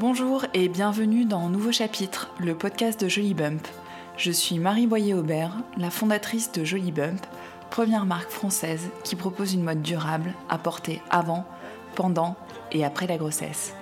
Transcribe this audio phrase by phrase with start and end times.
[0.00, 3.68] Bonjour et bienvenue dans Nouveau Chapitre, le podcast de Jolly Bump.
[4.16, 7.20] Je suis Marie Boyer-Aubert, la fondatrice de Jolly Bump,
[7.68, 11.44] première marque française qui propose une mode durable à porter avant,
[11.96, 12.34] pendant
[12.72, 13.74] et après la grossesse.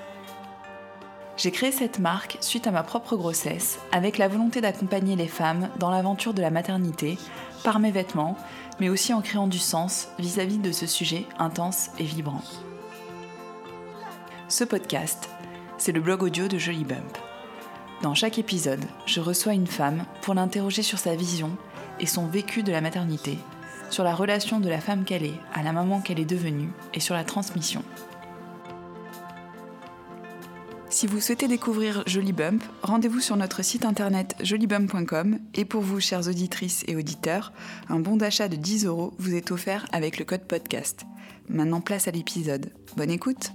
[1.36, 5.68] J'ai créé cette marque suite à ma propre grossesse, avec la volonté d'accompagner les femmes
[5.78, 7.16] dans l'aventure de la maternité,
[7.62, 8.36] par mes vêtements,
[8.80, 12.42] mais aussi en créant du sens vis-à-vis de ce sujet intense et vibrant.
[14.48, 15.30] Ce podcast,
[15.78, 17.16] c'est le blog audio de Jolly Bump.
[18.02, 21.56] Dans chaque épisode, je reçois une femme pour l'interroger sur sa vision
[22.00, 23.38] et son vécu de la maternité,
[23.90, 27.00] sur la relation de la femme qu'elle est à la maman qu'elle est devenue et
[27.00, 27.82] sur la transmission.
[30.90, 36.00] Si vous souhaitez découvrir Jolly Bump, rendez-vous sur notre site internet jolybump.com et pour vous,
[36.00, 37.52] chères auditrices et auditeurs,
[37.88, 41.04] un bon d'achat de 10 euros vous est offert avec le code podcast.
[41.48, 42.72] Maintenant, place à l'épisode.
[42.96, 43.52] Bonne écoute!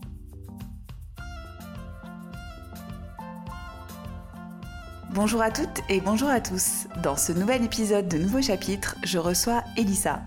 [5.14, 6.88] Bonjour à toutes et bonjour à tous.
[7.04, 10.22] Dans ce nouvel épisode de Nouveau Chapitre, je reçois Elissa.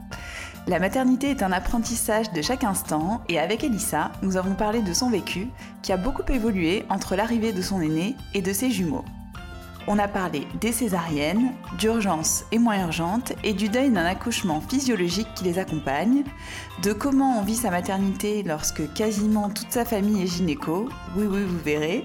[0.68, 4.92] La maternité est un apprentissage de chaque instant et avec Elissa, nous avons parlé de
[4.92, 5.48] son vécu
[5.82, 9.04] qui a beaucoup évolué entre l'arrivée de son aîné et de ses jumeaux.
[9.88, 15.28] On a parlé des césariennes, d'urgence et moins urgente et du deuil d'un accouchement physiologique
[15.34, 16.22] qui les accompagne,
[16.84, 21.42] de comment on vit sa maternité lorsque quasiment toute sa famille est gynéco, oui oui
[21.42, 22.04] vous verrez,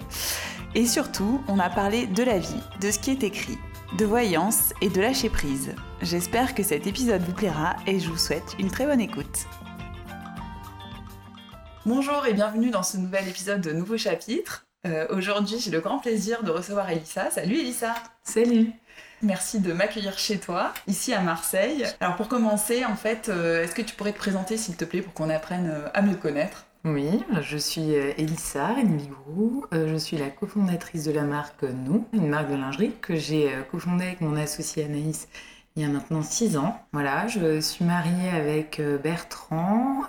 [0.74, 3.58] et surtout, on a parlé de la vie, de ce qui est écrit,
[3.98, 5.76] de voyance et de lâcher prise.
[6.02, 9.46] J'espère que cet épisode vous plaira et je vous souhaite une très bonne écoute.
[11.86, 14.66] Bonjour et bienvenue dans ce nouvel épisode de Nouveau Chapitre.
[14.88, 17.30] Euh, aujourd'hui, j'ai le grand plaisir de recevoir Elissa.
[17.32, 18.72] Salut Elissa Salut
[19.22, 21.86] Merci de m'accueillir chez toi, ici à Marseille.
[22.00, 25.02] Alors pour commencer, en fait, euh, est-ce que tu pourrais te présenter s'il te plaît
[25.02, 26.66] pour qu'on apprenne euh, à mieux te connaître?
[26.84, 32.08] Oui, je suis euh, Elissa Renbigrou, euh, je suis la cofondatrice de la marque Nous,
[32.12, 35.28] une marque de lingerie que j'ai euh, cofondée avec mon associé Anaïs
[35.76, 36.82] il y a maintenant 6 ans.
[36.92, 40.02] Voilà, je suis mariée avec Bertrand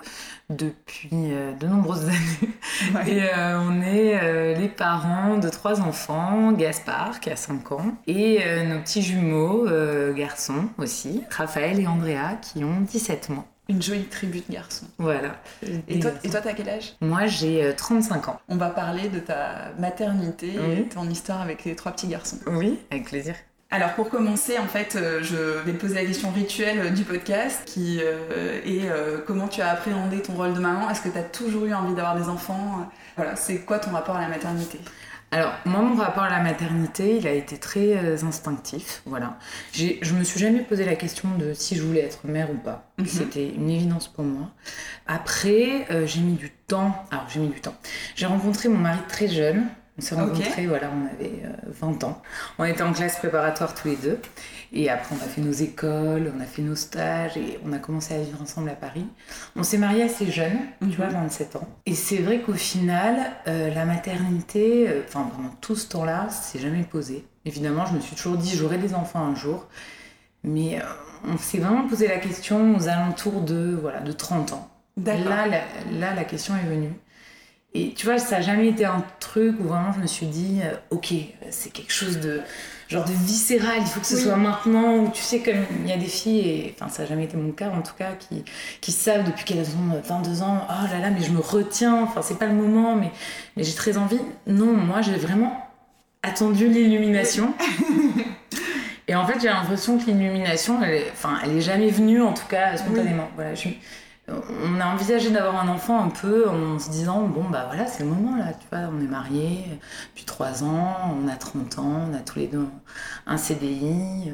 [0.49, 2.09] depuis de nombreuses
[2.89, 3.09] années.
[3.09, 8.81] Et on est les parents de trois enfants, Gaspard qui a 5 ans, et nos
[8.81, 9.65] petits jumeaux
[10.13, 13.45] garçons aussi, Raphaël et Andrea qui ont 17 mois.
[13.73, 14.85] Une jolie tribu de garçons.
[14.99, 15.35] Voilà.
[15.87, 16.93] Et toi, et toi, t'as quel âge?
[17.01, 18.39] Moi, j'ai 35 ans.
[18.47, 22.37] On va parler de ta maternité et ton histoire avec les trois petits garçons.
[22.45, 23.33] Oui, avec plaisir.
[23.73, 25.35] Alors pour commencer, en fait, euh, je
[25.65, 28.87] vais te poser la question rituelle euh, du podcast, qui euh, est
[29.25, 30.89] comment tu as appréhendé ton rôle de maman?
[30.91, 32.87] Est-ce que tu as toujours eu envie d'avoir des enfants?
[33.15, 34.79] Voilà, c'est quoi ton rapport à la maternité?
[35.33, 39.01] Alors, moi, mon rapport à la maternité, il a été très euh, instinctif.
[39.07, 39.39] Voilà.
[39.73, 42.91] Je me suis jamais posé la question de si je voulais être mère ou pas.
[42.99, 43.07] Mhm.
[43.07, 44.51] C'était une évidence pour moi.
[45.07, 46.93] Après, euh, j'ai mis du temps.
[47.09, 47.73] Alors, j'ai mis du temps.
[48.13, 49.65] J'ai rencontré mon mari très jeune.
[49.97, 52.21] On s'est rencontrés, voilà, on avait 20 euh, ans.
[52.57, 54.19] On était en classe préparatoire tous les deux.
[54.71, 57.77] Et après, on a fait nos écoles, on a fait nos stages et on a
[57.77, 59.05] commencé à vivre ensemble à Paris.
[59.55, 61.61] On s'est mariés assez jeunes, tu vois, 27 mhm.
[61.61, 61.67] ans.
[61.85, 63.17] Et c'est vrai qu'au final,
[63.47, 67.27] euh, la maternité, euh, enfin, pendant tout ce temps-là, c'est jamais posé.
[67.45, 69.67] Évidemment, je me suis toujours dit, j'aurai des enfants un jour.
[70.43, 70.79] Mais
[71.25, 74.69] on s'est vraiment posé la question aux alentours de, voilà, de 30 ans.
[75.05, 76.91] Là, là, la question est venue.
[77.75, 80.59] Et tu vois, ça n'a jamais été un truc où vraiment je me suis dit,
[80.63, 81.13] euh, ok,
[81.49, 82.41] c'est quelque chose de
[82.87, 85.91] genre de viscéral, il faut que ce soit maintenant, ou tu sais, comme il y
[85.91, 88.43] a des filles, et enfin, ça n'a jamais été mon cas en tout cas, qui,
[88.81, 92.21] qui savent depuis qu'elles ont 22 ans, oh là là, mais je me retiens, enfin,
[92.21, 93.11] c'est pas le moment, mais,
[93.57, 94.19] mais j'ai très envie.
[94.45, 95.67] Non, moi, j'ai vraiment
[96.21, 97.53] attendu l'illumination.
[99.07, 102.47] et en fait, j'ai l'impression que l'illumination, elle, enfin, elle est jamais venue, en tout
[102.47, 103.29] cas, spontanément.
[103.35, 103.69] Voilà, je,
[104.29, 108.03] on a envisagé d'avoir un enfant un peu en se disant bon bah voilà c'est
[108.03, 109.65] le moment là tu vois on est mariés
[110.11, 112.65] depuis 3 ans on a 30 ans on a tous les deux
[113.27, 114.31] un CDI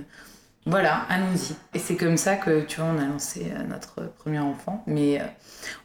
[0.65, 1.55] voilà allons-y.
[1.73, 4.83] Et c'est comme ça que tu vois on a lancé euh, notre premier enfant.
[4.85, 5.23] Mais euh,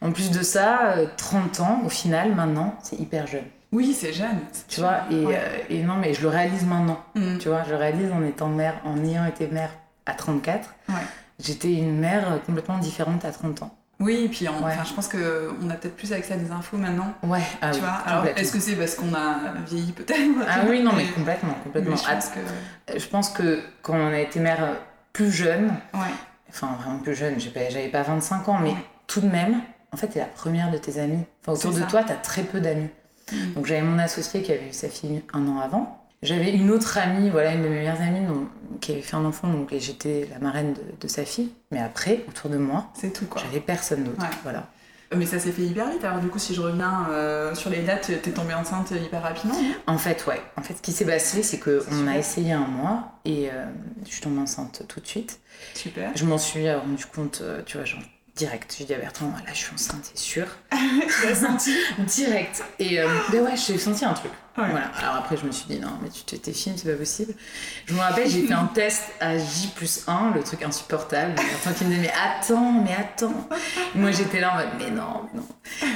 [0.02, 3.44] en plus de ça 30 euh, ans au final maintenant c'est hyper jeune.
[3.72, 4.38] Oui c'est jeune.
[4.68, 5.00] Tu vois
[5.70, 7.02] et, non mais je le réalise maintenant.
[7.14, 7.38] Mm.
[7.38, 9.70] tu vois je le réalise en étant mère en ayant été mère
[10.06, 10.74] à 34
[11.40, 15.70] j'étais une mère complètement différente à 30 ans oui, et puis enfin, je pense qu'on
[15.70, 17.14] a peut-être plus accès à des infos maintenant.
[17.22, 20.82] Ouais, ah tu vois Alors, est-ce que c'est parce qu'on a vieilli peut-être Ah oui,
[20.82, 21.96] non, mais complètement, complètement.
[21.96, 22.98] je, pense que...
[22.98, 24.76] je pense que quand on a été mère
[25.12, 26.00] plus jeune, ouais.
[26.48, 28.74] enfin vraiment plus jeune, j'avais pas 25 ans, mais
[29.06, 29.60] tout de même,
[29.92, 31.24] en fait, t'es la première de tes amis.
[31.46, 32.88] Enfin, autour de toi, t'as très peu d'amis.
[33.32, 33.52] Mm.
[33.54, 36.03] Donc j'avais mon associé qui avait eu sa fille un an avant.
[36.24, 38.26] J'avais une autre amie, voilà, une de mes meilleures amies,
[38.80, 41.52] qui avait fait un enfant, donc et j'étais la marraine de, sa fille.
[41.70, 43.42] Mais après, autour de moi, c'est tout quoi.
[43.44, 44.68] J'avais personne d'autre, voilà.
[45.14, 46.02] Mais ça s'est fait hyper vite.
[46.02, 47.06] Alors du coup, si je reviens
[47.54, 49.54] sur les dates, t'es tombée enceinte hyper rapidement
[49.86, 50.40] En fait, ouais.
[50.56, 53.50] En fait, ce qui s'est passé, c'est qu'on a essayé un mois et
[54.04, 55.40] je suis tombée enceinte tout de suite.
[55.74, 56.10] Super.
[56.16, 58.00] Je m'en suis rendu compte, tu vois, genre
[58.36, 58.74] direct.
[58.78, 60.46] J'ai dit à Bertrand, là, je suis enceinte, c'est sûr.
[60.70, 62.62] tu l'as senti Direct.
[62.78, 64.32] Et euh, ben ouais, j'ai senti un truc.
[64.56, 64.86] Voilà.
[64.98, 67.34] Alors après, je me suis dit, non, mais tu t'es fine, c'est pas possible.
[67.86, 71.34] Je me rappelle, j'ai fait un test à J plus 1, le truc insupportable.
[71.34, 73.48] Bertrand qui me disait, mais attends, mais attends.
[73.94, 75.46] moi, j'étais là en mode, mais non, non.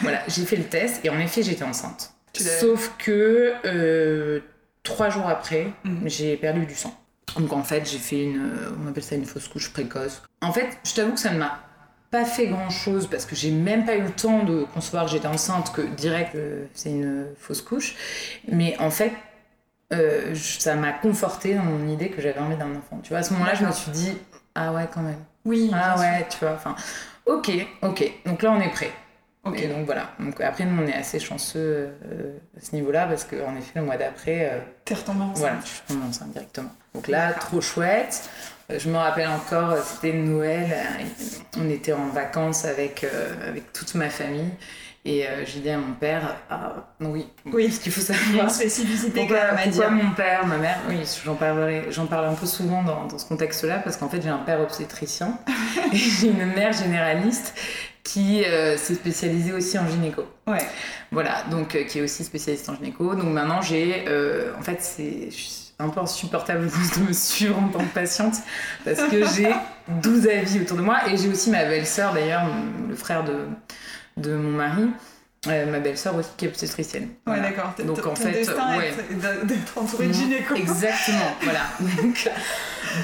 [0.02, 2.12] Voilà, j'ai fait le test et en effet, j'étais enceinte.
[2.35, 4.40] Sauf que euh,
[4.82, 6.08] trois jours après, mhm.
[6.08, 6.94] j'ai perdu du sang.
[7.37, 8.50] Donc en fait, j'ai fait une,
[8.82, 10.23] on appelle ça une fausse couche précoce.
[10.40, 11.68] En fait, je t'avoue que ça ne m'a
[12.11, 15.11] pas fait grand chose parce que j'ai même pas eu le temps de concevoir que
[15.11, 17.97] j'étais enceinte, que direct euh, c'est une fausse couche.
[18.51, 19.13] Mais en fait,
[19.93, 23.01] euh, ça m'a conforté dans mon idée que j'avais envie d'un enfant.
[23.03, 24.17] Tu vois, à ce moment-là, je me suis dit,
[24.55, 25.23] ah ouais, quand même.
[25.45, 25.71] Oui.
[25.75, 26.75] Ah ouais, tu vois, enfin,
[27.27, 27.51] ok,
[27.83, 28.13] ok.
[28.25, 28.91] Donc là, on est prêt.
[29.45, 30.11] Ok, donc voilà.
[30.19, 33.83] Donc après, nous, on est assez chanceux euh, à ce niveau-là parce qu'en effet, le
[33.83, 34.63] mois d'après.
[34.85, 36.71] T'es retombée enceinte Voilà, je suis retombée enceinte directement.
[36.95, 38.29] Donc là, trop chouette.
[38.76, 40.76] Je me rappelle encore, c'était Noël,
[41.59, 44.50] on était en vacances avec, euh, avec toute ma famille.
[45.06, 48.50] Et euh, j'ai dit à mon père, ah, oui, oui, ce qu'il faut savoir.
[48.50, 52.82] spécificité pourquoi, pourquoi mon père, ma mère, oui, j'en parlerai, j'en parle un peu souvent
[52.82, 55.38] dans, dans ce contexte-là parce qu'en fait j'ai un père obstétricien
[55.93, 57.55] et j'ai une mère généraliste
[58.03, 60.25] qui euh, s'est spécialisée aussi en gynéco.
[60.47, 60.67] Ouais.
[61.11, 63.14] Voilà, donc qui est aussi spécialiste en gynéco.
[63.14, 64.05] Donc maintenant j'ai,
[64.59, 65.31] en fait c'est
[65.79, 66.67] un peu insupportable
[66.97, 68.35] de me suivre en tant que patiente
[68.85, 69.53] parce que j'ai
[70.03, 72.47] 12 avis autour de moi et j'ai aussi ma belle-sœur d'ailleurs,
[72.89, 73.47] le frère de,
[74.17, 74.91] de mon mari.
[75.47, 77.11] Euh, ma belle-sœur aussi qui est obstétricienne.
[77.25, 77.73] Ouais, d'accord.
[77.87, 78.93] Donc en fait, ouais.
[79.45, 80.57] d'être entourée de gynéco.
[80.57, 81.61] Exactement, voilà.
[82.03, 82.29] Donc,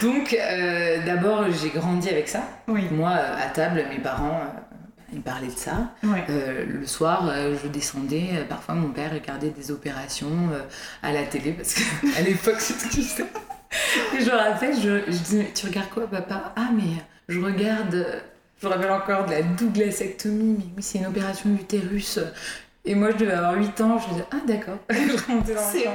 [0.02, 2.42] donc euh, d'abord, j'ai grandi avec ça.
[2.66, 2.88] Oui.
[2.90, 4.40] Moi, à table, mes parents,
[5.12, 5.92] il parlait de ça.
[6.04, 8.30] Euh, le soir, euh, je descendais.
[8.32, 10.50] Euh, parfois, mon père regardait des opérations
[11.02, 13.24] à la télé parce qu'à l'époque, c'était ça.
[14.16, 16.52] Et je me rappelle, je, je disais Tu regardes quoi, papa?
[16.56, 18.22] Ah, mais je regarde.
[18.60, 22.18] Je me rappelle encore de la douglasectomie, mais oui, c'est une opération d'utérus.
[22.86, 23.98] Et moi, je devais avoir 8 ans.
[23.98, 24.78] Je disais Ah, d'accord.
[24.90, 25.88] je remontais dans C'est.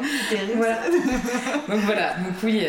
[0.56, 0.80] Voilà.
[1.68, 2.14] Donc voilà.
[2.16, 2.66] Donc oui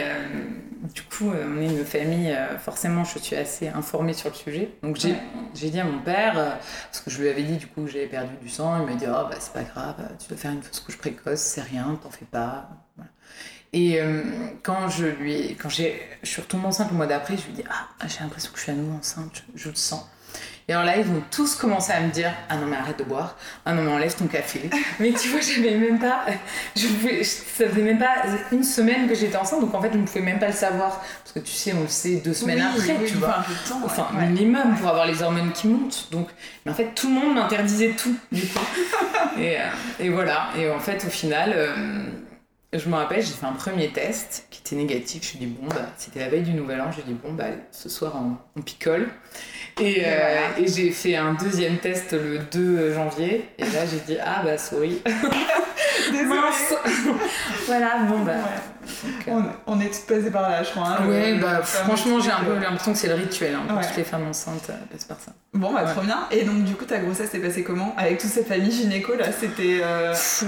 [0.95, 4.35] du coup, euh, on est une famille, euh, forcément, je suis assez informée sur le
[4.35, 4.71] sujet.
[4.83, 6.51] Donc, j'ai dit à mon père, euh,
[6.91, 8.95] parce que je lui avais dit du coup que j'avais perdu du sang, il m'a
[8.95, 11.99] dit Oh, bah, c'est pas grave, tu dois faire une fausse couche précoce, c'est rien,
[12.03, 12.69] t'en fais pas.
[13.73, 14.01] Et
[14.65, 17.57] quand je lui quand j'ai, je suis retombée enceinte le mois d'après, je lui ai
[17.57, 20.05] dit Ah, j'ai l'impression que je suis à nouveau enceinte, je, je le sens.
[20.71, 23.03] Et alors là, ils vont tous commencer à me dire Ah non, mais arrête de
[23.03, 23.35] boire.
[23.67, 24.71] Ah non, mais enlève ton café.
[25.01, 26.25] mais tu vois, j'avais même pas.
[26.77, 28.23] Je pouvais, ça faisait même pas
[28.53, 31.01] une semaine que j'étais enceinte, donc en fait, je ne pouvais même pas le savoir.
[31.25, 33.45] Parce que tu sais, on le sait deux semaines après, tu vois.
[33.85, 36.07] enfin, minimum pour avoir les hormones qui montent.
[36.13, 36.29] Donc,
[36.65, 38.61] mais en fait, tout le monde m'interdisait tout, du coup.
[39.41, 39.65] et, euh,
[39.99, 40.51] et, voilà.
[40.57, 41.53] Et en fait, au final.
[41.53, 42.05] Euh,
[42.73, 45.23] je me rappelle, j'ai fait un premier test qui était négatif.
[45.23, 46.85] Je me suis dit, bon, bah, c'était la veille du nouvel an.
[46.93, 48.15] Je me suis dit, bon, bah, ce soir,
[48.57, 49.09] on picole.
[49.81, 53.49] Et, euh, et j'ai fait un deuxième test le 2 janvier.
[53.59, 55.01] Et là, j'ai dit Ah, bah, sorry.
[56.13, 56.75] Mince
[57.67, 58.33] Voilà, bon, bah.
[59.29, 60.99] Euh, on, est toutes passées par là, je crois.
[61.01, 63.55] Hein, ouais, bah, franchement, j'ai un peu l'impression que c'est le rituel.
[63.55, 65.33] Hein, toutes les femmes enceintes euh, passent par ça.
[65.55, 66.27] Bon, bah, trop bien.
[66.31, 67.95] Et donc, du coup, ta grossesse s'est passée comment?
[67.97, 69.81] Avec toute cette famille gynéco, là, c'était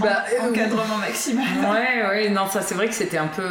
[0.01, 1.45] bah, encadrement maximal.
[1.73, 3.47] Ouais, ouais, non, ça, c'est vrai que c'était un peu.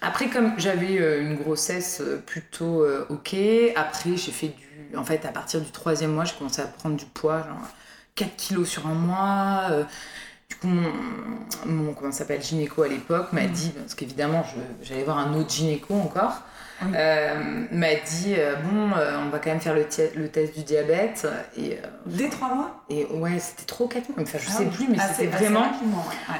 [0.00, 3.36] Après, comme j'avais une grossesse plutôt ok,
[3.76, 6.96] après, j'ai fait du en fait, à partir du troisième mois, j'ai commencé à prendre
[6.96, 7.68] du poids, genre
[8.14, 9.86] 4 kilos sur un mois.
[10.50, 13.50] Euh, du coup, mon, comment s'appelle, gynéco à l'époque m'a mm.
[13.50, 14.44] dit, parce qu'évidemment,
[14.82, 16.42] j'allais voir un autre gynéco encore,
[16.94, 21.26] euh, m'a dit euh, bon on va quand même faire le, le test du diabète
[21.56, 21.76] et
[22.06, 22.84] dès trois mois?
[22.88, 25.66] et ouais c'était trop quatre mois enfin je ah sais plus mais ah, c'était vraiment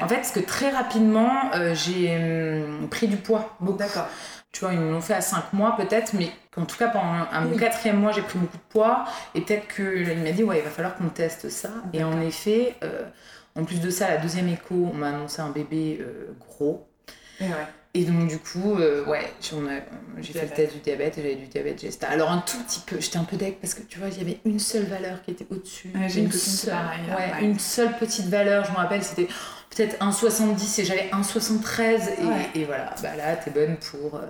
[0.01, 4.07] en fait parce que très rapidement j'ai hum, pris du poids d'accord.
[4.51, 7.27] Tu vois, ils me l'ont fait à 5 mois peut-être, mais en tout cas pendant
[7.31, 9.05] un, mon quatrième mois, j'ai pris beaucoup de poids.
[9.35, 11.69] Et peut-être qu'il m'a dit, ouais, il va falloir qu'on teste ça.
[11.93, 13.03] Et en effet, euh,
[13.55, 16.87] en plus de ça, la deuxième écho, on m'a annoncé un bébé euh, gros.
[17.39, 17.49] Et, ouais.
[17.93, 19.31] et donc, du coup, euh, ouais,
[20.21, 22.09] j'ai fait le test du diabète et j'avais du diabète gesta.
[22.09, 24.21] Alors, un tout petit peu, j'étais un peu deck parce que tu vois, il y
[24.21, 25.91] avait une seule valeur qui était au-dessus.
[26.07, 29.27] j'ai une, seule, ouais, une seule petite valeur, je me rappelle, c'était
[29.69, 32.09] peut-être 1,70 et j'avais 1,73
[32.53, 34.25] et, et, voilà, bah là t'es bonne pour euh,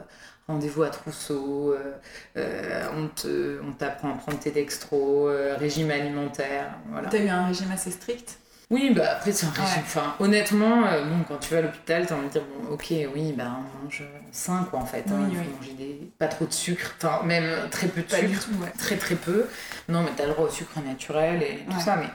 [0.48, 1.94] rendez-vous à trousseau, euh,
[2.38, 7.10] euh, on t'apprend à prendre tes dextros, régime alimentaire, voilà.
[7.10, 8.38] T'as eu un régime assez strict?
[8.72, 9.82] Oui, bah après, c'est un régime.
[9.82, 12.94] Enfin, honnêtement, euh, bon, quand tu vas à l'hôpital, t'as envie de dire, bon, ok,
[13.16, 15.06] oui, bah on mange sain, quoi, en fait.
[15.10, 15.56] hein, Oui, il faut oui.
[15.60, 16.12] manger des...
[16.20, 18.46] pas trop de sucre, enfin, même très peu de Pas du sucre.
[18.46, 18.72] tout, ouais.
[18.78, 19.48] Très, très peu.
[19.88, 22.10] Non, mais t'as le droit au sucre naturel et tout ça, mais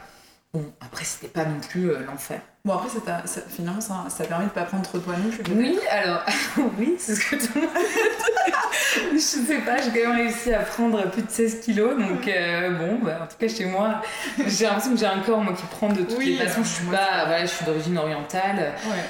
[0.54, 2.40] bon, après, c'était pas non plus euh, l'enfer.
[2.64, 5.42] Bon, après, ça finalement, ça, ça permet de pas prendre trop de poids non plus.
[5.54, 6.22] Oui, alors,
[6.78, 7.70] oui, c'est ce que tout le monde
[9.12, 12.70] Je sais pas, j'ai quand même réussi à prendre plus de 16 kilos, donc euh,
[12.70, 14.00] bon, bah, en tout cas chez moi,
[14.46, 16.62] j'ai l'impression que j'ai un corps moi qui prend de toutes Oui, les façons.
[16.62, 18.72] Je suis pas, voilà, je suis d'origine orientale.
[18.86, 19.04] Ouais.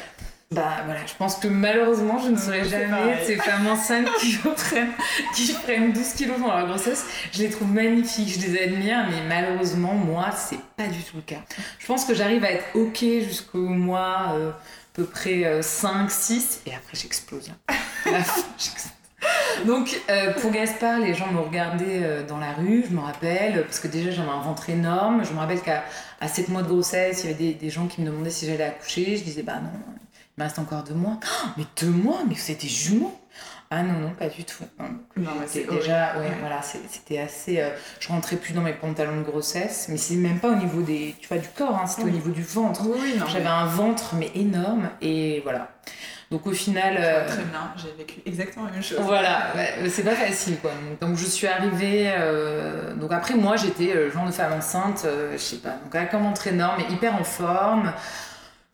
[0.50, 4.36] Bah voilà, je pense que malheureusement, je ne serai C'est jamais ces femmes enceintes qui
[4.56, 4.92] prennent,
[5.34, 7.04] qui prennent 12 kilos pendant leur grossesse.
[7.32, 11.22] Je les trouve magnifiques, je les admire, mais malheureusement, moi, c'est pas du tout le
[11.22, 11.40] cas.
[11.78, 14.54] Je pense que j'arrive à être ok jusqu'au mois euh, à
[14.92, 17.50] peu près 5, 6, et après j'explose.
[17.68, 17.74] hein.
[18.58, 18.92] J'explose.
[19.66, 23.64] Donc euh, pour Gaspard, les gens me regardaient euh, dans la rue, je me rappelle,
[23.64, 25.24] parce que déjà j'avais un ventre énorme.
[25.24, 25.84] Je me rappelle qu'à
[26.20, 28.46] à 7 mois de grossesse, il y avait des, des gens qui me demandaient si
[28.46, 29.16] j'allais accoucher.
[29.16, 29.70] Je disais bah non,
[30.36, 31.18] il me reste encore deux mois.
[31.22, 33.14] Oh, mais deux mois Mais c'était jumeau
[33.70, 34.64] Ah non, non, pas du tout.
[34.78, 34.86] Non,
[35.16, 36.36] Non, mais c'est C'était déjà, ouais, Ouais.
[36.40, 37.60] voilà, c'est- c'était assez.
[37.60, 40.82] euh, je rentrais plus dans mes pantalons de grossesse, mais c'est même pas au niveau
[40.82, 42.82] des, tu vois, du corps, hein, c'était au niveau du ventre.
[42.86, 43.14] Oui.
[43.32, 45.70] J'avais un ventre mais énorme et voilà.
[46.30, 48.98] Donc au final, mais- euh, Très bien, j'ai vécu exactement la même chose.
[49.02, 49.52] voilà,
[49.88, 50.70] c'est pas facile quoi.
[51.00, 52.12] Donc je suis arrivée.
[52.16, 56.12] euh, donc après moi j'étais le genre de femme enceinte, je sais pas, donc avec
[56.14, 57.92] un ventre énorme hyper en forme.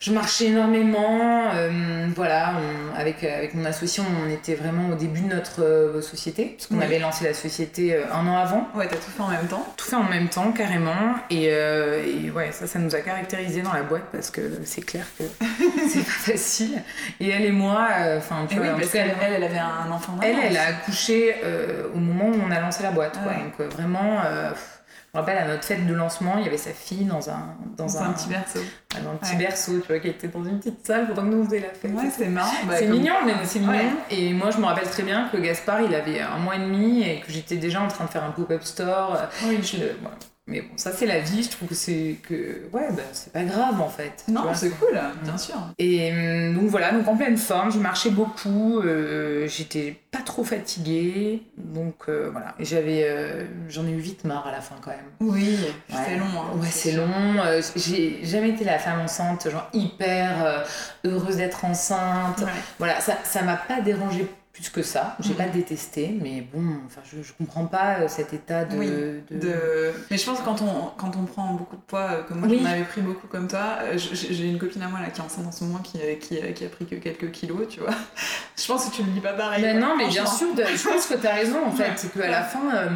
[0.02, 4.94] Je marchais énormément, euh, voilà, on- avec, euh, avec mon associé, on était vraiment au
[4.94, 6.84] début de notre euh, société, parce qu'on Oui.
[6.84, 9.66] avait lancé la société euh, un an avant, Ouais, t'as tout fait en même temps.
[9.76, 13.60] tout fait en même temps carrément, et, euh, et ouais, ça, ça nous a caractérisé
[13.60, 15.24] dans la boîte, parce que c'est clair que
[15.90, 16.82] c'est pas facile.
[17.20, 20.56] Et elle et moi, enfin, oui, en parce elle, elle avait un enfant elle, elle
[20.56, 21.34] a accouché
[21.94, 23.18] au moment où on a lancé la boîte.
[23.22, 23.32] quoi.
[23.32, 23.38] Ouais.
[23.38, 24.50] Donc vraiment, euh,
[25.12, 27.56] je me rappelle à notre fête de lancement, il y avait sa fille dans un,
[27.76, 28.60] dans dans un petit berceau.
[29.02, 29.38] dans un petit Ouais.
[29.38, 31.70] berceau, tu vois, qui était dans une petite salle pendant que nous on faisait la
[31.74, 31.92] fête.
[31.92, 32.50] Ouais, c'est marrant.
[32.68, 33.72] Bah, c'est comme- mignon, mais c'est mignon.
[33.72, 33.90] Ouais.
[34.10, 37.02] Et moi, je me rappelle très bien que Gaspard, il avait un mois et demi
[37.02, 39.18] et que j'étais déjà en train de faire un pop-up store.
[39.46, 39.78] Oui, Je.
[40.50, 41.42] Mais bon, ça c'est la vie.
[41.44, 44.24] Je trouve que c'est que ouais, bah, c'est pas grave en fait.
[44.28, 45.54] Non, c'est cool, bien sûr.
[45.78, 50.42] Et hum, donc voilà, donc en pleine forme, je marchais beaucoup, euh, j'étais pas trop
[50.42, 52.54] fatiguée, donc euh, voilà.
[52.58, 54.98] J'avais, euh, j'en ai eu vite marre à la fin quand même.
[55.20, 55.56] Oui,
[55.90, 55.96] Ouais.
[56.04, 56.24] c'est long.
[56.26, 57.70] Hein, Ouais, c'est long.
[57.76, 60.64] j'ai jamais été la femme enceinte, genre hyper
[61.04, 62.40] heureuse d'être enceinte.
[62.40, 62.46] Ouais.
[62.78, 64.26] Voilà, ça, ça m'a pas dérangé
[64.60, 65.16] plus que ça.
[65.20, 65.36] J'ai Mhm.
[65.36, 68.76] pas détesté, mais bon, enfin, je, je comprends pas euh, cet état de.
[68.76, 69.92] Oui, de- De...
[70.10, 72.48] Mais je pense que quand on, quand on prend beaucoup de poids, euh, comme moi
[72.48, 72.60] Oui.
[72.62, 75.24] j'en avais pris beaucoup comme toi, euh, j'ai une copine à moi là, qui est
[75.24, 77.80] enceinte en ce moment qui, euh, qui, euh, qui a pris que quelques kilos, tu
[77.80, 77.90] vois.
[78.56, 79.62] Je pense que tu le dis pas pareil.
[79.62, 81.92] Ben non, mais bien sûr, je pense que tu as raison en fait.
[81.96, 82.88] C'est qu'à la fin, euh,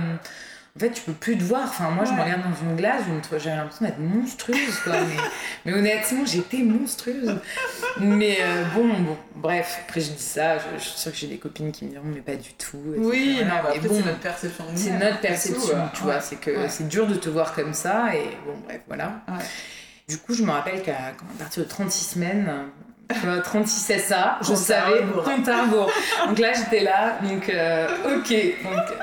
[0.76, 1.62] en fait, tu peux plus te voir.
[1.66, 3.02] Enfin, moi, je me regarde dans une glace,
[3.38, 4.95] j'avais l'impression d'être monstrueuse, quoi.
[5.02, 5.16] mais,
[5.64, 7.37] mais honnêtement, j'étais monstrueuse.
[8.00, 11.26] Mais euh, bon, bon, bref, après, je dis ça, je, je suis sûre que j'ai
[11.28, 12.76] des copines qui me diront, mais pas du tout.
[12.97, 14.64] Oui, non, bah, bon, c'est notre perception.
[14.75, 16.12] c'est notre perception, euh, tu ouais.
[16.12, 16.21] vois.
[16.21, 16.69] C'est que Ouais.
[16.69, 19.12] c'est dur de te voir comme ça, et bon, bref, voilà.
[20.09, 22.50] Du coup, je me rappelle qu'à partir de 36 semaines,
[23.12, 25.93] tu vois, 36 SA, je savais, compte à rebours.
[26.26, 28.35] Donc là, j'étais là, donc euh, ok.
[28.64, 28.97] Donc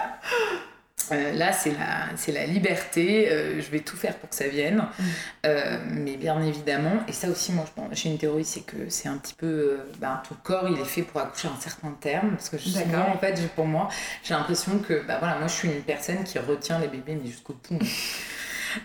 [1.12, 4.48] euh, là, c'est la, c'est la liberté, euh, je vais tout faire pour que ça
[4.48, 4.78] vienne.
[4.78, 5.04] Mm.
[5.46, 8.90] Euh, mais bien évidemment, et ça aussi, moi, je pense, j'ai une théorie, c'est que
[8.90, 9.48] c'est un petit peu.
[9.48, 12.32] euh, ben, ton corps, il est fait pour accoucher à un certain terme.
[12.32, 13.10] Parce que D'accord.
[13.10, 13.90] en fait, pour moi,
[14.24, 17.30] j'ai l'impression que, bah voilà, moi, je suis une personne qui retient les bébés, mais
[17.30, 17.80] jusqu'au bout.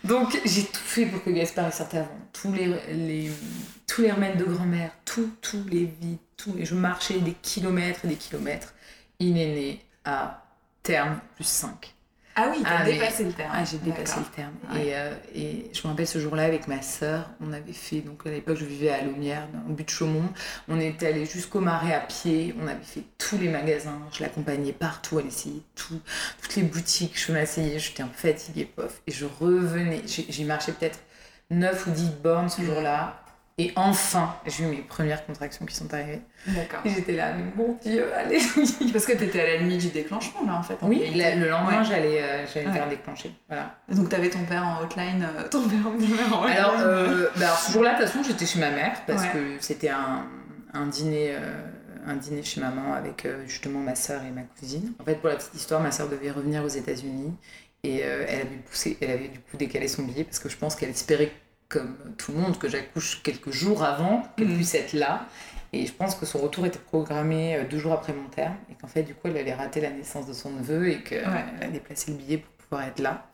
[0.05, 2.19] Donc j'ai tout fait pour que Gaspard sorte avant.
[2.33, 3.31] Tous les, les,
[3.87, 6.55] tous les remèdes de grand-mère, tout, tous les vides, tout.
[6.59, 8.75] Et je marchais des kilomètres et des kilomètres.
[9.19, 10.43] Il est né à
[10.83, 11.95] terme plus 5.
[12.39, 13.51] Ah oui, t'as Ah, mais- dépassé le terme.
[13.55, 14.53] Ah, j'ai dépassé le terme.
[14.73, 14.87] Ouais.
[14.89, 18.27] Et, euh, et je me rappelle ce jour-là avec ma sœur, on avait fait, donc
[18.27, 20.29] à l'époque je vivais à Lomière, au but de Chaumont.
[20.69, 24.73] On était allé jusqu'au marais à pied, on avait fait tous les magasins, je l'accompagnais
[24.75, 25.99] partout, elle essayait tout,
[26.43, 29.01] toutes les boutiques, je m'asseyais, j'étais un fatiguée, pof.
[29.07, 30.99] Et je revenais, j'ai j'ai marché peut-être
[31.51, 33.23] 9 ou 10 bornes ce jour-là.
[33.59, 36.21] Et enfin, j'ai eu mes premières contractions qui sont arrivées.
[36.47, 36.81] D'accord.
[36.85, 38.39] Et j'étais là, mais mon Dieu, allez
[38.93, 40.77] Parce que t'étais à la limite du déclenchement là en fait.
[40.83, 41.85] en Oui, le, le lendemain, Ouais.
[41.89, 42.77] j'allais euh, j'allais me Ouais.
[42.77, 43.33] faire déclencher.
[43.49, 43.75] Voilà.
[43.89, 46.17] Donc t'avais ton père en hotline, euh, ton père en hotline.
[46.55, 49.29] Alors, euh, bah, alors, ce jour-là, de toute façon, j'étais chez ma mère parce Ouais.
[49.33, 50.27] que c'était un,
[50.75, 51.31] un dîner.
[51.35, 51.63] euh,
[52.09, 54.93] un dîner chez maman avec euh, justement ma soeur et ma cousine.
[55.01, 57.35] En fait, pour la petite histoire, ma soeur devait revenir aux États-Unis
[57.83, 60.77] et elle, avait poussé, elle avait du coup décalé son billet parce que je pense
[60.77, 61.33] qu'elle espérait,
[61.69, 64.57] comme tout le monde, que j'accouche quelques jours avant, qu'elle Mhm.
[64.57, 65.27] puisse être là.
[65.73, 68.75] Et je pense que son retour était programmé euh, deux jours après mon terme et
[68.81, 71.45] qu'en fait, du coup, elle allait rater la naissance de son neveu et qu'elle Ouais.
[71.67, 73.27] a déplacé le billet pour pouvoir être là.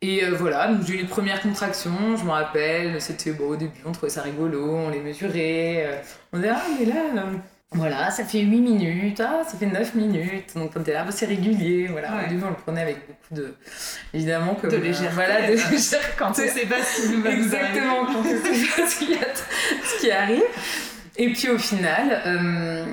[0.00, 3.56] Et euh, voilà, donc j'ai eu les premières contractions, je me rappelle, c'était beau au
[3.56, 6.00] début, on trouvait ça rigolo, on les mesurait, euh,
[6.32, 7.32] on disait ah mais là, euh,
[7.72, 11.10] voilà, ça fait 8 minutes, ah ça fait 9 minutes, donc on était là, bah,
[11.12, 12.24] c'est régulier, voilà, Ouais.
[12.26, 13.54] au début on le prenait avec beaucoup de,
[14.14, 16.76] évidemment, comme, De légèreté, voilà, de légèreté, quand Quand on sait pas
[17.10, 18.36] nous Exactement, quand on sait
[18.82, 19.34] pas ce qui, a-
[19.84, 20.42] ce qui arrive.
[21.16, 22.84] Et puis au final, euh,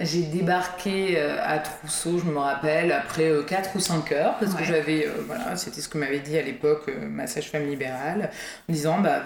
[0.00, 4.64] j'ai débarqué euh, à Trousseau, je me rappelle, après 4 ou 5 heures, parce que
[4.64, 8.30] j'avais, euh, voilà, c'était ce que m'avait dit à l'époque euh, ma sage-femme libérale,
[8.68, 9.22] en disant, bah,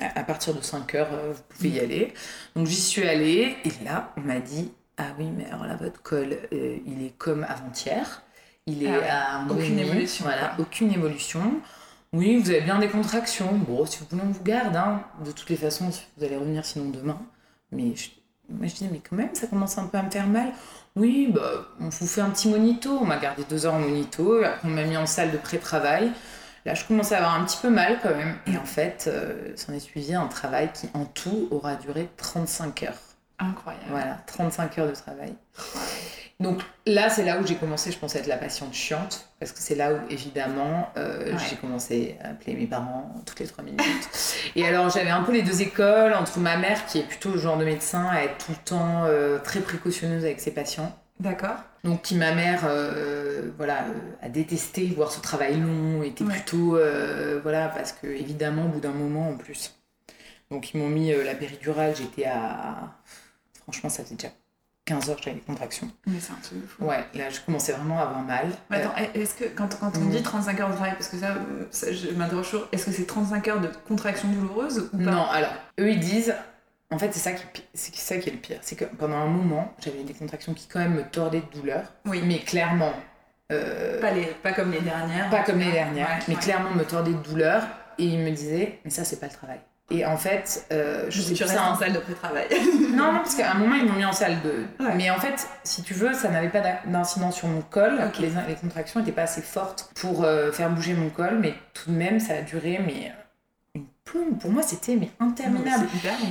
[0.00, 2.12] à partir de 5 heures, euh, vous pouvez y aller.
[2.54, 6.02] Donc j'y suis allée, et là, on m'a dit, ah oui, mais alors là, votre
[6.02, 8.22] col, euh, il est comme avant-hier.
[8.66, 10.64] Il est Ah à un Aucune demi, évolution, Voilà, quoi.
[10.64, 11.40] aucune évolution.
[12.12, 13.52] Oui, vous avez bien des contractions.
[13.52, 14.74] Bon, si vous voulez, on vous garde.
[14.74, 15.02] Hein.
[15.24, 17.20] De toutes les façons, vous allez revenir sinon demain.
[17.70, 18.08] Mais je,
[18.48, 20.52] moi, je disais, mais quand même, ça commence un peu à me faire mal.
[20.94, 22.90] Oui, bah, on vous fait un petit monito.
[23.00, 24.42] On m'a gardé deux heures en monito.
[24.42, 26.12] Après, on m'a mis en salle de pré-travail.
[26.64, 28.36] Là, je commençais à avoir un petit peu mal quand même.
[28.46, 32.84] Et en fait, euh, s'en est suivi un travail qui, en tout, aura duré 35
[32.84, 32.94] heures.
[33.38, 33.84] Incroyable.
[33.90, 35.34] Voilà, 35 heures de travail.
[36.38, 39.52] Donc là, c'est là où j'ai commencé, je pense, à être la patiente chiante, parce
[39.52, 41.38] que c'est là où, évidemment, euh, Ouais.
[41.48, 43.80] j'ai commencé à appeler mes parents toutes les 3 minutes.
[44.54, 47.38] Et alors, j'avais un peu les deux écoles, entre ma mère, qui est plutôt le
[47.38, 50.94] genre de médecin, à être tout le temps euh, très précautionneuse avec ses patients.
[51.20, 51.56] D'accord.
[51.84, 53.86] Donc, qui ma mère, euh, voilà,
[54.20, 56.34] a détesté voir ce travail long, était Ouais.
[56.34, 56.78] plutôt,
[57.42, 59.74] voilà, parce que évidemment, au bout d'un moment, en plus.
[60.50, 62.92] Donc, ils m'ont mis la péridurale, j'étais à,
[63.62, 64.32] franchement, ça faisait déjà
[64.86, 65.90] 15 heures j'avais des contractions.
[66.06, 66.84] Mais c'est un truc de fou.
[66.84, 68.46] Ouais, là, je commençais vraiment à avoir mal.
[68.70, 70.10] Mais attends, est-ce que quand, quand on Mm.
[70.10, 72.92] dit 35 heures de travail, parce que ça, euh, ça, je m'interroge toujours, est-ce que
[72.92, 75.02] c'est 35 heures de contraction douloureuse ou pas?
[75.10, 76.34] Non, alors, eux, ils disent.
[76.92, 78.58] En fait, c'est ça, qui, c'est ça qui est le pire.
[78.62, 81.82] C'est que pendant un moment, j'avais des contractions qui, quand même, me tordaient de douleur.
[82.04, 82.22] Oui.
[82.24, 82.92] Mais clairement.
[83.50, 85.28] euh, Pas, les, pas comme les dernières.
[85.28, 86.40] pas comme les dernières, Ouais, mais ouais.
[86.40, 87.64] clairement me tordaient de douleur.
[87.98, 89.58] Et ils me disaient, mais ça, c'est pas le travail.
[89.90, 91.70] Et en fait, euh, je sais plus ça.
[91.70, 92.46] en salle de pré-travail.
[92.96, 94.64] Non, non, parce qu'à un moment, ils m'ont mis en salle de.
[94.84, 94.94] Ouais.
[94.96, 98.00] Mais en fait, si tu veux, ça n'avait pas d'in- d'incidence sur mon col.
[98.06, 98.18] Ok.
[98.20, 101.90] Les, les contractions n'étaient pas assez fortes pour euh, faire bouger mon col, mais tout
[101.90, 103.12] de même, ça a duré, mais
[104.40, 105.88] Pour moi, c'était mais interminable.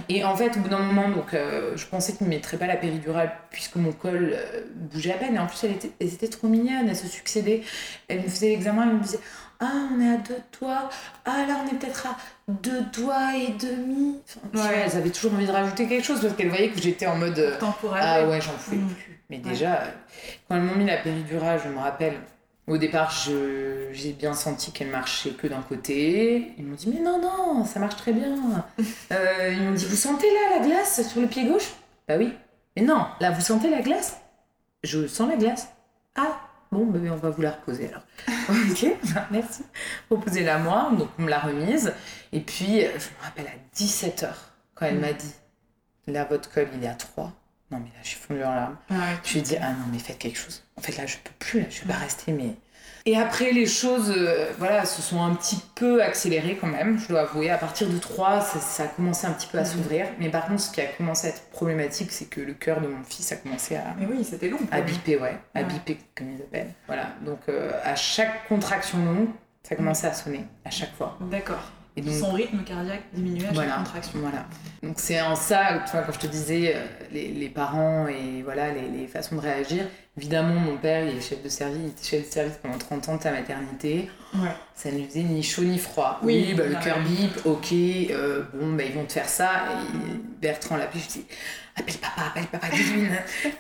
[0.10, 2.67] Et en fait, au bout d'un moment, donc, euh, je pensais qu'ils ne mettraient pas
[2.67, 5.36] la péridurale puisque mon col euh, bougeait à peine.
[5.36, 7.62] Et en plus, elle était, elles étaient trop mignonnes, elles se succédaient.
[8.08, 9.19] Elles me faisaient l'examen, elles me disaient
[9.60, 10.89] Ah, on est à deux doigts.
[11.26, 14.19] Ah, là, on est peut-être à deux doigts et demi.
[14.26, 14.73] Enfin, Ouais.
[14.76, 17.17] vois, elles avaient toujours envie de rajouter quelque chose parce qu'elles voyaient que j'étais en
[17.17, 17.38] mode.
[17.38, 18.04] euh, Temporaire.
[18.06, 18.88] ah ouais, j'en pouvais Mm.
[18.89, 19.21] plus.
[19.30, 19.84] Mais déjà,
[20.47, 22.13] quand elles m'ont mis la péridurale, je me rappelle,
[22.67, 23.12] au départ,
[23.91, 26.54] j'ai bien senti qu'elle marchait que d'un côté.
[26.58, 28.36] Ils m'ont dit, mais non, non, ça marche très bien.
[29.12, 31.71] Euh, ils m'ont dit, vous sentez là la glace sur le pied gauche?
[32.08, 32.34] Bah oui.
[32.75, 34.17] Mais non, là, vous sentez la glace?
[34.84, 35.69] Je sens la glace.
[36.15, 36.39] Ah,
[36.71, 38.04] bon, bah, on va vous la reposer alors.
[38.49, 38.86] ok,
[39.32, 39.63] merci.
[40.10, 41.93] Reposez-la moi, donc on me l'a remise.
[42.34, 44.28] Et puis, euh, je me rappelle à 17h,
[44.73, 45.01] quand elle Mm.
[45.01, 45.34] m'a dit,
[46.08, 47.32] là, votre col, il est à 3.
[47.71, 48.78] Non, mais là, je suis fondue en larmes.
[48.91, 50.63] Ouais, Je lui ai dit, ah non, mais faites quelque chose.
[50.78, 52.51] En fait, là, je peux plus, là, je vais pas rester, mais.
[53.08, 57.08] Et après, les choses, euh, voilà, se sont un petit peu accélérées quand même, je
[57.08, 57.49] dois avouer.
[57.51, 59.67] À partir de 3, ça, ça a commencé un petit peu à Mhm.
[59.67, 60.08] s'ouvrir.
[60.19, 62.88] Mais par contre, ce qui a commencé à être problématique, c'est que le cœur de
[62.88, 64.60] mon fils a commencé à, Mais oui, c'était long.
[64.71, 65.38] à biper, ouais.
[65.54, 65.65] À Ouais.
[65.65, 66.73] biper, comme ils appellent.
[66.88, 67.10] Voilà.
[67.21, 69.30] Donc, euh, à chaque contraction longue,
[69.62, 71.17] ça commençait à sonner, à chaque fois.
[71.21, 71.62] D'accord.
[71.97, 74.19] Et donc, Son rythme cardiaque diminuait à chaque voilà, contraction.
[74.19, 74.45] voilà.
[74.84, 78.41] Donc c'est en ça, tu vois, quand je te disais euh, les, les parents et
[78.43, 79.86] voilà les, les façons de réagir.
[80.17, 83.10] Évidemment, mon père, il est chef de service, il était chef de service pendant 30
[83.10, 84.10] ans de ta maternité.
[84.34, 84.49] Ouais.
[84.73, 86.19] Ça ne lui faisait ni chaud ni froid.
[86.23, 86.79] Oui, Oui, bah, le ouais.
[86.84, 87.71] cœur bip, ok,
[88.12, 89.49] euh, bon, bah, ils vont te faire ça.
[89.93, 91.25] Et Bertrand l'appelle, je dis,
[91.76, 93.08] appelle papa, appelle papa, dis-lui.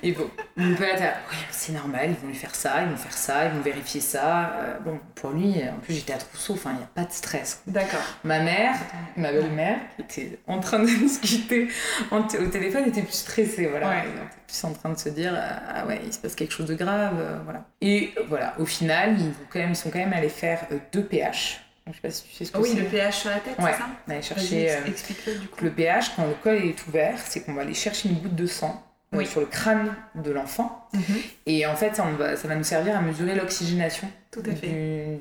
[0.03, 3.13] Et bon, mon là, oui, c'est normal, ils vont lui faire ça, ils vont faire
[3.13, 4.53] ça, ils vont vérifier ça.
[4.53, 7.11] Euh, bon, pour lui, en plus, j'étais à Trousseau, enfin, il n'y a pas de
[7.11, 7.61] stress.
[7.67, 8.03] D'accord.
[8.23, 8.75] Ma mère,
[9.17, 11.67] ma belle-mère, qui était en train de discuter
[12.11, 13.67] au téléphone, était plus stressée.
[13.67, 13.89] Voilà.
[13.89, 14.03] Ouais.
[14.47, 17.19] Plus en train de se dire Ah ouais, il se passe quelque chose de grave.
[17.19, 17.65] euh, voilà.
[17.81, 20.77] Et voilà, au final, ils, vont quand même, ils sont quand même allés faire euh,
[20.91, 21.64] deux pH.
[21.87, 23.57] Je sais pas si tu sais ce que Ah oui, le pH sur la tête,
[23.59, 23.71] Ouais.
[23.71, 24.71] c'est ça On allait Vas-y, chercher.
[24.71, 25.63] euh, du coup.
[25.63, 28.47] le pH, quand le col est ouvert, c'est qu'on va aller chercher une goutte de
[28.47, 29.27] sang Oui.
[29.27, 30.87] sur le crâne de l'enfant.
[30.93, 31.01] Mhm.
[31.45, 35.19] Et en fait, ça, on va, ça va nous servir à mesurer l'oxygénation du, du-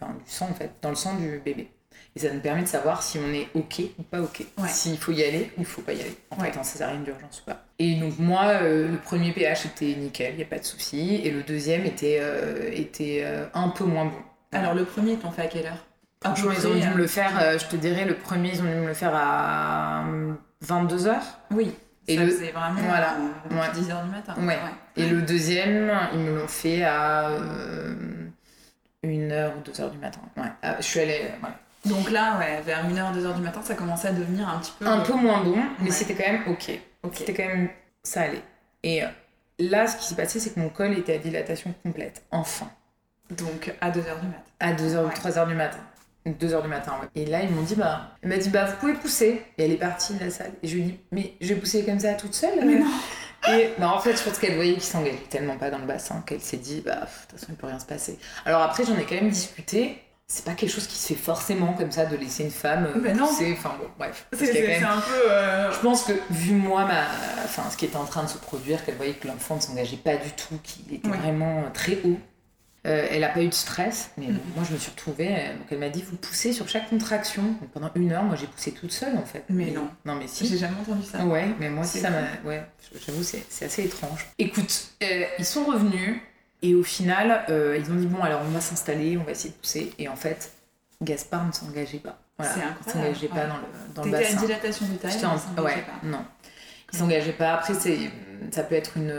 [0.00, 1.68] enfin, du sang, en fait, dans le sang du bébé.
[2.16, 4.44] Et ça nous permet de savoir si on est OK ou pas OK.
[4.58, 4.68] Ouais.
[4.68, 6.16] S'il faut y aller ou il faut pas y aller.
[6.30, 6.52] En Ouais.
[6.52, 7.64] fait, en césarienne d'urgence ou pas.
[7.80, 11.16] Et donc, moi, euh, le premier pH était nickel, il n'y a pas de souci.
[11.24, 14.18] Et le deuxième était, euh, était euh, un peu moins bon.
[14.52, 15.84] Alors, le premier, t'ont fait à quelle heure?
[16.24, 18.50] Peu Franchement, ils ont dû euh, me le faire, euh, je te dirais, le premier,
[18.54, 20.04] ils ont dû me le faire à
[20.64, 21.14] 22h.
[21.50, 21.74] Oui.
[22.08, 23.68] Et ça le- faisait vraiment voilà, euh, ouais.
[23.74, 24.34] 10h du matin.
[24.38, 24.58] Ouais.
[24.96, 27.30] Et le deuxième, ils me l'ont fait à
[29.02, 30.20] 1h ou 2h du matin.
[30.36, 30.44] Ouais.
[30.62, 31.30] Ah, je suis allée.
[31.42, 31.50] ouais.
[31.90, 34.86] Donc là, ouais, vers 1h, 2h du matin, ça commençait à devenir un petit peu.
[34.86, 35.90] Un peu moins bon, mais Ouais.
[35.90, 36.70] c'était quand même ok.
[37.02, 37.14] Ok.
[37.18, 37.68] C'était quand même.
[38.02, 38.42] Ça allait.
[38.82, 39.08] Et euh,
[39.58, 42.22] là, ce qui s'est passé, c'est que mon col était à dilatation complète.
[42.30, 42.68] Enfin.
[43.30, 44.42] Donc à 2h du matin.
[44.60, 45.14] À 2h ou Ouais.
[45.14, 45.78] 3h du matin.
[46.26, 47.08] 2h du matin, ouais.
[47.22, 48.12] Et là, ils m'ont dit, bah.
[48.22, 49.42] Elle m'a dit, bah, vous pouvez pousser.
[49.58, 50.52] Et elle est partie de la salle.
[50.62, 52.86] Et je lui ai dit, mais je vais pousser comme ça toute seule Mais non.
[53.50, 56.22] Et non, en fait, je pense qu'elle voyait qu'il s'engageait tellement pas dans le bassin
[56.26, 58.18] qu'elle s'est dit, bah, de toute façon, il peut rien se passer.
[58.46, 60.00] Alors après, j'en ai quand même discuté.
[60.26, 62.98] C'est pas quelque chose qui se fait forcément comme ça de laisser une femme euh,
[63.02, 63.26] Mais non.
[63.26, 63.54] pousser.
[63.58, 64.26] Enfin bon, bref.
[64.32, 65.30] C'est même- un peu.
[65.30, 67.02] euh, Je pense que vu moi, ma...
[67.44, 69.98] enfin, ce qui était en train de se produire, qu'elle voyait que l'enfant ne s'engageait
[69.98, 71.18] pas du tout, qu'il était Oui.
[71.18, 72.18] vraiment euh, très haut.
[72.86, 74.38] Euh, elle n'a pas eu de stress, mais Mhm.
[74.54, 75.28] moi je me suis retrouvée.
[75.30, 77.42] euh, Donc elle m'a dit vous poussez sur chaque contraction.
[77.42, 79.42] Donc pendant une heure, moi j'ai poussé toute seule en fait.
[79.48, 79.88] Mais non.
[80.04, 80.46] Non mais si.
[80.46, 81.24] J'ai jamais entendu ça.
[81.24, 82.22] Ouais, mais moi aussi ça m'a.
[82.48, 82.62] Ouais,
[83.06, 84.26] j'avoue, c'est c'est assez étrange.
[84.38, 86.20] Écoute, euh, ils sont revenus
[86.60, 89.56] et au final, ils ont dit bon, alors on va s'installer, on va essayer de
[89.58, 89.92] pousser.
[89.98, 90.52] Et en fait,
[91.02, 92.18] Gaspard ne s'engageait pas.
[92.38, 93.48] Voilà, C'est il incroyable, s'engageait pas ouais.
[93.48, 94.40] dans le, dans le T'étais à bassin.
[94.40, 95.12] une dilatation du taille.
[95.12, 96.24] J'étais en- Ouais, non.
[96.92, 97.54] Il s'engageait pas.
[97.54, 99.10] Après, ça peut être une,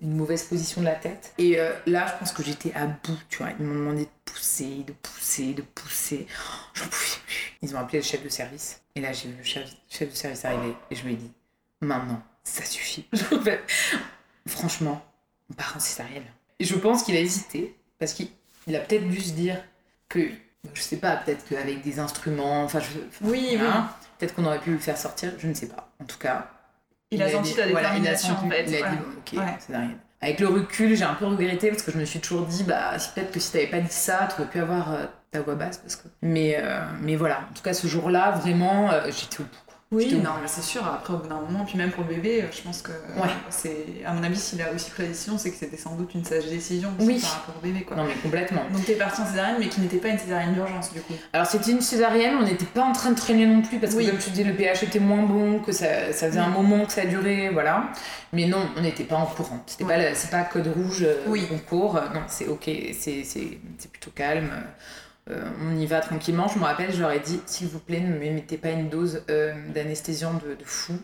[0.00, 1.32] une mauvaise position de la tête.
[1.38, 3.50] Et euh, là, je pense que j'étais à bout, tu vois.
[3.58, 6.26] Ils m'ont demandé de pousser, de pousser, de pousser.
[6.74, 7.52] J'en pouvais plus.
[7.62, 8.80] Ils ont appelé le chef de service.
[8.94, 10.74] Et là, j'ai vu le chef, chef de service arriver.
[10.90, 11.32] Et je lui ai dit,
[11.80, 13.06] maintenant, ça suffit.
[14.46, 15.04] Franchement,
[15.50, 16.24] on part en césarienne.
[16.58, 17.74] Et je pense qu'il a hésité.
[17.98, 18.28] Parce qu'il
[18.68, 19.62] il a peut-être dû se dire
[20.08, 20.28] que,
[20.74, 23.58] je sais pas, peut-être qu'avec des instruments, enfin, je, Oui, oui.
[23.60, 25.90] Hein Peut-être qu'on aurait pu le faire sortir, je ne sais pas.
[26.00, 26.50] En tout cas,
[27.10, 28.64] Il, a senti ta voilà, il a détermination senti- en fait.
[28.68, 28.94] Il a Voilà.
[28.94, 29.56] dit, ok, Ouais.
[29.58, 29.90] c'est rien.
[30.20, 32.98] Avec le recul, j'ai un peu regretté parce que je me suis toujours dit, bah,
[32.98, 35.54] si- peut-être que si t'avais pas dit ça, tu aurais pu avoir euh, ta voix
[35.54, 35.78] basse.
[35.78, 36.08] Parce que...
[36.22, 39.67] mais, euh, mais voilà, en tout cas, ce jour-là, vraiment, euh, j'étais au bout.
[39.90, 40.86] Oui, non, mais c'est sûr.
[40.86, 43.30] Après, au bout d'un moment, puis même pour le bébé, euh, je pense que Ouais.
[43.48, 46.12] c'est, à mon avis, s'il a aussi pris la décision, c'est que c'était sans doute
[46.14, 47.20] une sage décision aussi Oui.
[47.22, 47.96] par rapport au bébé, quoi.
[47.96, 48.64] Non, mais complètement.
[48.70, 51.14] Donc t'es partie en césarienne, mais qui n'était pas une césarienne d'urgence du coup.
[51.32, 53.98] Alors, c'était une césarienne, on n'était pas en train de traîner non plus parce que,
[54.00, 54.08] Oui.
[54.08, 56.62] comme tu dis, le pH était moins bon, que ça, ça faisait un Oui.
[56.62, 57.84] moment que ça durait, voilà.
[58.34, 59.62] Mais non, on n'était pas en courant.
[59.66, 60.10] C'était Ouais.
[60.10, 61.48] pas, c'est pas code rouge, euh, Oui.
[61.50, 61.94] on court.
[61.94, 64.50] Non, c'est ok, c'est, c'est, c'est plutôt calme.
[65.30, 66.48] Euh, on y va tranquillement.
[66.48, 68.88] Je me rappelle, je leur ai dit, s'il vous plaît, ne me mettez pas une
[68.88, 70.94] dose euh, d'anesthésiant de, de fou.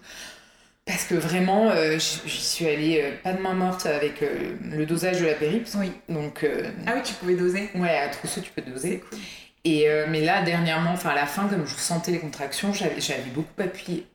[0.86, 4.84] Parce que vraiment, euh, j'y suis allée euh, pas de main morte avec euh, le
[4.84, 5.68] dosage de la périps.
[5.78, 5.92] Oui.
[6.10, 6.46] Donc,
[6.86, 7.70] Ah oui, tu pouvais doser.
[7.74, 8.98] ouais, à trousseau, tu peux C'est doser.
[9.00, 9.18] cool.
[9.66, 13.62] Et mais là, dernièrement, enfin à la fin, comme je sentais les contractions, j'avais beaucoup
[13.62, 14.06] appuyé.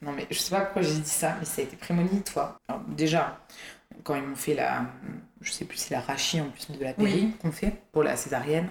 [0.00, 2.60] Non mais je sais pas pourquoi j'ai dit ça, mais ça a été prémonitoire.
[2.68, 3.40] Alors, déjà,
[4.04, 4.84] quand ils m'ont fait la,
[5.40, 7.34] je sais plus si la rachis en plus de la péri Oui.
[7.42, 8.68] qu'on fait pour la césarienne.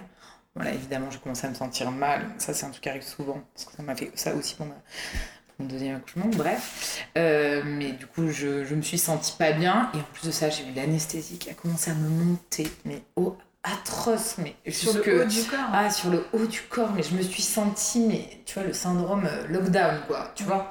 [0.54, 2.26] Voilà, évidemment, j'ai commencé à me sentir mal.
[2.38, 4.66] Ça, c'est un truc qui arrive souvent parce que ça m'a fait ça aussi pour,
[4.66, 6.26] ma- pour mon deuxième accouchement.
[6.26, 10.26] Bref, Euh, mais du coup, je, je me suis sentie pas bien et en plus
[10.26, 14.56] de ça, j'ai eu l'anesthésie qui a commencé à me monter, mais au atroce, mais
[14.70, 15.58] Sur le haut du corps.
[15.72, 18.72] ah, sur le haut du corps, mais je me suis sentie, mais tu vois, le
[18.74, 20.70] syndrome euh, lockdown, quoi, tu vois.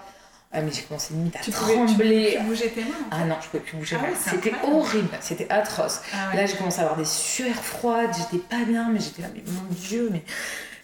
[0.54, 2.36] Ah, mais j'ai commencé limite à tu trembler.
[2.38, 2.90] tu bougeais tes mains.
[3.12, 3.96] en Ah non, je pouvais plus bouger.
[4.00, 6.02] Ah ouais, c'était horrible, c'était atroce.
[6.14, 6.38] Ah ouais.
[6.42, 9.42] Là, j'ai commencé à avoir des sueurs froides, j'étais pas bien, mais j'étais là, mais
[9.48, 10.24] mon Dieu, mais.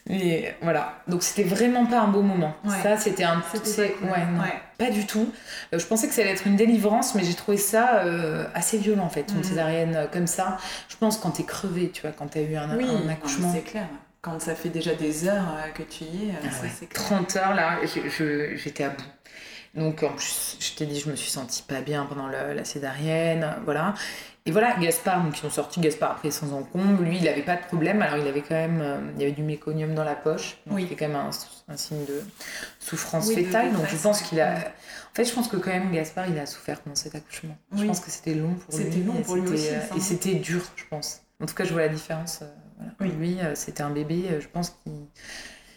[0.10, 2.56] Mais voilà, donc c'était vraiment pas un beau moment.
[2.64, 2.82] Ouais.
[2.82, 4.10] Ça, c'était un cool.
[4.10, 4.42] Ouais, non,
[4.78, 5.30] pas du tout.
[5.74, 8.78] Euh, je pensais que ça allait être une délivrance, mais j'ai trouvé ça euh, assez
[8.78, 9.44] violent en fait, une Mhm.
[9.44, 10.56] césarienne euh, comme ça.
[10.88, 13.52] Je pense quand t'es crevé, tu vois, quand t'as eu un, Oui, un accouchement.
[13.54, 13.88] c'est clair.
[14.22, 15.44] Quand ça fait déjà des heures
[15.76, 17.04] que tu y es, Ah ça ouais, c'est clair.
[17.06, 17.78] 30 heures là,
[18.56, 19.04] j'étais à bout.
[19.78, 22.66] Donc en plus, je t'ai dit, je me suis sentie pas bien pendant le- la
[22.66, 23.94] césarienne, voilà.
[24.46, 27.58] Et voilà, Gaspard, donc ils ont sorti Gaspard après sans encombre, lui il avait pas
[27.58, 30.16] de problème, alors il avait quand même, euh, il y avait du méconium dans la
[30.16, 30.84] poche, donc Oui.
[30.84, 31.30] c'était quand même un,
[31.74, 32.22] un signe de
[32.80, 34.54] souffrance Oui, de fétale, donc je pense qu'il a...
[34.56, 37.58] En fait, je pense que quand même Gaspard il a souffert pendant cet accouchement.
[37.74, 37.88] Je Oui.
[37.88, 38.86] pense que c'était long pour lui.
[38.86, 41.22] C'était long pour lui aussi, euh, Et c'était dur, je pense.
[41.42, 42.40] En tout cas, je vois la différence.
[42.42, 42.48] euh,
[42.98, 43.14] voilà.
[43.14, 44.94] Lui, c'était un bébé, je pense qu'il...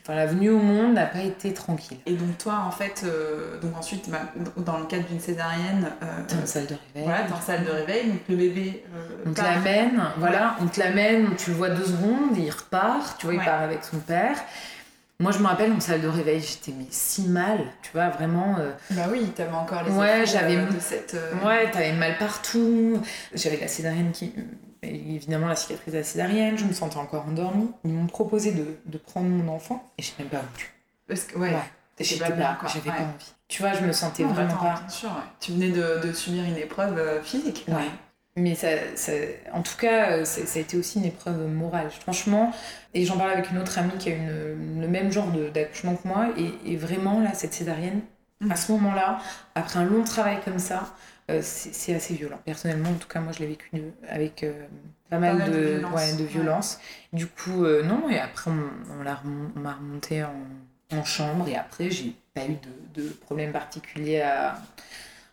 [0.03, 1.99] Enfin, la venue au monde n'a pas été tranquille.
[2.07, 4.21] Et donc toi, en fait, euh, donc ensuite, bah,
[4.57, 7.05] dans le cadre d'une césarienne, euh, T'es en salle de réveil.
[7.05, 10.81] voilà, en salle de réveil, donc le bébé euh, On te l'amène, voilà, on te
[10.81, 14.37] l'amène, tu le vois deux secondes, il repart, tu vois, il part avec son père.
[15.21, 18.57] Moi, je me rappelle, en salle de réveil, j'étais mais si mal, tu vois, vraiment.
[18.59, 21.13] euh, Bah oui, t'avais encore les Ouais, j'avais- euh, de cette.
[21.15, 22.99] euh, Ouais, t'avais mal partout.
[23.35, 24.33] J'avais la césarienne qui.
[24.83, 27.71] Évidemment, la cicatrice de la césarienne, je me sentais encore endormie.
[27.85, 30.73] Ils m'ont proposé de, de prendre mon enfant et j'ai même pas voulu.
[31.07, 31.57] Parce que ouais, Ouais,
[31.99, 32.97] J'étais pas bien, j'avais Ouais.
[32.97, 33.33] pas envie.
[33.49, 34.81] Tu vois, je me sentais Non, vraiment attends, pas.
[34.81, 35.23] Bien sûr, ouais.
[35.39, 37.67] Tu venais de, de subir une épreuve euh, physique.
[37.69, 37.75] Ouais.
[38.37, 39.13] Mais ça, ça-
[39.53, 41.91] en tout cas, euh, ça, ça a été aussi une épreuve morale.
[41.91, 42.53] Franchement,
[42.95, 44.27] et j'en parlais avec une autre amie qui a eu
[44.81, 48.01] le même genre d'accouchement que moi, et, et vraiment, là, cette césarienne,
[48.41, 48.53] Mhm.
[48.53, 49.19] à ce moment-là,
[49.55, 50.85] après un long travail comme ça,
[51.43, 52.39] c'est assez violent.
[52.45, 53.71] Personnellement, en tout cas, moi, je l'ai vécu
[54.09, 54.45] avec
[55.09, 56.17] pas, mal, de, violence.
[56.17, 56.81] de violence.
[57.13, 60.35] Du coup, non, et après, on, on m'a remonté en,
[60.97, 62.57] en, chambre, et après, j'ai pas eu
[62.95, 64.61] de, de problème particulier à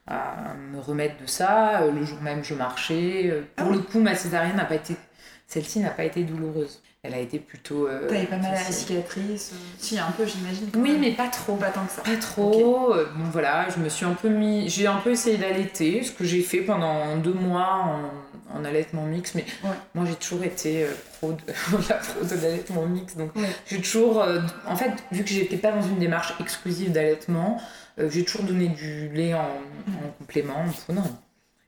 [0.08, 1.86] à me remettre de ça.
[1.86, 3.44] Le jour même, je marchais.
[3.56, 4.96] Pour ah le coup, ma césarienne n'a pas été,
[5.46, 6.82] celle-ci n'a pas été douloureuse.
[7.08, 7.88] Elle a été plutôt.
[7.88, 10.70] Euh, T'avais pas mal à la cicatrice euh, Si, un peu, j'imagine.
[10.76, 11.56] Oui, mais pas trop.
[11.56, 12.02] Pas tant que ça.
[12.02, 12.94] Pas trop.
[12.94, 14.68] Euh, bon, voilà, je me suis un peu mis.
[14.68, 18.02] J'ai un peu essayé d'allaiter, ce que j'ai fait pendant deux mois
[18.54, 19.36] en, allaitement mix.
[19.36, 19.46] Mais
[19.96, 20.86] moi, j'ai toujours été
[21.20, 21.40] pro de,
[21.90, 23.16] la pro de l'allaitement mix.
[23.16, 23.32] Donc,
[23.68, 24.26] j'ai toujours.
[24.68, 27.62] en fait, vu que j'étais pas dans une démarche exclusive d'allaitement,
[27.98, 31.04] j'ai toujours donné du lait en, en complément, en poudre.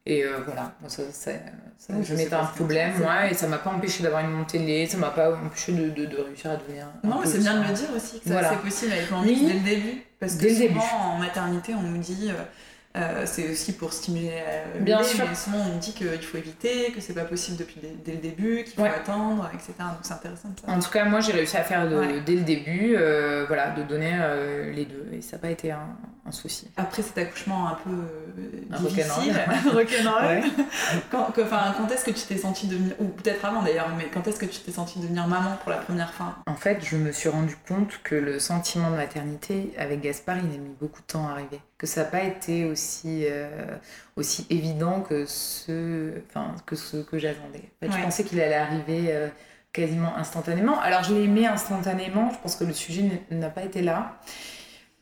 [0.06, 1.32] Et euh, voilà, ça, ça,
[1.78, 4.98] ça un problème, moi, et ça m'a pas empêché d'avoir une montée de lait, ça
[4.98, 6.88] m'a pas empêché de, de, de, réussir à devenir.
[7.04, 9.60] Non, mais c'est bien de le dire aussi, que c'est possible avec l'envie dès le
[9.60, 10.04] début.
[10.20, 12.30] Parce que souvent, en maternité, on nous dit.
[12.30, 12.44] Euh,
[12.98, 14.32] euh, c'est aussi pour stimuler
[14.80, 15.24] Bien sûr.
[15.30, 18.64] mais souvent on dit qu'il faut éviter, que c'est pas possible depuis dès le début,
[18.64, 19.74] qu'il faut attendre, etc.
[19.78, 20.50] Donc c'est intéressant.
[20.60, 20.72] Ça.
[20.72, 24.18] En tout cas, moi j'ai réussi à faire dès le début, euh, voilà, de donner
[24.74, 25.86] les deux, et ça n'a pas été un,
[26.30, 26.68] un, souci.
[26.78, 29.34] Après cet accouchement un peu difficile,
[29.74, 30.44] rock'n'roll,
[31.12, 34.46] quand, est-ce que tu t'es sentie devenir, ou peut-être avant d'ailleurs, mais quand est-ce que
[34.46, 36.36] tu t'es sentie devenir maman pour la première fois?
[36.46, 40.56] En fait, je me suis rendu compte que le sentiment de maternité avec Gaspard, il
[40.56, 43.48] a mis beaucoup de temps à arriver que ça n'a pas été aussi, euh,
[44.18, 47.72] aussi évident que ce, enfin, que, ce que j'attendais.
[47.82, 49.30] En fait, Je pensais qu'il allait arriver euh,
[49.72, 50.80] quasiment instantanément.
[50.82, 54.20] Alors je l'ai aimé instantanément, je pense que le sujet n'a pas été là.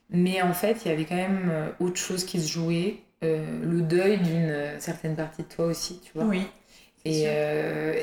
[0.10, 3.82] Mais en fait, il y avait quand même euh, autre chose qui se jouait, le
[3.82, 6.26] deuil d'une certaine partie de toi aussi, tu vois.
[6.26, 6.43] Oui.
[7.04, 7.26] Et,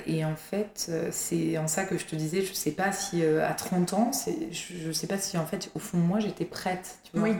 [0.07, 3.53] et, en fait, c'est en ça que je te disais, je sais pas si à
[3.53, 4.11] 30 ans,
[4.51, 7.29] je, je sais pas si en fait, au fond de moi, j'étais prête, tu vois.
[7.29, 7.37] Oui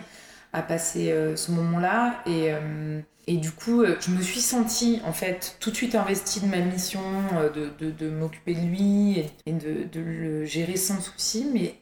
[0.55, 2.23] à passer euh, ce moment-là.
[2.27, 5.95] Et, euh, et, du coup, euh, je me suis sentie en fait tout de suite
[5.97, 7.01] investie de ma mission,
[7.55, 11.47] de, de, de m'occuper de lui et, de, de, le gérer sans souci.
[11.53, 11.75] Mais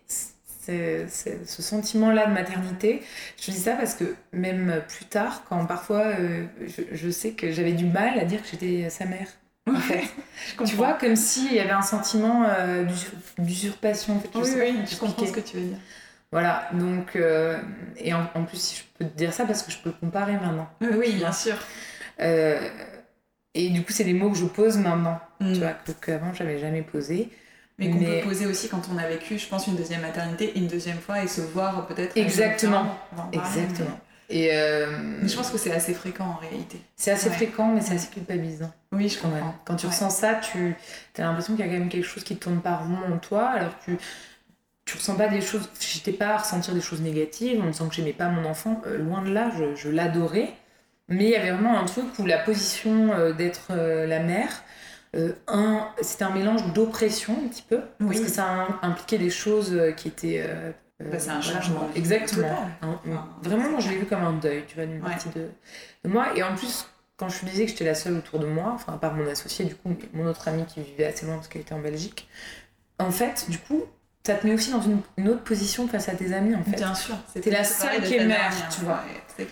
[0.66, 3.02] ce sentiment-là de maternité,
[3.40, 6.12] je dis ça parce que même plus tard, quand parfois
[6.60, 9.26] je, je, sais que j'avais du mal à dire que j'étais sa mère.
[9.68, 10.02] En fait.
[10.64, 12.46] tu vois, comme s'il y avait un sentiment
[13.38, 14.16] d'usurpation.
[14.16, 15.78] En fait, oui, oui, je comprends ce que tu veux dire.
[16.32, 17.60] Voilà, donc, euh,
[17.98, 20.68] et en, plus, je peux te dire ça parce que je peux comparer maintenant.
[20.80, 21.54] Oui, bien sûr.
[22.20, 22.70] Euh,
[23.52, 25.54] et du coup, c'est des mots que je pose maintenant, tu mm.
[25.58, 27.28] vois, qu'avant, j'avais jamais posé.
[27.86, 30.66] Mais qu'on peut poser aussi quand on a vécu, je pense, une deuxième maternité une
[30.66, 32.16] deuxième fois et se voir peut-être.
[32.16, 32.96] Exactement.
[33.32, 33.98] Exactement.
[34.28, 34.86] Et euh,
[35.20, 36.80] Mais je pense que c'est assez fréquent en réalité.
[36.96, 38.72] C'est assez fréquent, mais c'est assez culpabilisant.
[38.92, 39.54] Oui, je comprends.
[39.66, 40.74] Quand tu ressens ça, tu
[41.18, 43.48] as l'impression qu'il y a quand même quelque chose qui tourne pas rond en toi,
[43.48, 43.98] alors que tu
[44.84, 45.68] tu ressens pas des choses.
[45.80, 48.80] J'étais pas à ressentir des choses négatives en me disant que j'aimais pas mon enfant.
[48.86, 50.52] Euh, loin de là, je, l'adorais.
[51.08, 54.62] Mais il y avait vraiment un truc où la position euh, d'être euh, la mère,
[55.46, 57.80] un, c'était un mélange d'oppression un petit peu.
[57.98, 60.48] Parce que ça impliquait des choses qui étaient.
[61.00, 61.88] Bah, c'est un changement.
[61.94, 62.68] Exactement.
[63.42, 65.48] vraiment, moi, je l'ai vu comme un deuil, tu vois, d'une partie de,
[66.04, 66.28] de, moi.
[66.36, 68.96] Et en plus, quand je disais que j'étais la seule autour de moi, enfin, à
[68.98, 71.74] part mon associé, du coup, mon autre amie qui vivait assez loin parce qu'elle était
[71.74, 72.28] en Belgique,
[72.98, 73.84] en fait, du coup,
[74.24, 76.76] ça te met aussi dans une, autre position face à tes amis en fait.
[76.76, 77.16] Bien sûr.
[77.40, 79.02] T'es la seule qui est mère, tu vois.
[79.36, 79.48] clair.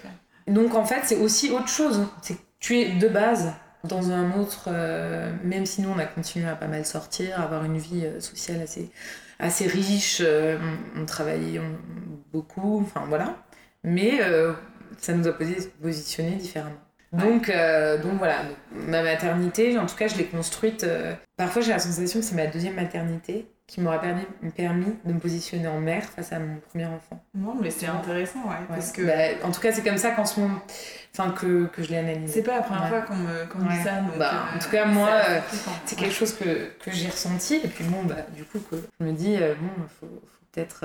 [0.46, 2.06] Donc en fait c'est aussi autre chose.
[2.22, 3.52] C'est que tu es de base
[3.84, 7.64] dans un autre, euh, même si nous on a continué à pas mal sortir, avoir
[7.64, 8.90] une vie euh, sociale assez,
[9.38, 10.58] assez riche, euh,
[10.96, 11.60] on, travaillait
[12.32, 13.36] beaucoup, enfin voilà.
[13.82, 14.20] Mais
[14.98, 16.76] ça nous a positionné différemment.
[17.12, 20.86] Donc, donc voilà, ma maternité, en tout cas, je l'ai construite.
[21.38, 24.24] parfois, j'ai la sensation que c'est ma deuxième maternité qui m'aurait permis,
[24.56, 27.22] permis de me positionner en mère face à mon premier enfant.
[27.36, 29.02] Non, mais c'est intéressant, ouais, Parce que...
[29.02, 30.58] Bah, en tout cas, c'est comme ça qu'en ce moment,
[31.16, 32.34] enfin, que, que je l'ai analysé.
[32.34, 34.00] C'est pas la première fois qu'on me dit ça.
[34.18, 35.40] bah, euh, en tout cas, moi, euh,
[35.84, 37.60] c'est quelque chose que, que j'ai ressenti.
[37.62, 40.46] Et puis bon, bah, du coup, que je me dis, euh, bon, il faut, faut
[40.50, 40.84] peut-être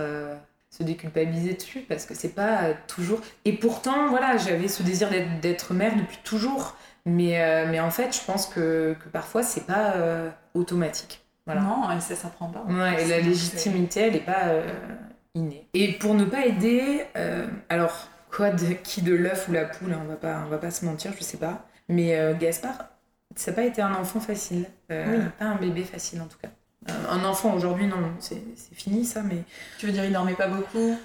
[0.69, 3.19] se déculpabiliser dessus parce que c'est pas toujours.
[3.45, 5.10] Et pourtant, voilà, j'avais ce désir
[5.41, 6.78] d'être mère depuis toujours.
[7.08, 9.95] Mais, mais en fait, je pense que, que parfois, c'est pas
[10.54, 11.24] automatique.
[11.53, 12.63] Non, et ça s'apprend pas.
[12.67, 14.67] Ouais, et la légitimité, elle n'est pas euh,
[15.36, 15.67] innée.
[15.73, 19.93] Et pour ne pas aider, euh, alors, quoi, de, qui de l'œuf ou la poule,
[19.93, 21.65] hein, on va pas, on va pas se mentir, je sais pas.
[21.88, 22.86] Mais euh, Gaspard,
[23.36, 24.65] ça n'a pas été un enfant facile.
[24.89, 24.95] Oui.
[25.38, 26.49] Pas un bébé facile en tout cas.
[27.10, 28.41] un enfant aujourd'hui, non, c'est
[28.73, 29.43] fini ça, mais.
[29.77, 30.97] Tu veux dire, il dormait pas beaucoup?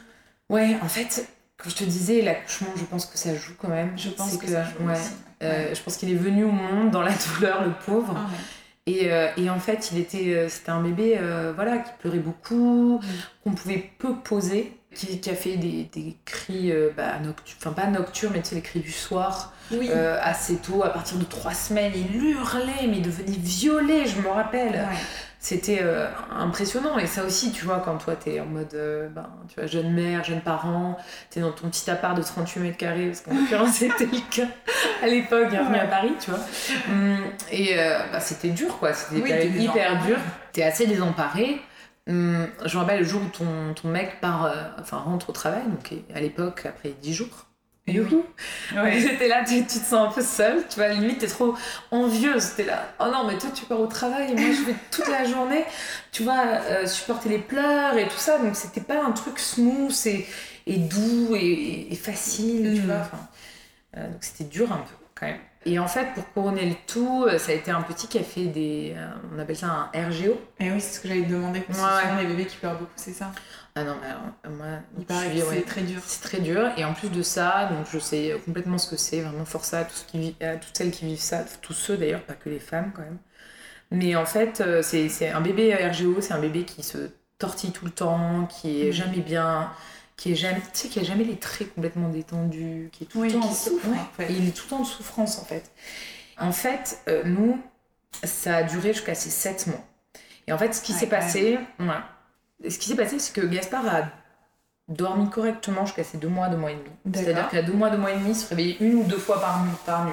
[0.48, 3.96] Ouais, en fait, quand je te disais, l'accouchement, je pense que ça joue quand même.
[3.98, 7.12] Je pense que, ça joue ouais, je pense qu'il est venu au monde dans la
[7.36, 8.14] douleur, le pauvre.
[8.16, 8.30] Ah
[8.86, 12.18] Et, euh, et, en fait, il était, euh, c'était un bébé euh, voilà, qui pleurait
[12.18, 13.06] beaucoup, Mm.
[13.44, 17.86] qu'on pouvait peu poser, qui, qui a fait des, des cris, bah, noctu- enfin pas
[17.86, 19.88] nocturnes, mais tu sais, les cris du soir, Oui.
[19.92, 21.92] assez tôt, à partir de trois semaines.
[21.94, 24.72] Il hurlait, mais il devenait violet, je me rappelle.
[24.72, 24.96] Ouais.
[25.42, 26.98] C'était euh, impressionnant.
[26.98, 29.90] Et ça aussi, tu vois, quand toi, t'es en mode, euh, ben, tu vois, jeune
[29.90, 30.98] mère, jeune parent,
[31.30, 34.48] t'es dans ton petit appart de 38 mètres carrés, parce qu'en l'occurrence, c'était le cas
[35.02, 36.40] à l'époque, bienvenue à Paris, tu vois.
[36.90, 38.92] Hum, et euh, bah, c'était dur, quoi.
[38.92, 40.18] C'était Oui, hyper dur.
[40.52, 41.62] T'es assez désemparé.
[42.06, 45.62] Hum, je me rappelle le jour où ton, ton mec part, enfin, rentre au travail,
[45.64, 47.49] donc à l'époque, après 10 jours.
[47.86, 48.24] Et Youhou.
[48.74, 49.00] Ouais.
[49.00, 51.54] J'étais là, tu, tu te sens un peu seule, tu vois, limite t'es trop
[51.90, 54.74] envieuse, t'es là, oh non mais toi tu pars au travail, et moi je vais
[54.90, 55.64] toute la journée,
[56.12, 59.94] tu vois, euh, supporter les pleurs et tout ça, donc c'était pas un truc smooth
[60.06, 60.26] et,
[60.66, 62.86] et doux et, et facile, tu Mm.
[62.86, 63.18] vois, enfin,
[63.96, 65.38] euh, donc c'était dur un peu quand même.
[65.66, 68.22] Et en fait, pour couronner le tout, euh, ça a été un petit qui a
[68.22, 70.40] fait des, euh, on appelle ça un RGO.
[70.58, 72.56] Et oui, c'est ce que j'allais te demander, parce que Ouais, souvent les bébés qui
[72.56, 73.32] pleurent beaucoup, c'est ça?
[73.76, 75.60] Ah non, mais alors, moi, Il paraît ouais.
[75.60, 76.02] c'est très dur.
[76.04, 79.20] C'est très dur et en plus de ça, donc je sais complètement ce que c'est,
[79.20, 81.96] vraiment force à, tout ce qui vit- à toutes celles qui vivent ça, tous ceux
[81.96, 83.18] d'ailleurs, pas que les femmes quand même.
[83.92, 87.72] Mais en fait, euh, c'est c'est un bébé RGO, c'est un bébé qui se tortille
[87.72, 88.92] tout le temps, qui est Mhm.
[88.92, 89.72] jamais bien,
[90.16, 93.18] qui est jamais, tu sais, qui a jamais les traits complètement détendus, qui est tout
[93.20, 94.28] Oui, le temps qui souffre, ouais, en fait.
[94.28, 95.70] et il est tout le temps en souffrance en fait.
[96.38, 97.60] En fait, euh, nous,
[98.24, 99.84] ça a duré jusqu'à ces 7 mois.
[100.48, 101.86] Et en fait, ce qui Ouais, s'est quand passé, ouais.
[102.68, 104.02] Ce qui s'est passé, c'est que Gaspard a
[104.88, 106.90] dormi correctement jusqu'à ces deux mois, deux mois et demi.
[107.14, 109.40] C'est-à-dire qu'à deux mois, deux mois et demi, il se réveillait une ou deux fois
[109.40, 109.70] par nuit.
[109.86, 110.12] Par nuit.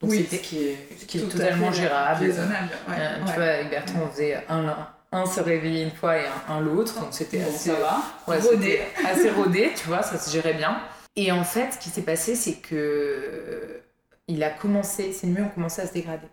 [0.00, 2.24] Donc oui, c'était ce qui est, ce qui est tout à totalement gérable.
[2.24, 2.68] Raisonnable.
[2.88, 2.94] Ouais.
[2.98, 3.24] Euh, ouais.
[3.26, 4.76] Tu vois, avec Bertrand, on faisait un,
[5.12, 7.00] un se réveillait une fois et un, un l'autre.
[7.00, 8.80] Donc c'était Bon, assez, ouais, Rodé.
[9.06, 10.78] assez rodé, tu vois, ça se gérait bien.
[11.16, 13.80] Et en fait, ce qui s'est passé, c'est que
[14.26, 16.26] il a commencé, ses nuits ont commencé à se dégrader.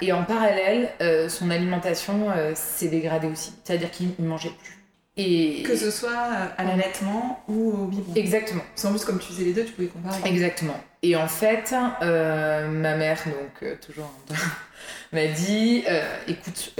[0.00, 3.52] Et en parallèle, euh, son alimentation euh, s'est dégradée aussi.
[3.64, 4.78] C'est-à-dire qu'il ne mangeait plus.
[5.16, 5.62] Et...
[5.62, 8.14] Que ce soit euh, à l'allaitement ou au biberon.
[8.14, 8.62] Exactement.
[8.80, 10.20] Qu'en plus, comme tu faisais les deux, tu pouvais comparer.
[10.28, 10.78] Exactement.
[11.02, 14.10] Et en fait, euh, ma mère, donc toujours,
[15.12, 15.84] m'a dit,
[16.28, 16.74] écoute,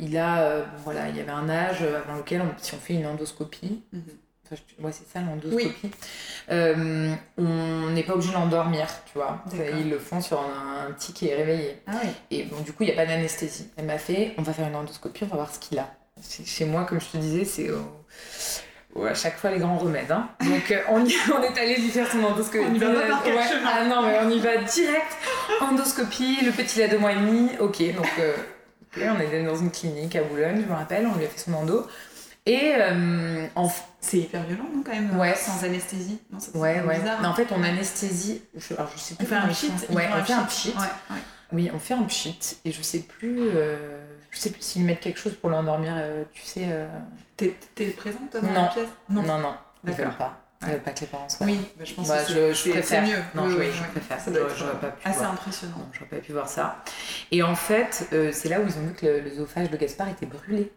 [0.00, 3.06] il a, voilà, il y avait un âge avant lequel, on- si on fait une
[3.06, 4.02] endoscopie, Mhm.
[4.52, 5.72] Enfin, je- ouais, c'est ça l'endoscopie,
[6.50, 9.42] euh, on n'est pas obligé de l'endormir, tu vois.
[9.78, 11.80] Ils le font sur un, un petit qui est réveillé.
[11.86, 12.10] Ah oui.
[12.30, 13.68] Et bon, du coup, il n'y a pas d'anesthésie.
[13.76, 15.88] Elle m'a fait, on va faire une endoscopie, on va voir ce qu'il a.
[16.44, 17.90] Chez moi, comme je te disais, c'est au-
[18.94, 20.10] au- à chaque fois les grands remèdes.
[20.10, 20.28] hein.
[20.40, 22.64] Donc, euh, on, y- on est allé lui faire son endoscopie.
[22.68, 23.48] On y va pas par quatre Ouais.
[23.48, 23.70] chemins.
[23.72, 25.12] Ah non, mais on y va direct.
[25.60, 27.50] Endoscopie, le petit il a deux mois et demi.
[27.60, 28.34] Ok, donc euh,
[28.96, 31.38] ok, on est dans une clinique à Boulogne, je me rappelle, on lui a fait
[31.38, 31.86] son endo.
[32.46, 35.34] Et euh, en f- C'est hyper violent, non, quand même Ouais.
[35.34, 36.20] Sans anesthésie?
[36.32, 36.98] Non, ça, Ouais, ouais.
[36.98, 37.18] bizarre.
[37.20, 38.42] Mais en fait, on anesthésie.
[38.56, 39.70] Je, alors, je sais On plus fait un pchit.
[39.90, 40.70] Ouais, on fait un pchit.
[40.70, 41.20] Ouais, ouais.
[41.52, 42.58] Oui, on fait un pchit.
[42.64, 43.40] Et je sais plus.
[43.54, 44.00] euh,
[44.30, 46.62] je sais plus s'ils mettent quelque chose pour l'endormir, euh, tu sais.
[46.68, 46.88] euh,
[47.36, 48.62] T'es t'es présente dans Non.
[48.62, 48.88] la pièce?
[49.08, 50.06] Non, non, ils D'accord.
[50.06, 50.36] veulent pas.
[50.62, 51.46] Ils veulent pas que les parents soient.
[51.46, 53.04] Oui, bah, je pense Bah, que c'est- je, je c'est- préfère.
[53.06, 53.22] c'est mieux.
[53.34, 54.20] Non, Oui, oui, oui, je préfère.
[54.20, 55.32] Ça doit J'aurais être j'aurais pas pu assez voir.
[55.32, 55.76] impressionnant.
[55.78, 56.84] Non, j'aurais pas pu voir ça.
[57.32, 60.26] Et en fait, c'est là où ils ont vu que le- l'œsophage de Gaspard était
[60.26, 60.70] brûlé.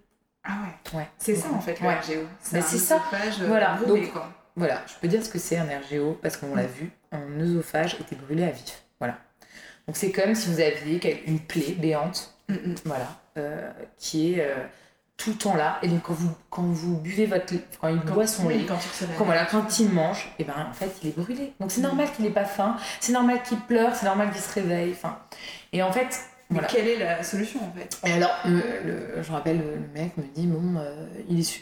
[0.44, 0.52] Ah
[0.94, 1.00] ouais.
[1.00, 1.08] Ouais.
[1.18, 1.98] C'est ça en fait Ouais.
[2.42, 3.02] C'est ça.
[3.14, 4.30] euh, Voilà, brûlé, donc- quoi.
[4.56, 7.96] Voilà, je peux dire ce que c'est un RGO parce qu'on l'a vu, un œsophage
[8.00, 8.84] était brûlé à vif.
[9.00, 9.18] Voilà.
[9.88, 12.76] Donc c'est comme si vous aviez une plaie béante, Mm, mm.
[12.86, 14.54] voilà, euh, qui est euh,
[15.18, 15.80] tout le temps là.
[15.82, 18.66] Et donc quand vous, quand vous buvez votre quand il Quand- boit son oui, lait,
[18.68, 21.54] quand voilà, quand il mange, et ben en fait il est brûlé.
[21.60, 21.86] Donc c'est Mm.
[21.86, 24.92] normal qu'il ait pas faim, c'est normal qu'il pleure, c'est normal qu'il se réveille.
[24.92, 25.18] Enfin,
[25.72, 26.20] et en fait,
[26.54, 26.68] Mais voilà.
[26.68, 27.98] quelle est la solution en fait?
[28.06, 31.62] Et alors, le, le- je rappelle, le mec me dit bon, euh, il est,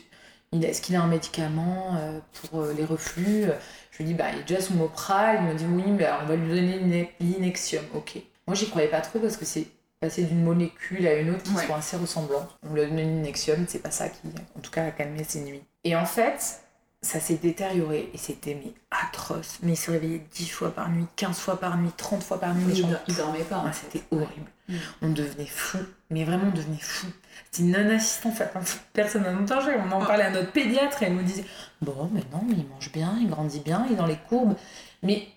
[0.51, 3.45] il, est-ce qu'il a un médicament euh, pour euh, les reflux?
[3.91, 5.39] Je lui dis bah il est déjà sous Mopral.
[5.41, 7.83] Il me dit oui, mais alors, on va lui donner l'ine- l'inexium.
[7.95, 8.17] Ok.
[8.47, 9.67] Moi j'y croyais pas trop parce que c'est
[9.99, 11.67] passé d'une molécule à une autre qui Ouais.
[11.67, 12.57] sont assez ressemblantes.
[12.67, 14.17] On lui a donné l'inexium, c'est pas ça qui,
[14.57, 15.61] en tout cas, a calmé ses nuits.
[15.83, 16.59] Et en fait,
[17.03, 19.59] ça s'est détérioré et c'était mais atroce.
[19.61, 22.55] Mais il se réveillait 10 fois par nuit, 15 fois par nuit, 30 fois par
[22.55, 22.65] nuit.
[22.69, 23.63] il, j'en- dor- il dormait pas.
[23.73, 24.49] C'était horrible.
[24.69, 24.75] Mm.
[25.01, 25.77] On devenait fou,
[26.09, 27.07] mais vraiment on devenait fou.
[27.51, 28.59] C'était une non-assistance, enfin,
[28.93, 29.75] personne n'a danger.
[29.85, 30.05] On en Ah.
[30.05, 31.45] parlait à notre pédiatre et elle nous disait
[31.81, 34.55] Bon, mais non, mais il mange bien, il grandit bien, il est dans les courbes.
[35.03, 35.27] Mais,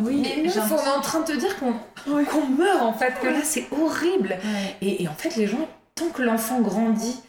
[0.00, 3.14] Oui, mais j'ai meuf, on est en train de te dire qu'on meurt en fait,
[3.20, 4.36] que là c'est horrible.
[4.80, 7.20] Et, et en fait, les gens, tant que l'enfant grandit,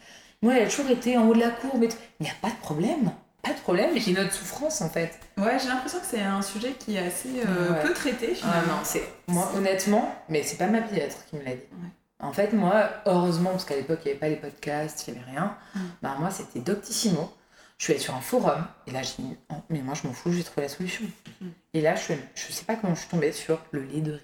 [0.41, 1.85] moi, elle a toujours été en haut de la courbe.
[2.19, 3.11] Il n'y a pas de problème.
[3.43, 5.19] Pas de problème, et notre souffrance en fait.
[5.37, 7.81] Ouais, j'ai l'impression que c'est un sujet qui est assez euh, Ouais.
[7.81, 8.73] peu traité Ah finalement.
[8.77, 9.03] non, c'est.
[9.27, 11.61] Moi, honnêtement, mais c'est pas ma pédiatre qui me l'a dit.
[11.73, 11.89] Ouais.
[12.19, 15.19] En fait, moi, heureusement, parce qu'à l'époque, il n'y avait pas les podcasts, il n'y
[15.19, 15.79] avait rien, Mm.
[16.01, 17.33] bah, moi, c'était Doctissimo.
[17.77, 20.13] Je suis allée sur un forum, et là, j'ai dit, Oh, mais moi, je m'en
[20.13, 21.03] fous, j'ai trouvé la solution.
[21.41, 21.47] Mm.
[21.73, 24.21] Et là, je, je sais pas comment je suis tombée sur le lait de riz.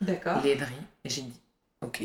[0.00, 0.36] D'accord.
[0.38, 0.74] Le lait de riz,
[1.04, 1.40] et j'ai dit,
[1.82, 2.04] ok,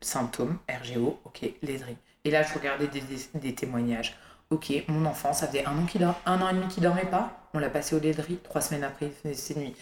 [0.00, 1.98] symptômes, RGO, ok, laiterie.
[2.24, 3.02] Et là, je regardais des,
[3.34, 4.16] des, témoignages.
[4.52, 7.48] Ok, mon enfant, ça faisait un an, dort, un an et demi qu'il dormait pas.
[7.54, 8.38] On l'a passé au laiterie.
[8.44, 9.74] Trois semaines après, il faisait ses nuits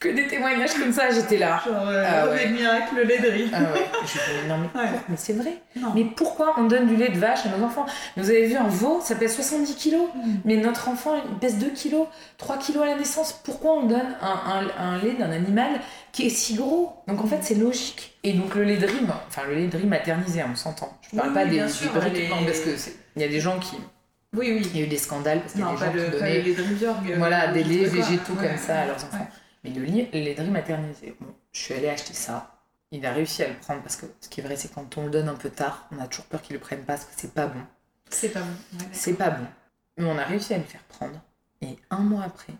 [0.00, 1.62] que des témoignages comme ça, j'étais là.
[1.64, 2.48] Genre, euh, ah ouais.
[2.48, 3.50] miracle, le lait de riz.
[3.52, 3.86] Ah ouais.
[4.04, 4.68] Je non, mais,
[5.08, 5.62] mais c'est vrai.
[5.94, 7.86] Mais pourquoi on donne du lait de vache à nos enfants?
[8.16, 10.32] Vous avez vu un veau, ça pèse 70 kilos, mm.
[10.44, 12.06] mais notre enfant, il pèse 2 kilos,
[12.38, 13.40] 3 kilos à la naissance.
[13.44, 15.80] Pourquoi on donne un, un, lait d'un animal
[16.12, 16.92] qui est si gros?
[17.08, 18.18] Donc en fait, c'est logique.
[18.24, 20.92] Et donc le lait de riz, enfin le lait de riz maternisé, on s'entend.
[21.10, 23.76] Je parle pas des, des sûr, parce qu'il y a des gens qui
[24.34, 24.70] oui, oui.
[24.74, 26.42] Il y a eu des scandales parce qu'il y a des gens le, qui donnaient
[26.42, 29.28] lait de voilà, des laits végétaux comme ça à leurs enfants.
[29.62, 32.50] Mais le lit, laiderie maternisée, bon, je suis allée acheter ça.
[32.90, 35.04] Il a réussi à le prendre parce que ce qui est vrai, c'est quand on
[35.04, 37.12] le donne un peu tard, on a toujours peur qu'il le prenne pas parce que
[37.16, 37.60] c'est pas bon.
[38.10, 38.78] C'est pas bon.
[38.92, 39.46] c'est pas bon.
[39.96, 41.20] Mais on a réussi à le faire prendre.
[41.62, 42.52] Et un mois après,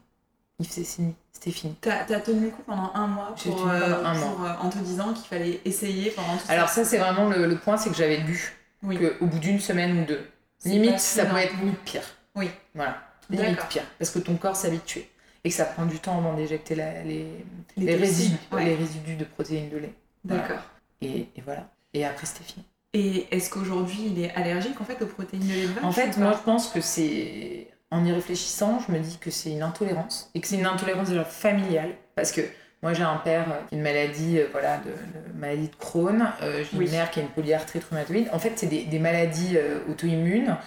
[0.59, 1.15] il faisait ses nuits.
[1.33, 1.77] C'était fini.
[1.81, 4.49] T'as as tenu le coup pendant un mois pour, euh, un mois.
[4.49, 7.77] Euh, en te disant qu'il fallait essayer pendant tout Alors ça, c'est vraiment le, point,
[7.77, 8.99] c'est que j'avais lu oui.
[8.99, 10.27] qu'au bout d'une semaine ou deux,
[10.65, 12.03] limite, ça peut être limite pire.
[12.35, 12.51] Oui.
[12.75, 13.03] Voilà.
[13.31, 13.85] Limite pire.
[13.99, 15.05] Parce que ton corps s'habitue
[15.45, 17.29] et que ça prend du temps avant d'éjecter les,
[17.77, 19.95] les, résidus, les résidus de protéines de lait.
[20.25, 20.63] D'accord.
[21.01, 21.69] Et, et, voilà.
[21.93, 22.65] Et après, c'était fini.
[22.95, 25.93] Et est-ce qu'aujourd'hui, il est allergique en fait aux protéines de lait de vache En
[25.93, 27.69] fait, moi, je pense que c'est.
[27.91, 30.31] En y réfléchissant, je me dis que c'est une intolérance.
[30.35, 31.95] Et que c'est une intolérance déjà familiale.
[32.17, 32.41] Parce que
[32.85, 34.93] moi, j'ai un père qui a une maladie, euh, voilà, de,
[35.39, 36.31] maladie de Crohn.
[36.43, 38.29] Euh, j'ai une mère qui a une polyarthrite rhumatoïde.
[38.31, 40.59] En fait, c'est des, des, maladies euh, auto-immunes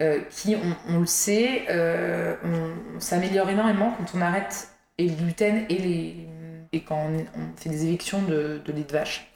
[0.00, 0.56] euh, qui,
[0.88, 6.28] on, le sait, euh, on, s'améliore énormément quand on arrête et le gluten et, les,
[6.72, 9.30] et quand on, fait des évictions de, de lait de vache.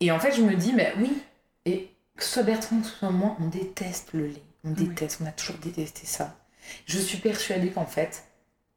[0.00, 1.22] Et en fait, je me dis, mais oui,
[1.66, 4.42] et que ce soit Bertrand, que ce soit moi, on déteste le lait.
[4.64, 6.36] On déteste, on a toujours détesté ça.
[6.86, 8.24] Je suis persuadée qu'en fait,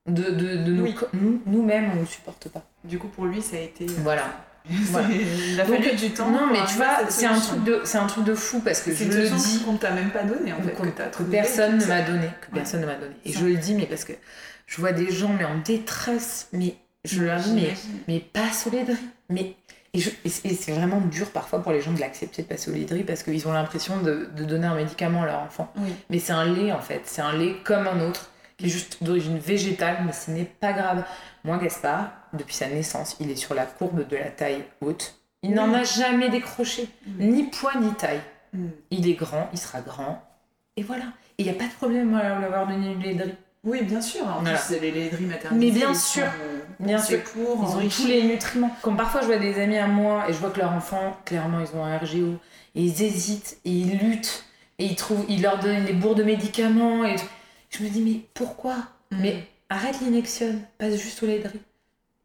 [0.08, 2.64] de, de, de nous, nous-mêmes, on ne supporte pas.
[2.84, 3.86] Du coup, pour lui, ça a été.
[3.86, 4.24] Euh, voilà.
[4.70, 6.30] Il a fallu du temps.
[6.30, 8.94] Non, mais tu vois, c'est un truc de, c'est un truc de fou parce que
[8.94, 9.64] je le dis.
[9.64, 12.86] qu'on t'a même pas donné en fait, que, personne ne m'a donné, que personne ne
[12.86, 13.16] m'a donné.
[13.26, 14.14] Et je le dis, mais parce que
[14.68, 17.74] je vois des gens mais en détresse, mais je leur dis mais
[18.08, 18.98] mais pas solidaire,
[19.30, 19.56] mais
[19.94, 20.00] et,
[20.30, 23.48] c'est vraiment dur parfois pour les gens de l'accepter de passer au lait parce qu'ils
[23.48, 25.74] ont l'impression de, de, donner un médicament à leur enfant.
[26.10, 28.31] Mais c'est un lait en fait, c'est un lait comme un autre
[28.62, 31.04] qui est juste d'origine végétale, mais ce n'est pas grave.
[31.44, 35.16] Moi, Gaspard, depuis sa naissance, il est sur la courbe de la taille haute.
[35.42, 37.26] Il n'en a jamais décroché, mm.
[37.26, 38.22] ni poids ni taille.
[38.54, 38.68] Mm.
[38.92, 40.24] Il est grand, il sera grand.
[40.78, 41.06] Et voilà.
[41.38, 43.36] Et il n'y a pas de problème à l'avoir donné une laiderie.
[43.64, 44.26] Oui, bien sûr.
[44.28, 45.60] En plus, c'est les laideries maternelles.
[45.60, 47.24] Mais bien sûr, euh, bien sûr.
[47.24, 48.76] Pour, ils ont tous les nutriments.
[48.82, 51.60] Comme parfois, je vois des amis à moi et je vois que leur enfant, clairement,
[51.60, 52.38] ils ont un RGO.
[52.76, 54.46] Et ils hésitent et ils luttent.
[54.80, 57.06] Et ils, trouvent, ils leur donnent des bourres de médicaments.
[57.06, 57.16] Et
[57.72, 58.76] je me dis, mais pourquoi
[59.12, 59.18] mm.
[59.20, 61.62] Mais arrête l'injection, passe juste aux laideries.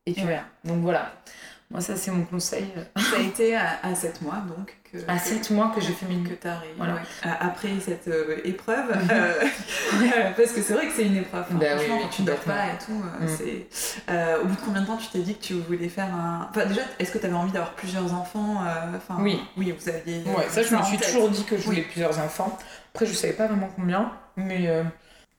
[0.06, 0.42] Et tu vois.
[0.64, 1.12] Donc voilà.
[1.68, 2.66] Moi, ça, c'est mon conseil.
[2.96, 4.76] Ça a été à, 7 mois, donc.
[4.84, 6.36] Que, à 7 mois que j'ai fait mes Que
[6.76, 7.00] voilà.
[7.40, 8.94] Après cette euh, épreuve.
[9.92, 10.02] Mhm.
[10.02, 11.44] Euh, parce que c'est vrai que c'est une épreuve.
[11.50, 11.56] Hein.
[11.60, 12.92] Bah franchement, quand tu dors pas et tout.
[12.92, 13.28] Euh, mhm.
[13.28, 14.40] c'est...
[14.42, 16.48] au bout de combien de temps tu t'es dit que tu voulais faire un.
[16.50, 18.62] Enfin, déjà, est-ce que tu avais envie d'avoir plusieurs enfants
[18.94, 19.40] enfin, Oui.
[19.56, 20.22] Oui, vous aviez.
[20.24, 22.58] Ouais, ça, je me suis toujours dit que je voulais plusieurs enfants.
[22.94, 24.12] Après, je savais pas vraiment combien.
[24.36, 24.68] Mais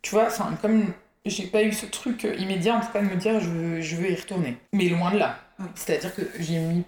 [0.01, 0.93] tu vois, enfin, comme
[1.25, 3.95] j'ai pas eu ce truc immédiat, en tout cas, de me dire je veux, je
[3.95, 4.57] veux y retourner.
[4.73, 5.39] Mais loin de là.
[5.75, 6.85] C'est-à-dire que j'ai mis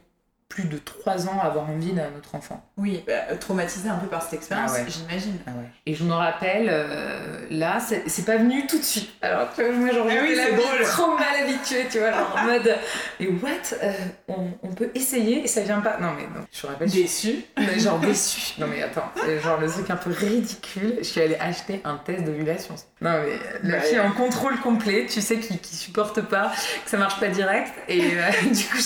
[0.49, 2.65] plus de 3 ans à avoir envie d'un autre enfant.
[2.75, 5.37] Oui, bah, traumatisé un peu par cette expérience, ah j'imagine.
[5.45, 5.51] Ah
[5.85, 9.11] Et je me rappelle, euh, là, c'est pas venu tout de suite.
[9.21, 12.75] Alors que moi, j'aurais ah oui, trop mal habituée, tu vois, en mode,
[13.19, 13.49] et what
[13.83, 13.91] euh,
[14.27, 15.97] on, peut essayer et ça vient pas.
[15.99, 16.89] Non, mais non, je me rappelle.
[16.89, 18.59] Déçu mais Genre déçu.
[18.59, 19.11] Non, mais attends,
[19.43, 22.75] genre le truc un peu ridicule, je suis allée acheter un test d'ovulation.
[23.01, 23.37] Non, mais
[23.69, 26.51] la bah, fille en contrôle complet, tu sais, qui, qui supporte pas,
[26.83, 27.71] que ça marche pas direct.
[27.87, 28.79] Et euh, du coup,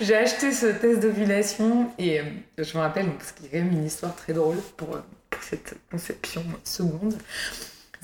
[0.00, 1.90] j'ai acheté ce test d'ovulation.
[1.98, 2.24] Et euh,
[2.58, 5.00] je me rappelle, parce qu'il y a quand même une histoire très drôle pour, euh,
[5.30, 7.14] pour cette conception seconde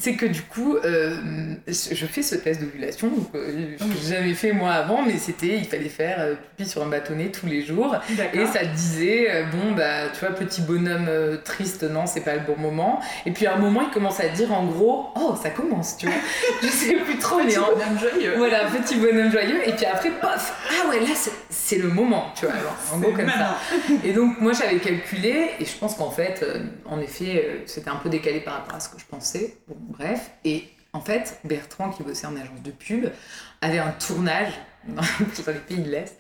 [0.01, 1.15] c'est que du coup, euh,
[1.67, 3.13] je fais ce test d'ovulation.
[3.35, 6.87] Euh, je n'avais fait moi avant, mais c'était, il fallait faire euh, pipi sur un
[6.87, 7.95] bâtonnet tous les jours.
[8.33, 11.11] Et ça disait, bon, bah, tu vois, petit bonhomme
[11.45, 13.01] triste, non, c'est pas le bon moment.
[13.27, 16.07] Et puis à un moment, il commence à dire en gros, oh, ça commence, tu
[16.07, 16.15] vois.
[16.63, 17.53] je sais plus trop, mais.
[17.53, 18.35] Petit bonhomme joyeux.
[18.39, 19.69] Voilà, petit bonhomme joyeux.
[19.69, 21.15] Et puis après, pof, ah ouais, là,
[21.51, 22.55] c'est le moment, tu vois.
[22.95, 23.59] en gros, comme ça.
[24.05, 26.45] Et donc, moi, j'avais calculé, et je pense qu'en fait,
[26.87, 29.57] en effet, c'était un peu décalé par rapport à ce que je pensais.
[29.69, 30.31] Bon, bref.
[30.45, 33.11] Et en fait, Bertrand, qui bossait en agence de pub,
[33.61, 34.53] avait un tournage
[34.89, 35.03] dans,
[35.47, 36.19] les pays de l'Est.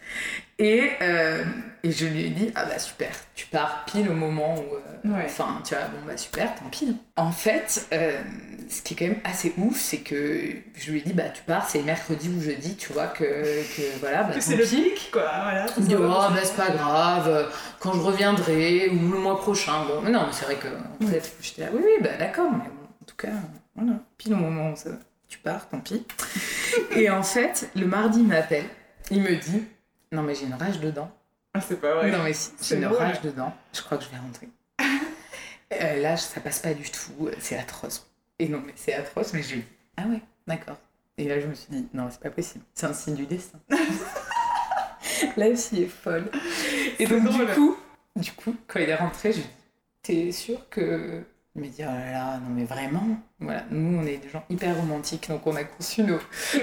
[0.58, 1.42] Et, euh,
[1.82, 5.08] et, je lui ai dit, ah bah super, tu pars pile au moment où...
[5.08, 6.94] Euh, enfin, tu vois, bon bah super, tant pis.
[7.16, 8.20] En fait, euh,
[8.68, 10.42] ce qui est quand même assez ouf, c'est que
[10.76, 13.98] je lui ai dit, bah tu pars, c'est mercredi ou jeudi, tu vois, que, que
[14.00, 14.24] voilà.
[14.24, 15.64] Bah, c'est le pic, quoi, voilà.
[15.78, 19.86] Il dit, oh, bah c'est pas grave, quand je reviendrai, ou le mois prochain.
[19.86, 22.68] Bon, mais non, c'est vrai que, en fait, j'étais là, oui, oui, bah d'accord, mais
[22.68, 23.32] bon, en tout cas,
[23.74, 24.00] voilà.
[24.18, 24.90] Puis le moment où ça,
[25.28, 26.04] tu pars, tant pis.
[26.96, 28.66] Et en fait, le mardi, il m'appelle,
[29.10, 29.64] il me dit,
[30.12, 31.10] non mais j'ai une rage dedans.
[31.54, 32.10] Ah, c'est pas vrai.
[32.10, 34.48] Non mais si, j'ai une rage dedans, je crois que je vais rentrer.
[35.72, 38.10] Euh, là, ça passe pas du tout, c'est atroce.
[38.40, 39.64] Et non, mais c'est atroce, mais j'ai dit,
[39.96, 40.78] ah ouais, d'accord.
[41.16, 43.60] Et là, je me suis dit, non, c'est pas possible, c'est un signe du destin.
[45.36, 46.28] la fille est folle.
[46.98, 47.76] Et donc, du coup,
[48.16, 49.48] du coup, quand il est rentré, j'ai dit,
[50.02, 51.22] t'es sûr que.
[51.57, 53.03] Il m'a dit, oh là là, non mais vraiment.
[53.40, 56.18] Voilà, nous, on est des gens hyper romantiques, donc on a conçu nos.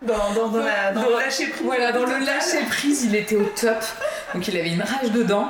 [0.00, 1.64] Dans, dans, dans, la, dans, le lâcher prise.
[1.64, 3.82] Voilà, dans le lâcher prise, il était au top.
[4.32, 5.48] Donc il avait une rage dedans.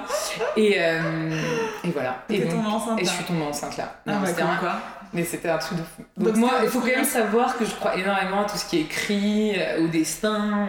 [0.57, 1.39] Et, euh,
[1.85, 2.25] et voilà.
[2.31, 2.55] Et, donc,
[2.99, 4.01] et je suis tombée enceinte là.
[4.07, 4.81] Ah, bah, quoi
[5.13, 6.03] mais c'était un truc de fou.
[6.17, 8.79] Donc, moi, il faut quand même savoir que je crois énormément à tout ce qui
[8.79, 10.69] est écrit, euh, au destin.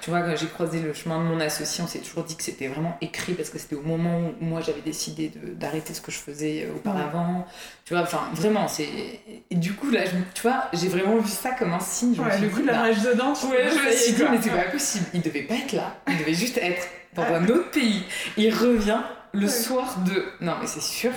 [0.00, 2.42] Tu vois, quand j'ai croisé le chemin de mon associé, on s'est toujours dit que
[2.42, 6.12] c'était vraiment écrit parce que c'était au moment où moi j'avais décidé d'arrêter ce que
[6.12, 7.46] je faisais euh, auparavant.
[7.84, 8.88] Tu vois, enfin, vraiment, c'est.
[9.50, 12.14] Du coup, là, je, tu vois, j'ai vraiment vu ça comme un signe.
[12.14, 14.38] Je le coup de la bah, rage dedans, tu ouais, je me suis dit, mais
[14.40, 15.06] c'est pas possible.
[15.14, 15.96] Il devait pas être là.
[16.08, 18.04] Il devait juste être dans un autre pays.
[18.36, 19.00] Il revient
[19.32, 20.24] le soir de.
[20.40, 21.12] Non, mais c'est sûr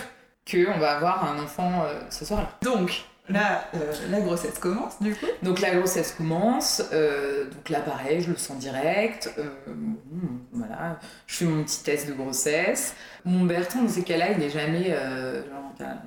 [0.50, 2.50] qu'on va avoir un enfant euh, ce soir-là.
[2.62, 7.80] Donc, là, euh, la grossesse commence du coup Donc la grossesse commence, euh, donc là
[7.80, 9.30] pareil, je le sens direct,
[10.52, 12.96] voilà, je fais mon petit test de grossesse.
[13.26, 14.90] Mon Bertrand, dans ces cas-là, il n'est jamais...
[14.90, 15.98] Genre,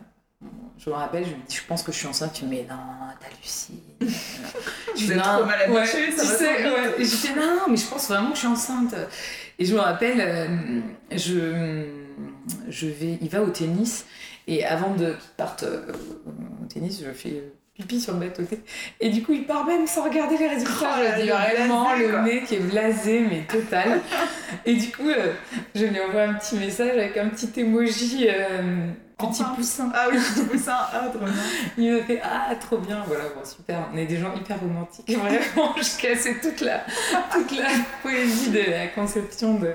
[0.78, 2.57] je me rappelle, je me dis, je pense que je suis enceinte, tu me dis,
[2.57, 2.76] mais non,
[3.18, 3.80] t'hallucines.
[4.97, 6.95] je vais trop mal ça va sais, ouais.
[6.99, 8.95] Et je dis, non, mais je pense vraiment que je suis enceinte.
[9.59, 12.05] Et je me rappelle, je,
[12.68, 14.06] je vais, il va au tennis
[14.46, 15.92] et avant de qu'il parte euh,
[16.62, 18.42] au tennis, je fais euh, pipi sur le bateau.
[19.00, 20.96] Et du coup, il part même sans regarder les résultats.
[20.98, 24.00] Oh, je dis vraiment, le mec est blasé, mais total.
[24.64, 25.32] et du coup, euh,
[25.74, 28.28] je lui envoie un petit message avec un petit emoji.
[29.18, 29.90] Petit poussin.
[29.94, 30.76] Ah oui, petit poussin.
[30.92, 31.34] Ah, trop bien.
[31.78, 33.02] Il me fait Ah, trop bien.
[33.06, 33.88] Voilà, bon, super.
[33.92, 35.10] On est des gens hyper romantiques.
[35.16, 36.84] Vraiment, je cassais toute la,
[37.32, 37.68] toute la
[38.02, 39.72] poésie de la conception de.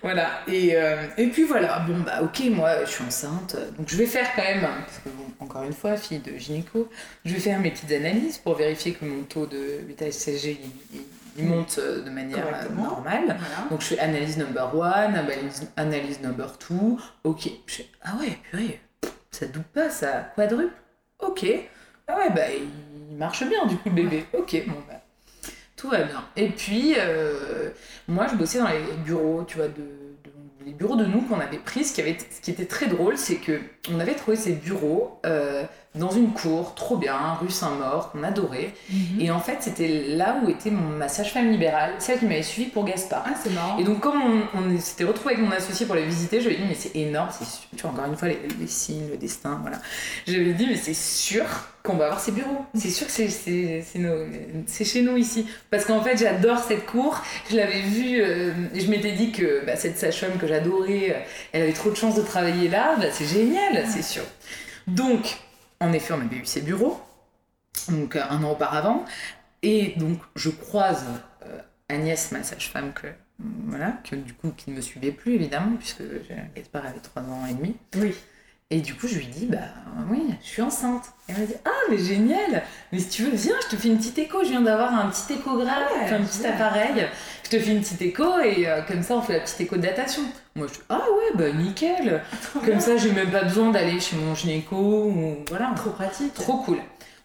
[0.00, 0.42] Voilà.
[0.46, 3.56] Et, euh, et puis voilà, bon, bah, ok, moi, je suis enceinte.
[3.76, 6.88] Donc, je vais faire quand même, parce que, bon, encore une fois, fille de gynéco,
[7.24, 10.60] je vais faire mes petites analyses pour vérifier que mon taux de bêta-HCG
[11.42, 13.36] monte euh, de manière euh, normale.
[13.70, 16.98] Donc, je fais analyse number one, analyse, analyse number two.
[17.24, 17.48] Ok.
[17.66, 18.80] Je fais Ah ouais, purée,
[19.30, 20.72] ça double pas, ça quadruple.
[21.20, 21.46] Ok.
[22.06, 22.42] Ah ouais, bah,
[23.10, 24.24] il marche bien, du coup, le bébé.
[24.32, 24.94] Ok, bon, bah
[25.76, 26.24] tout va bien.
[26.36, 27.70] Et puis, euh,
[28.08, 29.84] moi, je bossais dans les bureaux, tu vois, de,
[30.66, 31.84] les bureaux de nous qu'on avait pris.
[31.84, 33.60] Ce qui, avait, ce qui était très drôle, c'est que
[33.90, 35.64] on avait trouvé ces bureaux euh,
[35.94, 38.74] dans une cour, trop bien, rue Saint-Maur, qu'on adorait.
[38.90, 39.20] Mhm.
[39.20, 42.68] Et en fait, c'était là où était mon, ma sage-femme libérale, celle qui m'avait suivi
[42.68, 43.24] pour Gaspard.
[43.26, 43.78] Ah, c'est marrant.
[43.78, 44.20] Et donc, comme
[44.54, 46.94] on, s'était retrouvé avec mon associé pour les visiter, je lui ai dit, mais c'est
[46.94, 49.78] énorme, c'est tu vois, encore une fois, les, signes, le destin, voilà.
[50.26, 51.44] Je lui ai dit, mais c'est sûr
[51.82, 52.66] qu'on va avoir ces bureaux.
[52.74, 55.46] C'est sûr que c'est chez nous ici.
[55.70, 57.22] Parce qu'en fait, j'adore cette cour.
[57.50, 61.62] Je l'avais vue, euh, et je m'étais dit que bah, cette sage-femme que j'adorais, elle
[61.62, 62.96] avait trop de chance de travailler là.
[62.98, 64.22] Bah, c'est génial, c'est sûr.
[64.86, 65.38] Donc,
[65.80, 67.00] en effet, on avait eu ces bureaux,
[67.88, 69.04] donc euh, un an auparavant,
[69.62, 71.04] et donc je croise
[71.44, 73.06] euh, Agnès, ma sage-femme, que
[73.66, 76.02] voilà, que du coup qui ne me suivait plus évidemment, puisque
[76.56, 77.76] Gaspard avait 3 ans et demi.
[77.96, 78.14] Oui.
[78.70, 79.60] Et du coup, je lui dis, bah
[80.10, 81.04] oui, je suis enceinte.
[81.26, 82.62] Et elle m'a dit, ah, mais génial
[82.92, 84.44] Mais si tu veux, viens, je te fais une petite écho.
[84.44, 87.08] Je viens d'avoir un petit échographe, un petit appareil.
[87.44, 89.76] Je te fais une petite écho et euh, comme ça, on fait la petite écho
[89.76, 90.22] de datation.
[90.58, 92.22] Moi, je dis, ah ouais, bah nickel
[92.64, 95.72] Comme ça, j'ai même pas besoin d'aller chez mon gynéco ou voilà.
[95.76, 96.34] Trop pratique.
[96.34, 96.78] Trop cool.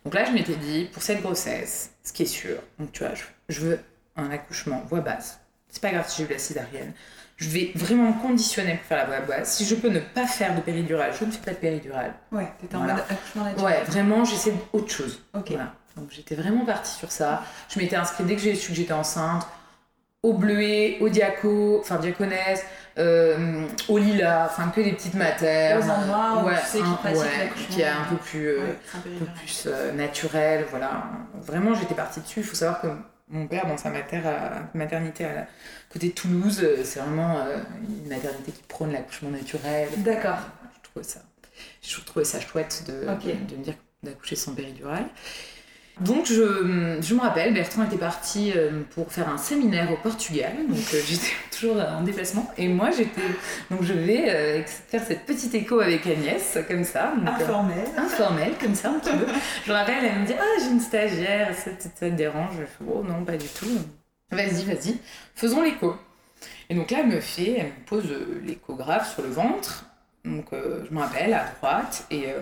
[0.06, 3.14] Donc là, je m'étais dit, pour cette grossesse, ce qui est sûr, donc tu vois,
[3.50, 3.80] je, veux
[4.16, 5.40] un accouchement voix basse.
[5.70, 6.94] C'est pas grave si j'ai eu la césarienne
[7.38, 9.56] je vais vraiment me conditionner pour faire la voie basse.
[9.56, 12.14] Si je peux ne pas faire de péridurale, je ne fais pas de péridurale.
[12.32, 13.66] Ouais, t'étais en mode accouchement naturel.
[13.66, 15.20] Ouais, vraiment, j'essaie autre chose.
[15.34, 15.52] Ok.
[15.98, 17.44] Donc j'étais vraiment partie sur ça.
[17.70, 19.46] Je m'étais inscrite dès que j'ai su que j'étais enceinte,
[20.22, 22.64] au bleuet, au diaco, enfin diaconesse,
[22.98, 25.80] euh, au lilas, enfin que des petites matières.
[25.80, 29.92] Aux endroits ouais, qui, ouais, qui est un peu plus, euh, un peu plus euh,
[29.94, 31.04] naturel, voilà.
[31.42, 32.42] Vraiment, j'étais partie dessus.
[32.42, 32.88] Il faut savoir que
[33.34, 33.90] mon père, dans sa
[34.74, 35.48] maternité à
[35.92, 39.90] côté de Toulouse, euh, c'est vraiment euh, une maternité qui prône l'accouchement naturel.
[39.98, 40.38] D'accord.
[40.76, 41.20] Je trouvais ça,
[41.82, 45.06] je trouvais ça chouette de, de, me dire d'accoucher sans péridurale.
[46.02, 50.52] Donc je, je me rappelle, Bertrand était parti euh, pour faire un séminaire au Portugal,
[50.68, 53.22] donc euh, j'étais toujours en déplacement, et moi j'étais,
[53.70, 57.14] donc je vais euh, faire cette petite écho avec Agnès, comme ça.
[57.16, 57.86] donc, euh, Informel.
[57.96, 59.28] informel, comme ça, un petit peu.
[59.66, 62.56] Je me rappelle, elle me dit Ah, j'ai une stagiaire, ça, ça, ça te dérange?
[62.60, 63.80] Je fais Oh non, pas du tout.
[64.32, 64.98] Vas-y, vas-y,
[65.36, 65.96] faisons l'écho.
[66.72, 68.12] Et donc là, elle me fait, elle me pose
[68.44, 69.86] l'échographe sur le ventre.
[70.26, 72.42] Donc euh, je me rappelle, à droite, et euh,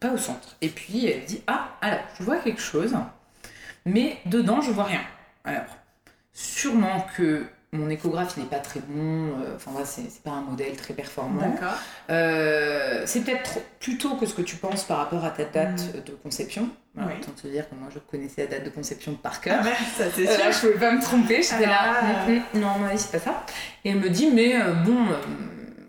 [0.00, 0.56] pas au centre.
[0.60, 2.94] Et puis elle dit Ah, alors, je vois quelque chose,
[3.84, 5.00] mais dedans, je vois rien.
[5.44, 5.64] Alors,
[6.32, 10.40] sûrement que mon échographe il n'est pas très bon, euh, enfin voilà, c'est pas un
[10.40, 11.42] modèle très performant.
[11.42, 11.74] D'accord.
[12.10, 16.04] Euh, c'est peut-être plus tôt que ce que tu penses par rapport à ta date
[16.04, 16.70] de conception.
[16.94, 17.18] Voilà, Oui.
[17.20, 19.58] Autant te dire que moi je connaissais la date de conception par cœur.
[19.60, 20.52] Ah ouais, ça c'est Euh, sûr.
[20.52, 21.78] je pouvais pas me tromper, j'étais là.
[22.00, 22.02] Ah.
[22.30, 23.44] Mm, mm, non, non, c'est pas ça.
[23.84, 24.54] Et elle me dit, mais
[24.86, 25.04] bon,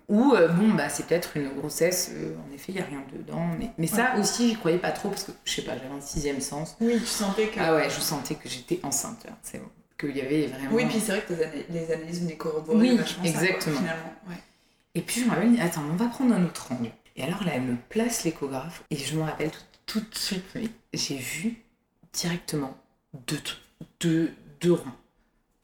[0.10, 3.04] ou euh, bon, bah c'est peut-être une grossesse, euh, en effet, il n'y a rien
[3.14, 3.46] dedans.
[3.60, 6.02] Mais, mais ça aussi, j'y croyais pas trop parce que je sais pas, j'avais un
[6.02, 6.78] sixième sens.
[6.80, 7.60] Oui, tu sentais que.
[7.60, 9.70] Ah ouais, je sentais que j'étais enceinte, là, c'est bon.
[10.00, 10.72] Qu'il y avait vraiment.
[10.72, 11.34] Oui, puis c'est vrai que
[11.70, 13.78] les analyses venaient corroborer Oui, vachement ça, quoi, exactement.
[13.78, 14.14] finalement.
[14.30, 14.36] Ouais.
[14.96, 16.92] Et puis je me rappelle, attends, on va prendre un autre angle.
[17.16, 20.46] Et alors là, elle me place l'échographe et je me rappelle tout, tout de suite,
[20.56, 21.56] mais j'ai vu
[22.14, 22.78] directement
[23.28, 23.42] deux,
[24.00, 24.32] deux,
[24.62, 24.86] deux ronds.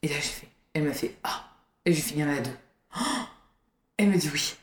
[0.01, 1.45] Et là, j'ai fait, elle m'a fait Ah
[1.85, 2.51] Et j'ai fait, il y en a deux.
[2.97, 3.01] Oh
[3.97, 4.55] elle me dit oui.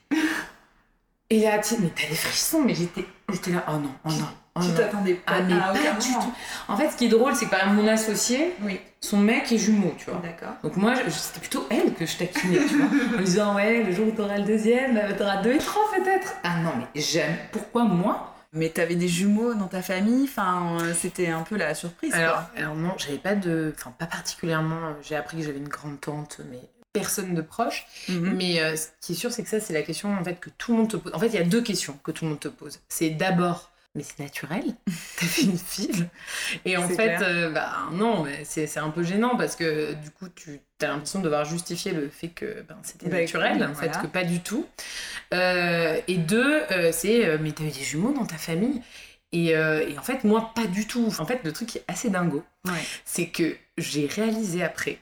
[1.32, 4.08] Et là, tu sais, mais t'as des frissons, mais j'étais j'étais là, oh non, oh
[4.10, 4.26] non,
[4.56, 6.22] oh Tu t'attendais pas Ah, mais pas du moment.
[6.24, 6.32] tout.
[6.66, 9.52] En fait, ce qui est drôle, c'est que par exemple, mon associé, Oui, son mec
[9.52, 10.20] est jumeau, tu vois.
[10.20, 10.54] d'accord.
[10.64, 14.08] Donc moi, c'était plutôt elle que je taquinais, tu vois, en disant ouais, le jour
[14.08, 16.34] où t'auras le deuxième, euh, t'auras deux et trois peut-être.
[16.42, 17.38] Ah non, mais jamais.
[17.52, 18.34] Pourquoi moi?
[18.52, 22.12] Mais t'avais des jumeaux dans ta famille, enfin, euh, c'était un peu la surprise.
[22.12, 22.50] alors, quoi.
[22.60, 24.80] alors non, j'avais pas de, enfin pas particulièrement.
[25.02, 26.58] J'ai appris que j'avais une grande tante, mais
[26.92, 27.86] personne de proche.
[28.08, 28.34] Mhm.
[28.36, 30.50] Mais euh, ce qui est sûr, c'est que ça, c'est la question en fait que
[30.50, 31.12] tout le monde te pose.
[31.14, 32.80] En fait, il y a deux questions que tout le monde te pose.
[32.88, 36.06] C'est d'abord, mais c'est naturel, t'as fait une fille.
[36.64, 40.28] Et en fait, euh, bah non, mais c'est un peu gênant parce que du coup,
[40.34, 43.74] tu as l'impression de devoir justifier le fait que ben, c'était Bah, naturel, oui, en
[43.74, 44.66] fait, que pas du tout.
[45.34, 46.62] Euh, et deux,
[46.92, 48.80] c'est, mais t'as eu des jumeaux dans ta famille
[49.32, 51.12] et, euh, et en fait, moi, pas du tout.
[51.18, 52.72] En fait, le truc qui est assez dingo, Ouais.
[53.04, 54.98] c'est que j'ai réalisé après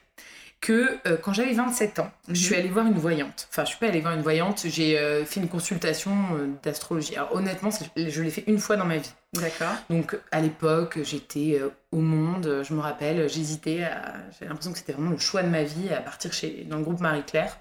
[0.61, 2.59] que euh, quand j'avais 27 ans, je suis Mhm.
[2.59, 3.47] allée voir une voyante.
[3.49, 7.15] Enfin, je suis pas allée voir une voyante, j'ai euh, fait une consultation euh, d'astrologie.
[7.15, 9.11] Alors honnêtement, je l'ai fait une fois dans ma vie.
[9.33, 9.73] D'accord.
[9.89, 14.13] Donc à l'époque, j'étais au monde, je me rappelle, j'hésitais, à...
[14.33, 16.65] j'avais l'impression que c'était vraiment le choix de ma vie à partir chez...
[16.69, 17.57] dans le groupe Marie-Claire.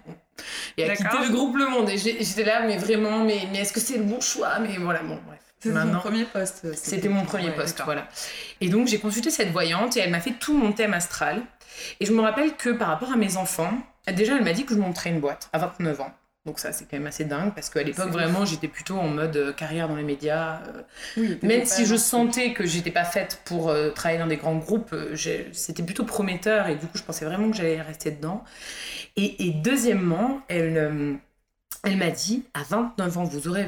[0.76, 1.90] Et à quitter le groupe Le Monde.
[1.90, 4.58] Et j'étais là, mais vraiment, mais, mais est-ce que c'est le bon choix?
[4.60, 5.38] Mais voilà, bon, bref.
[5.60, 6.74] C'était mon premier poste.
[6.74, 8.06] c'était mon premier poste, voilà.
[8.60, 11.42] Et donc j'ai consulté cette voyante et elle m'a fait tout mon thème astral.
[12.00, 13.72] Et je me rappelle que par rapport à mes enfants,
[14.12, 16.12] déjà elle m'a dit que je monterais une boîte à 29 ans.
[16.46, 19.36] Donc ça c'est quand même assez dingue parce qu'à l'époque vraiment j'étais plutôt en mode
[19.36, 20.62] euh, carrière dans les médias.
[20.68, 20.82] euh,
[21.16, 24.56] Oui, même si je sentais que j'étais pas faite pour euh, travailler dans des grands
[24.56, 24.94] groupes,
[25.52, 28.44] c'était plutôt prometteur et du coup je pensais vraiment que j'allais rester dedans.
[29.16, 31.18] Et, et deuxièmement, elle,
[31.84, 33.66] elle m'a dit à 29 ans vous aurez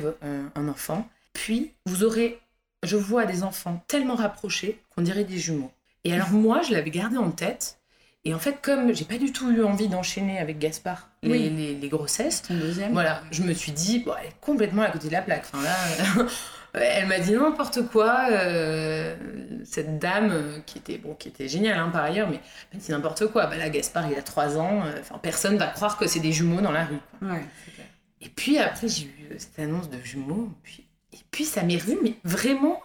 [0.55, 2.41] un enfant, puis vous aurez,
[2.85, 5.73] je vois des enfants tellement rapprochés qu'on dirait des jumeaux.
[6.05, 7.80] Et alors moi je l'avais gardé en tête.
[8.25, 11.51] Et en fait, comme j'ai pas du tout eu envie d'enchaîner avec Gaspard les, Oui.
[11.51, 12.93] les- les grossesses, deuxième.
[12.93, 15.45] voilà, je me suis dit, bon, elle est complètement à côté de la plaque.
[15.53, 15.75] Enfin, là,
[16.75, 18.27] elle m'a dit n'importe quoi.
[18.31, 19.17] euh,
[19.65, 22.41] cette dame euh, qui était, bon, qui était géniale hein, par ailleurs, mais
[22.73, 23.47] elle m'a dit n'importe quoi.
[23.47, 24.83] Bah, là, Gaspard, il a 3 ans.
[24.85, 26.99] euh, Enfin, personne va croire que c'est des jumeaux dans la rue.
[27.23, 27.87] Ouais, c'est clair.
[28.21, 30.51] Et puis après, j'ai eu euh, cette annonce de jumeaux.
[30.63, 32.83] Puis, et puis, ça m'est revenu, mais vraiment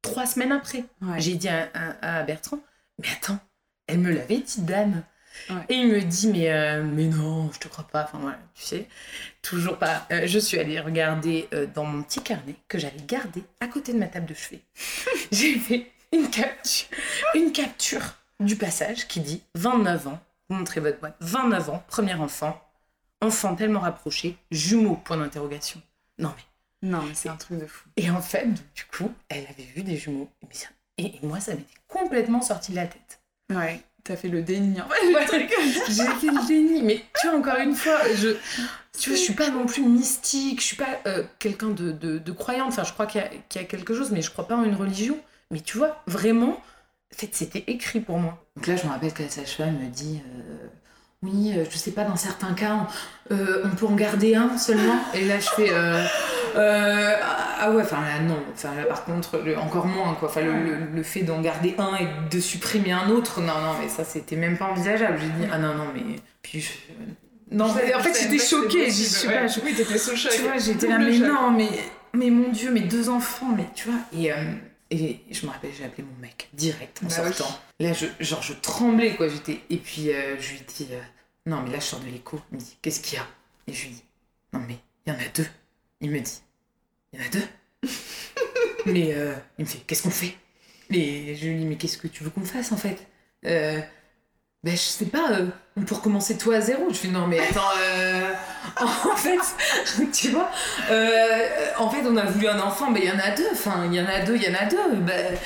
[0.00, 0.84] trois semaines après.
[1.02, 1.20] Ouais.
[1.20, 2.58] J'ai dit à, à- à Bertrand,
[2.98, 3.38] mais attends,
[3.86, 5.02] elle me l'avait dit, dame.
[5.50, 5.56] Ouais.
[5.68, 8.04] Et il me dit, mais, euh, mais non, je te crois pas.
[8.04, 8.86] Enfin voilà, tu sais,
[9.42, 10.06] toujours pas.
[10.12, 13.92] Euh, je suis allée regarder euh, dans mon petit carnet que j'avais gardé à côté
[13.92, 14.60] de ma table de chevet.
[15.32, 16.86] J'ai fait une capture,
[17.34, 22.14] une capture du passage qui dit 29 ans, vous montrez votre boîte, 29 ans, premier
[22.14, 22.60] enfant,
[23.20, 25.82] enfant tellement rapproché, jumeaux, point d'interrogation.
[26.18, 27.88] Non mais Non, mais c'est un truc de fou.
[27.96, 30.30] et en fait, du coup, elle avait vu des jumeaux.
[30.98, 33.20] Et, et moi, ça m'était complètement sorti de la tête.
[33.52, 34.80] Ouais, t'as fait le déni.
[34.80, 35.48] En fait.
[35.88, 36.82] J'ai fait le déni.
[36.82, 38.28] Mais tu vois, encore une fois, je,
[38.98, 42.18] tu vois, je suis pas non plus mystique, je suis pas euh, quelqu'un de, de,
[42.18, 42.68] de croyante.
[42.68, 44.56] Enfin, je crois qu'il y, a- qu'il y a quelque chose, mais je crois pas
[44.56, 45.18] en une religion.
[45.50, 48.42] Mais tu vois, vraiment, en fait, c'était écrit pour moi.
[48.56, 50.66] Donc là, je me rappelle que la sage-femme me dit euh,
[51.22, 52.86] Oui, euh, je sais pas, dans certains cas,
[53.30, 54.98] on, euh, on peut en garder un seulement.
[55.14, 56.04] Et là, je fais euh,
[56.56, 57.16] euh,
[57.60, 58.38] Ah ouais, enfin là, non.
[58.52, 60.28] Enfin là, par contre, le- encore moins, quoi.
[60.28, 63.74] Enfin, le, le- le fait d'en garder un et de supprimer un autre, non, non,
[63.80, 65.18] mais ça, c'était même pas envisageable.
[65.20, 66.16] J'ai dit Ah non, non, mais.
[66.42, 66.70] Puis je.
[67.50, 68.86] Non, en fait, j'étais choquée.
[68.86, 70.32] Je sais pas, je- Oui, t'étais sous choc.
[70.34, 71.68] tu vois, j'étais là, mais non, mais,
[72.14, 74.00] mais mon Dieu, mes deux enfants, mais tu vois.
[74.12, 74.36] Et, euh,
[74.90, 77.58] Et je me rappelle, j'ai appelé mon mec direct en Bah sortant.
[77.80, 79.28] Là, je, genre, je tremblais, quoi.
[79.28, 79.60] J'étais...
[79.70, 81.00] Et puis, euh, je lui dis euh,
[81.46, 82.40] Non, mais là, je sors de l'écho.
[82.52, 83.26] Il me dit Qu'est-ce qu'il y a?
[83.66, 84.04] Et je lui dis
[84.52, 84.76] Non, mais
[85.06, 85.46] il y en a deux.
[86.00, 86.40] Il me dit
[87.14, 87.88] Il y en a deux
[88.86, 90.34] Mais euh, il me fait Qu'est-ce qu'on fait?
[90.90, 93.06] Et je lui dis Mais qu'est-ce que tu veux qu'on fasse, en fait?
[93.46, 93.80] Euh,
[94.62, 95.46] ben, je sais pas, euh,
[95.76, 96.88] on peut recommencer toi à zéro.
[96.88, 98.32] Je fais non, mais attends, euh,
[98.80, 99.38] en fait,
[100.12, 100.50] tu vois,
[100.90, 101.38] euh,
[101.78, 103.46] en fait, on a voulu un enfant, mais il y en a deux.
[103.52, 104.96] Enfin, il y en a deux, il y en a deux.
[105.02, 105.36] Ben,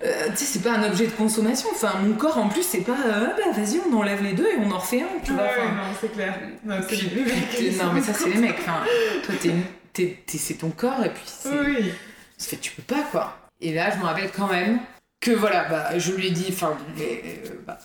[0.00, 0.06] tu
[0.36, 1.68] sais, c'est pas un objet de consommation.
[1.72, 4.56] Enfin, mon corps, en plus, c'est pas, euh, bah, vas-y, on enlève les deux et
[4.62, 5.42] on en refait un, tu vois.
[5.44, 6.38] Ouais, non, c'est clair.
[6.64, 8.58] Non, c'est puis- les mecs qui non, mais ça, c'est les mecs.
[8.60, 8.82] Enfin,
[9.24, 9.50] toi, t'es,
[9.98, 11.48] t'es- t'es- c'est ton corps et puis c'est.
[11.50, 11.92] Oui.
[12.36, 13.36] Ça fait, tu peux pas, quoi.
[13.60, 14.78] Et là, je me rappelle quand même
[15.20, 17.24] que voilà, bah, je lui ai dit, enfin, euh,
[17.66, 17.78] bah,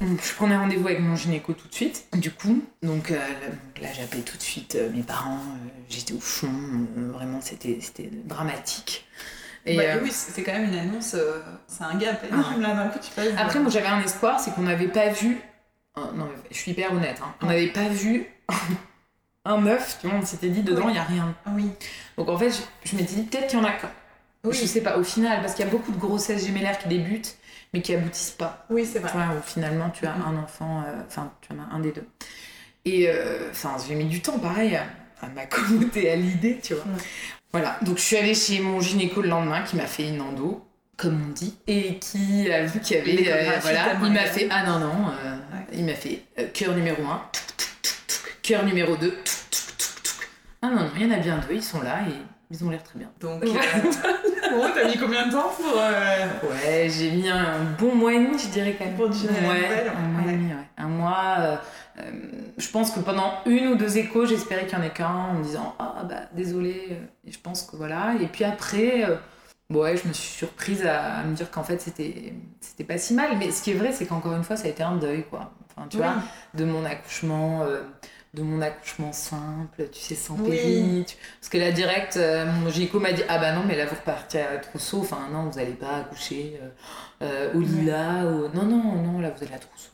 [0.00, 2.06] je prenais rendez-vous avec mon gynéco tout de suite.
[2.14, 3.18] Du coup, donc euh,
[3.80, 5.38] là, appelé tout de suite euh, mes parents.
[5.38, 6.50] euh, J'étais au fond,
[6.96, 9.06] vraiment, c'était, c'était dramatique.
[9.64, 12.74] Et Bah, euh, oui, c'est quand même une annonce, euh, c'est un gap énorme là
[12.74, 13.32] d'un coup tu passes.
[13.32, 15.38] de- après, moi, j'avais un espoir, c'est qu'on n'avait pas vu.
[15.96, 17.20] oh, non, mais je suis hyper honnête.
[17.24, 18.26] hein, on n'avait pas vu
[19.46, 19.98] un œuf.
[20.00, 20.94] Tu vois, on s'était dit dedans, il Oui.
[20.94, 21.34] y a rien.
[21.46, 21.70] Ah oui.
[22.18, 22.58] Donc en fait, je,
[22.90, 23.90] je m'étais dit peut-être qu'il y en a qu'un.
[24.44, 24.56] Oui.
[24.60, 27.36] Je sais pas, au final, parce qu'il y a beaucoup de grossesses gémellaires qui débutent,
[27.74, 28.64] mais qui aboutissent pas.
[28.70, 29.10] Oui, c'est vrai.
[29.36, 32.06] où finalement, tu as un enfant, euh, enfin, tu en as un des deux.
[32.84, 36.84] Et euh, enfin, j'ai mis du temps, pareil, à, m'accommoder à l'idée, tu vois.
[37.52, 40.64] Voilà, donc je suis allée chez mon gynéco le lendemain, qui m'a fait une endo,
[40.96, 43.32] comme on dit, et qui a vu qu'il y avait.
[43.32, 45.66] euh, voilà, il m'a fait Ah non, non, euh, Ouais.
[45.72, 47.22] il m'a fait euh, cœur numéro 1,
[48.46, 49.12] cœur numéro 2,
[50.62, 52.12] ah non, non, il y en a bien deux, ils sont là et
[52.50, 53.10] ils ont l'air très bien.
[53.20, 53.50] Donc, Ouais.
[53.50, 55.74] euh, bon, t'as mis combien de temps pour.
[55.76, 58.94] euh, Ouais, j'ai mis un bon mois et demi, je dirais quand même.
[58.94, 59.16] Pour ouais,
[59.88, 60.32] un mois ouais.
[60.32, 60.68] et demi, ouais.
[60.78, 61.36] Un mois.
[61.38, 61.56] euh,
[62.56, 65.34] je pense que pendant une ou deux échos, j'espérais qu'il y en ait qu'un en
[65.34, 66.98] me disant Ah bah désolé.
[67.26, 68.14] Et je pense que voilà.
[68.20, 69.04] Et puis après,
[69.70, 72.98] bon, ouais, je me suis surprise à, à me dire qu'en fait c'était c'était pas
[72.98, 73.36] si mal.
[73.38, 75.52] Mais ce qui est vrai, c'est qu'encore une fois, ça a été un deuil, quoi.
[75.76, 76.02] Enfin, tu oui.
[76.04, 76.14] vois,
[76.54, 77.64] de mon accouchement.
[78.36, 80.50] De mon accouchement simple, tu sais, sans Oui.
[80.50, 81.04] péri.
[81.06, 83.86] tu- Parce que là, direct, euh, mon gynéco m'a dit Ah bah non, mais là,
[83.86, 85.00] vous repartez à Trousseau.
[85.00, 86.68] Enfin, non, vous allez pas accoucher euh,
[87.22, 88.26] euh, au Lila.
[88.26, 88.48] Ou...
[88.54, 89.88] Non, non, non, là, vous allez à Trousseau.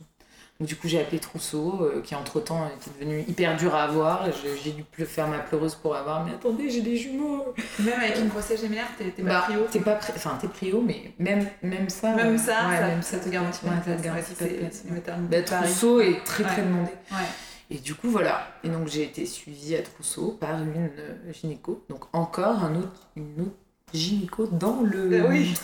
[0.61, 4.27] Donc, du coup, j'ai appelé Trousseau, euh, qui entre-temps était devenu hyper dur à avoir.
[4.63, 6.25] J'ai dû faire ma pleureuse pour avoir.
[6.25, 7.55] Mais attendez, j'ai des jumeaux.
[7.81, 9.61] Même avec une grossesse gémellaire, t'es pas Bah, prio.
[9.71, 9.99] T'es pas.
[10.17, 12.15] Enfin, t'es prio, mais même, même ça.
[12.15, 14.03] Même euh, ça, ouais, ça, même ça te garantit pas Ouais, de ça te place.
[14.03, 15.51] garantit pas de place.
[15.51, 15.63] Bah.
[15.63, 16.91] Trousseau est très, très demandé.
[17.13, 17.17] Ouais.
[17.75, 18.49] Et du coup, voilà.
[18.65, 21.83] Et donc, j'ai été suivie à Trousseau par une euh, gynéco.
[21.89, 23.57] Donc, encore un autre, une autre
[23.95, 25.55] gynéco dans le, Euh, oui.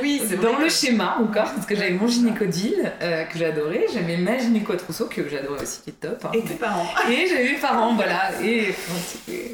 [0.00, 1.52] Oui, c'est dans vrai le schéma encore.
[1.52, 3.84] Parce que j'avais mon gynéco d'île euh, que j'adorais.
[3.92, 6.24] J'avais ma gynéco à Trousseau que j'adorais aussi, qui est top.
[6.24, 6.30] hein.
[6.32, 6.86] Et tes parents.
[7.10, 8.42] Et j'avais mes parents, voilà.
[8.42, 8.72] Et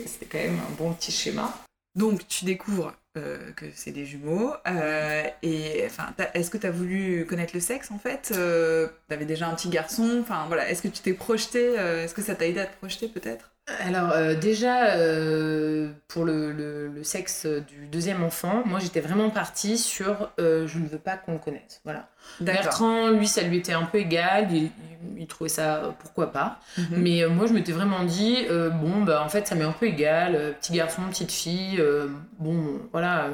[0.07, 1.53] c'était quand même un bon petit schéma.
[1.97, 4.53] Donc tu découvres euh, que c'est des jumeaux.
[4.67, 9.25] euh, et enfin, est-ce que tu as voulu connaître le sexe en fait euh, T'avais
[9.27, 10.19] déjà un petit garçon.
[10.21, 12.77] Enfin voilà, est-ce que tu t'es projeté euh, Est-ce que ça t'a aidé à te
[12.77, 13.54] projeter peut-être?
[13.67, 19.31] Alors euh, déjà euh, pour le, le- le sexe du deuxième enfant, moi j'étais vraiment
[19.31, 21.81] partie sur euh, je ne veux pas qu'on le connaisse.
[21.83, 22.11] Voilà.
[22.41, 26.61] Bertrand, lui, ça lui était un peu égal, il, trouvait ça pourquoi pas.
[26.77, 26.87] Mhm.
[26.99, 28.37] Mais moi je m'étais vraiment dit
[28.83, 31.83] bon bah en fait ça m'est un peu égal, petit garçon, petite fille,
[32.39, 33.31] bon voilà.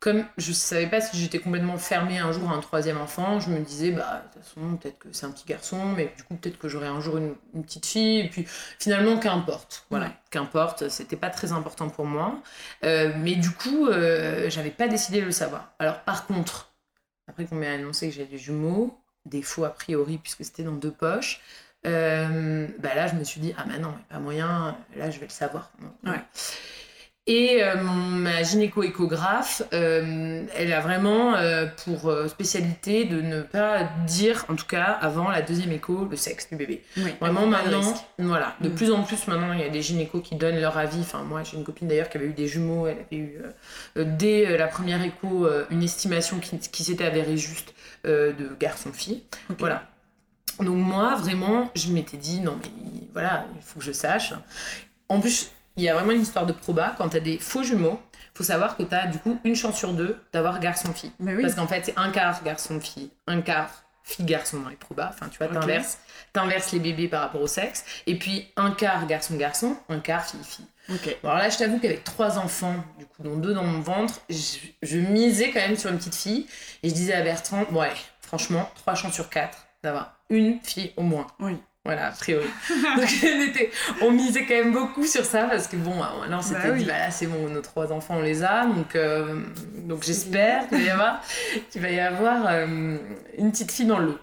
[0.00, 3.50] Comme je savais pas si j'étais complètement fermée un jour à un troisième enfant, je
[3.50, 6.36] me disais, bah, de toute façon, peut-être que c'est un petit garçon, mais du coup,
[6.36, 8.44] peut-être que j'aurai un jour une, une petite fille, et puis
[8.78, 9.86] finalement, qu'importe.
[9.90, 12.40] Voilà, qu'importe, c'était pas très important pour moi.
[12.84, 15.72] Euh, mais du coup, euh, j'avais pas décidé de le savoir.
[15.80, 16.72] Alors, par contre,
[17.26, 18.96] après qu'on m'ait annoncé que j'ai des jumeaux,
[19.26, 21.40] des faux a priori, puisque c'était dans deux poches,
[21.86, 25.26] euh, bah là, je me suis dit, ah bah non, pas moyen, là, je vais
[25.26, 25.70] le savoir.
[26.04, 26.22] Ouais.
[27.30, 34.46] Et euh, ma gynéco-échographe, euh, elle a vraiment euh, pour spécialité de ne pas dire,
[34.48, 36.82] en tout cas avant la deuxième écho, le sexe du bébé.
[36.96, 37.82] Oui, Vraiment maintenant,
[38.18, 38.74] voilà, de Mm.
[38.74, 41.00] plus en plus maintenant, il y a des gynécos qui donnent leur avis.
[41.00, 43.42] Enfin, moi, j'ai une copine d'ailleurs qui avait eu des jumeaux, elle avait eu
[43.94, 47.74] dès la première écho une estimation qui, qui s'était avérée juste
[48.04, 49.22] de garçon-fille.
[49.58, 49.82] Voilà.
[50.60, 52.70] Donc moi, vraiment, je m'étais dit, non mais
[53.12, 54.32] voilà, il faut que je sache.
[55.10, 56.94] En plus, il y a vraiment une histoire de proba.
[56.98, 58.00] Quand tu as des faux jumeaux,
[58.34, 61.12] faut savoir que tu as du coup une chance sur deux d'avoir garçon-fille.
[61.20, 61.40] Oui.
[61.40, 63.70] Parce qu'en fait, c'est un quart garçon-fille, un quart
[64.02, 65.10] fille-garçon dans les probas.
[65.10, 65.98] Enfin, tu vois, t'inverses,
[66.32, 67.84] t'inverses les bébés par rapport au sexe.
[68.06, 70.66] Et puis, un quart garçon-garçon, un quart fille-fille.
[71.22, 74.20] Bon, alors là, je t'avoue qu'avec trois enfants, du coup, dont deux dans mon ventre,
[74.30, 76.46] je, je misais quand même sur une petite fille.
[76.82, 81.02] Et je disais à Bertrand, allez, franchement, trois chances sur quatre d'avoir une fille au
[81.02, 81.26] moins.
[81.40, 81.56] Oui.
[81.88, 82.44] Voilà, a priori.
[82.96, 83.70] Donc on, était,
[84.02, 86.80] on misait quand même beaucoup sur ça parce que bon, là on s'était Bah oui.
[86.80, 89.40] dit, bah là c'est bon, nos trois enfants on les a, donc, euh,
[89.84, 91.22] donc j'espère qu'il va y avoir,
[91.70, 92.98] qu'il va y avoir euh,
[93.38, 94.18] une petite fille dans le lot.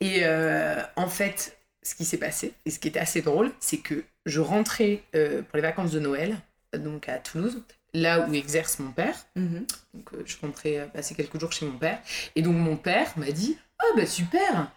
[0.00, 3.78] Et euh, en fait, ce qui s'est passé, et ce qui était assez drôle, c'est
[3.78, 6.34] que je rentrais pour les vacances de Noël,
[6.76, 7.62] donc à Toulouse,
[7.94, 9.14] là où exerce mon père.
[9.36, 9.64] Mhm.
[9.94, 12.00] Donc je rentrais passer quelques jours chez mon père.
[12.34, 14.72] Et donc mon père m'a dit Ah bah super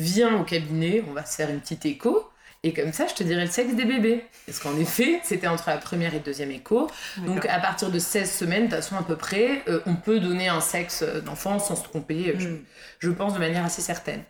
[0.00, 2.26] Viens au cabinet, on va se faire une petite écho.
[2.62, 4.22] Et comme ça, je te dirai le sexe des bébés.
[4.46, 6.90] Parce qu'en effet, c'était entre la première et deuxième écho.
[7.26, 10.20] Donc à partir de 16 semaines, de toute façon à peu près, euh, on peut
[10.20, 12.60] donner un sexe euh, d'enfant sans se tromper, euh, je, Mhm.
[12.98, 14.22] je pense de manière assez certaine.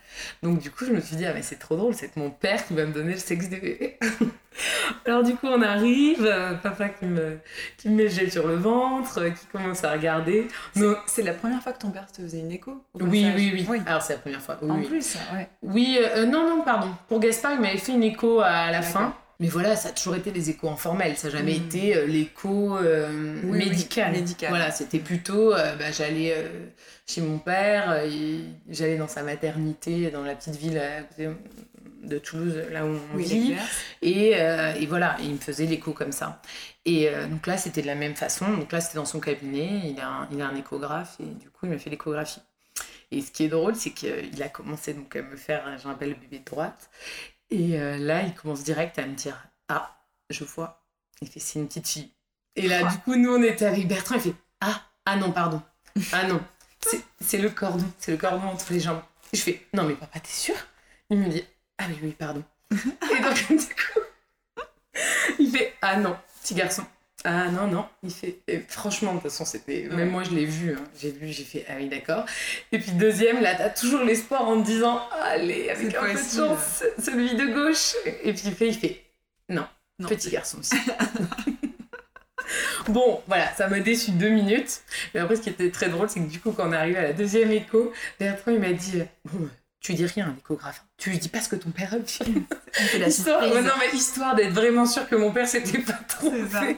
[0.44, 2.64] Donc du coup, je me suis dit, ah mais c'est trop drôle, c'est mon père
[2.66, 3.98] qui va me donner le sexe des bébés.
[5.06, 7.38] Alors du coup, on arrive, euh, papa qui me,
[7.78, 10.48] qui me met le gel sur le ventre, euh, qui commence à regarder.
[10.76, 13.36] Non, C'est la première fois que ton père te faisait une écho au oui, passage
[13.40, 14.58] oui, oui, Alors c'est la première fois.
[14.62, 14.86] Oui, En oui.
[14.86, 15.48] plus, ouais.
[15.62, 16.88] Oui, euh, non, non, pardon.
[17.08, 19.14] Pour Gaspard, il m'avait fait une écho à la fin.
[19.38, 21.16] Mais voilà, ça a toujours été des échos informels.
[21.16, 21.64] Ça n'a jamais Mm.
[21.64, 22.86] été l'écho Oui,
[23.44, 24.12] oui, médical.
[24.12, 24.50] médical.
[24.50, 26.34] Voilà, c'était plutôt, bah, j'allais
[27.06, 28.02] chez mon père,
[28.68, 31.30] j'allais dans sa maternité, dans la petite ville à côté
[32.00, 33.56] de Toulouse, là où on Oui, vit.
[34.02, 36.40] Et, euh, et voilà, il me faisait l'écho comme ça.
[36.84, 38.48] Et euh, donc là, c'était de la même façon.
[38.56, 39.82] Donc là, c'était dans son cabinet.
[39.90, 42.40] Il a, un, il a un échographe et du coup, il m'a fait l'échographie.
[43.12, 46.10] Et ce qui est drôle, c'est qu'il a commencé donc à me faire, je rappelle,
[46.10, 46.90] le bébé de droite.
[47.50, 49.36] Et euh, là, il commence direct à me dire
[49.68, 49.98] Ah,
[50.30, 50.82] je vois.
[51.20, 52.10] Il fait C'est une petite fille.
[52.56, 54.14] Et là, du coup, nous, on était avec Bertrand.
[54.16, 55.60] Il fait Ah, ah non, pardon.
[56.12, 56.40] Ah non,
[56.80, 57.84] c'est- c'est le cordon.
[57.98, 59.02] C'est le cordon entre les jambes.
[59.32, 60.54] Et je fais Non, mais papa, t'es sûr?
[61.10, 61.44] Il me dit
[61.80, 62.42] Ah, oui, oui, pardon.
[62.70, 64.00] Et donc, du coup,
[65.38, 66.84] il fait Ah non, petit garçon.
[67.24, 67.86] Ah non, non.
[68.02, 69.88] Il fait et Franchement, de toute façon, c'était.
[69.88, 69.94] Ouais.
[69.96, 70.72] Même moi, je l'ai vu.
[70.74, 70.84] hein.
[70.98, 72.24] J'ai vu, j'ai fait Ah oui, d'accord.
[72.72, 76.18] Et puis, deuxième, là, t'as toujours l'espoir en te disant Allez, avec un peu de
[76.18, 77.94] chance, celui de gauche.
[78.24, 79.04] Et puis, il fait, il fait
[79.48, 79.66] Non,
[79.98, 80.08] Non.
[80.08, 80.76] petit garçon aussi.
[82.88, 84.80] Bon, voilà, ça m'a déçu deux minutes.
[85.14, 86.98] Mais après, ce qui était très drôle, c'est que du coup, quand on est arrivé
[86.98, 89.48] à la deuxième écho, Bertrand, il m'a dit Bon,
[89.80, 90.84] tu dis rien à l'échographe.
[90.98, 92.24] Tu lui dis pas ce que ton père a fait
[92.98, 93.52] la Histoire, surprise.
[93.54, 96.58] ouais, non, mais histoire d'être vraiment sûr que mon père s'était pas C'est ça.
[96.60, 96.76] trompé.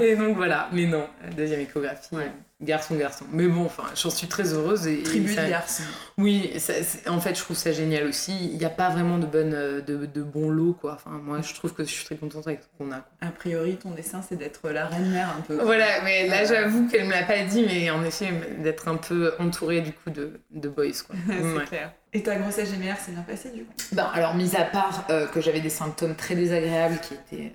[0.00, 2.30] Et donc voilà, mais non, deuxième échographie, Ouais.
[2.60, 3.24] garçon, garçon.
[3.32, 4.86] Mais bon, enfin, j'en suis très heureuse.
[4.86, 5.82] Et, Tribu et ça- de garçons.
[6.16, 6.74] Oui, ça-
[7.08, 8.32] en fait, je trouve ça génial aussi.
[8.52, 10.92] Il n'y a pas vraiment de, bonne, euh, de, de bons lots, quoi.
[10.94, 13.04] Enfin, moi, je trouve que je suis très contente avec ce qu'on a.
[13.20, 15.56] A priori, ton dessin, c'est d'être la reine-mère un peu.
[15.60, 18.30] Voilà, mais là, j'avoue qu'elle me l'a pas dit, mais en effet,
[18.60, 21.16] d'être un peu entourée du coup de, de boys, quoi.
[21.26, 21.64] c'est Ouais.
[21.64, 21.92] clair.
[22.14, 23.72] Et ta grossesse gémellaire s'est bien passée du coup?
[23.92, 27.52] Ben, alors, mis à part euh, que j'avais des symptômes très désagréables qui étaient.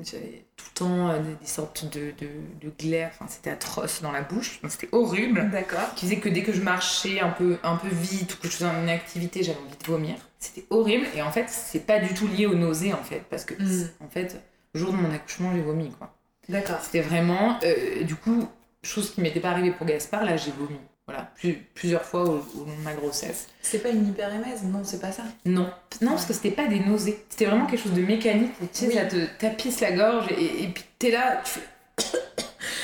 [0.00, 4.22] J'avais tout le temps euh, des, des sortes de, de, enfin, c'était atroce dans la
[4.22, 5.50] bouche, c'était horrible.
[5.50, 5.94] D'accord.
[5.94, 8.56] Qui faisait que dès que je marchais un peu, un peu vite ou que je
[8.56, 10.16] faisais une activité, j'avais envie de vomir.
[10.38, 13.44] C'était horrible et en fait, c'est pas du tout lié aux nausées en fait, parce
[13.44, 13.88] que Mm.
[14.00, 14.40] en fait,
[14.74, 16.16] le jour de mon accouchement, j'ai vomi quoi.
[16.48, 16.80] D'accord.
[16.82, 18.48] C'était vraiment, euh, du coup,
[18.82, 20.78] chose qui m'était pas arrivée pour Gaspard, là j'ai vomi.
[21.12, 23.48] Voilà, plus- plusieurs fois au, au long de ma grossesse.
[23.60, 25.24] C'est pas une hyperémèse Non, c'est pas ça.
[25.44, 25.68] Non,
[26.00, 27.22] non, parce que c'était pas des nausées.
[27.28, 28.52] C'était vraiment quelque chose de mécanique.
[28.60, 28.94] Tu sais, Oui.
[28.94, 32.18] ça te tapisse la gorge et, et puis t'es là, tu fais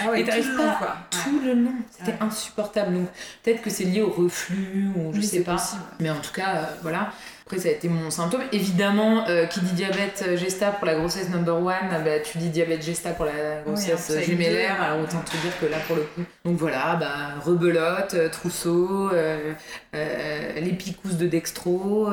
[0.01, 0.97] Ah Et t'arrives pas quoi.
[1.11, 1.73] tout le long.
[1.91, 2.19] C'était Ouais.
[2.21, 2.95] insupportable.
[2.95, 3.09] Donc
[3.43, 5.53] peut-être que c'est lié au reflux ou je Oui, sais pas.
[5.55, 5.83] possible.
[6.01, 7.13] Mais en tout cas, euh, voilà.
[7.49, 8.43] Après, ça a été mon symptôme.
[8.53, 12.37] Évidemment, euh, qui dit diabète euh, gesta pour la grossesse number one, euh, bah, tu
[12.37, 14.69] dis diabète gesta pour la grossesse ça euh.
[14.79, 16.21] Alors autant te dire que là, pour le coup.
[16.45, 19.55] Donc voilà, bah, rebelote, trousseau, euh,
[19.95, 22.11] euh, les picousses de dextro,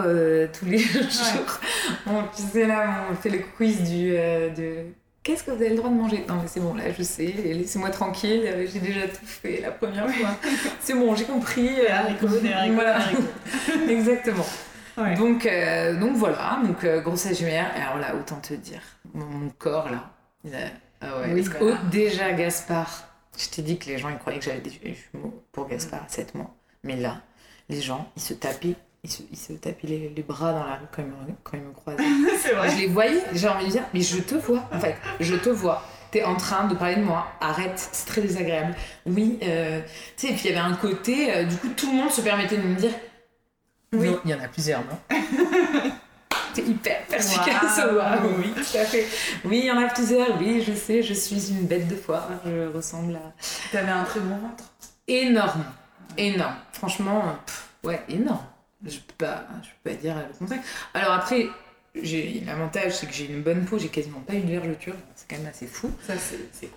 [0.57, 1.59] tous les jours.
[2.05, 4.11] Bon, tu sais, là, on fait le quiz du.
[4.11, 4.85] de...
[5.21, 6.23] Qu'est-ce que vous avez le droit de manger?
[6.29, 10.09] Non, mais c'est bon, là, je sais, laissez-moi tranquille, j'ai déjà tout fait la première
[10.09, 10.29] fois.
[10.79, 11.71] C'est bon, j'ai compris.
[11.89, 12.99] haricots, des haricots, voilà.
[13.89, 14.45] Exactement.
[14.97, 15.15] Ouais.
[15.15, 17.41] Donc, euh, donc voilà, donc euh, grossesse.
[17.41, 18.81] Et alors là, autant te dire,
[19.13, 20.11] mon, mon corps là,
[20.43, 20.69] il a-
[21.01, 21.33] ah ouais.
[21.33, 23.05] Oui, Parce que, oh, déjà Gaspard,
[23.37, 26.07] je t'ai dit que les gens ils croyaient que j'avais des jumeaux pour Gaspard à
[26.07, 26.55] 7 mois.
[26.83, 27.21] Mais là,
[27.69, 30.75] les gens, ils se tapaient, ils se, ils se tapaient les, les bras dans la
[30.75, 32.03] rue quand ils me, quand ils me croisaient.
[32.69, 35.49] je les voyais, j'ai envie de dire, mais je te vois, en fait, je te
[35.49, 35.83] vois.
[36.11, 38.73] T'es en train de parler de moi, arrête, c'est très désagréable.
[39.05, 39.81] Oui, euh,
[40.15, 42.09] tu sais, et puis il y avait un côté, euh, du coup, tout le monde
[42.11, 42.91] se permettait de me dire,
[43.93, 44.09] Oui.
[44.09, 44.99] Non, il y en a plusieurs, non
[46.53, 47.97] T'es hyper perspicace, Waouh.
[47.97, 49.05] waouh, oui, tout à fait.
[49.43, 52.29] Oui, il y en a plusieurs, oui, je sais, je suis une bête de foire,
[52.45, 53.33] je ressemble à...
[53.73, 54.63] T'avais un très bon ventre.
[55.07, 55.65] Énorme,
[56.17, 58.45] énorme, franchement, pff, ouais, énorme.
[58.85, 60.61] Je peux pas, je peux pas dire le contraire.
[60.93, 61.47] Alors après,
[62.01, 65.27] j'ai l'avantage, c'est que j'ai une bonne peau, j'ai quasiment pas eu de vergeture, c'est
[65.29, 65.91] quand même assez fou.
[66.07, 66.69] Ça, c'est c'est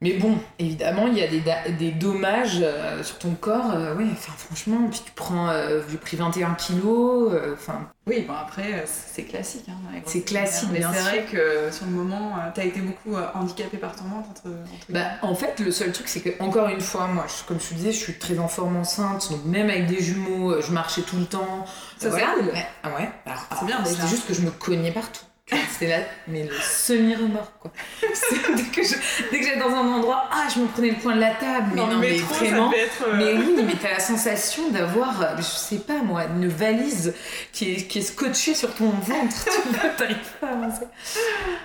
[0.00, 1.28] Mais bon, évidemment, il y a
[1.70, 3.70] des, dommages euh, sur ton corps.
[3.74, 5.48] euh, oui, enfin, franchement, puis tu prends.
[5.48, 7.32] euh, j'ai pris 21 kilos.
[7.32, 9.64] euh, Enfin, Oui, bon après, c'est classique.
[9.68, 9.72] Hein,
[10.04, 13.96] C'est classique, Mais c'est vrai que sur le moment, tu t'as été beaucoup handicapée par
[13.96, 14.28] ton ventre.
[14.30, 17.44] Entre, entre bah, en fait, le seul truc, c'est que, encore une fois, moi, je-
[17.48, 19.28] comme je te disais, je suis très en forme enceinte.
[19.30, 21.64] Donc, même avec des jumeaux, je marchais tout le temps.
[21.98, 22.26] Ça, Voilà.
[22.36, 22.50] c'est cool.
[22.52, 23.82] Mais- ah ouais, alors, C'est bien.
[23.84, 25.22] C'était juste que je me cognais partout.
[25.48, 27.70] C'était là, mais le semi-remords, quoi.
[28.14, 28.94] C'est- dès que je-
[29.30, 31.72] dès que j'allais dans un endroit, ah, je me prenais le coin de la table.
[31.74, 32.72] Mais non, mais vraiment.
[32.72, 36.48] être, euh, Mais oui, mais t'as la sensation d'avoir, euh, je sais pas moi, une
[36.48, 37.12] valise
[37.52, 39.44] qui est, qui est scotchée sur ton ventre.
[39.44, 40.86] tu T'arrives pas à avancer.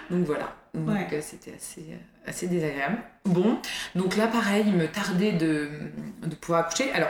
[0.10, 0.54] Donc voilà.
[0.74, 1.08] Donc Ouais.
[1.14, 1.96] euh, c'était assez, euh,
[2.30, 2.98] assez désagréable.
[3.26, 3.60] Bon,
[3.96, 5.70] donc là pareil, il me tardait de,
[6.26, 6.92] de pouvoir accoucher.
[6.94, 7.10] Alors,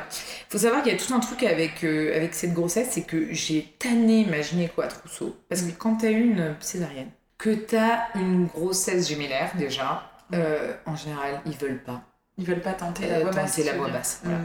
[0.50, 3.32] faut savoir qu'il y a tout un truc avec, euh, avec cette grossesse, c'est que
[3.34, 5.38] j'ai tanné ma gynéco à trousseau.
[5.50, 11.42] Parce que quand t'as une césarienne, que t'as une grossesse gémellaire déjà, euh, en général,
[11.46, 12.02] ils veulent pas.
[12.38, 13.58] Ils veulent pas tenter la Euh, voix basse.
[13.60, 14.40] la voix basse, voilà.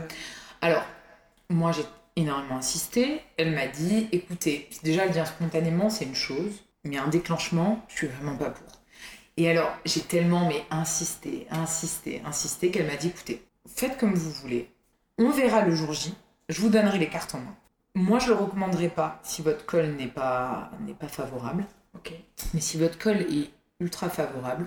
[0.60, 0.84] Alors,
[1.50, 1.84] moi j'ai
[2.16, 3.20] énormément insisté.
[3.36, 7.94] Elle m'a dit écoutez, déjà le dire spontanément, c'est une chose, mais un déclenchement, je
[7.96, 8.73] suis vraiment pas pour.
[9.36, 14.30] Et alors, j'ai tellement mais insisté, insisté, insisté qu'elle m'a dit écoutez, faites comme vous
[14.30, 14.70] voulez.
[15.18, 16.14] On verra le jour J.
[16.48, 17.56] Je vous donnerai les cartes en main.
[17.96, 21.64] Moi, je le recommanderais pas si votre col n'est pas, n'est pas favorable.
[21.94, 22.12] Ok.
[22.52, 24.66] Mais si votre col est ultra favorable,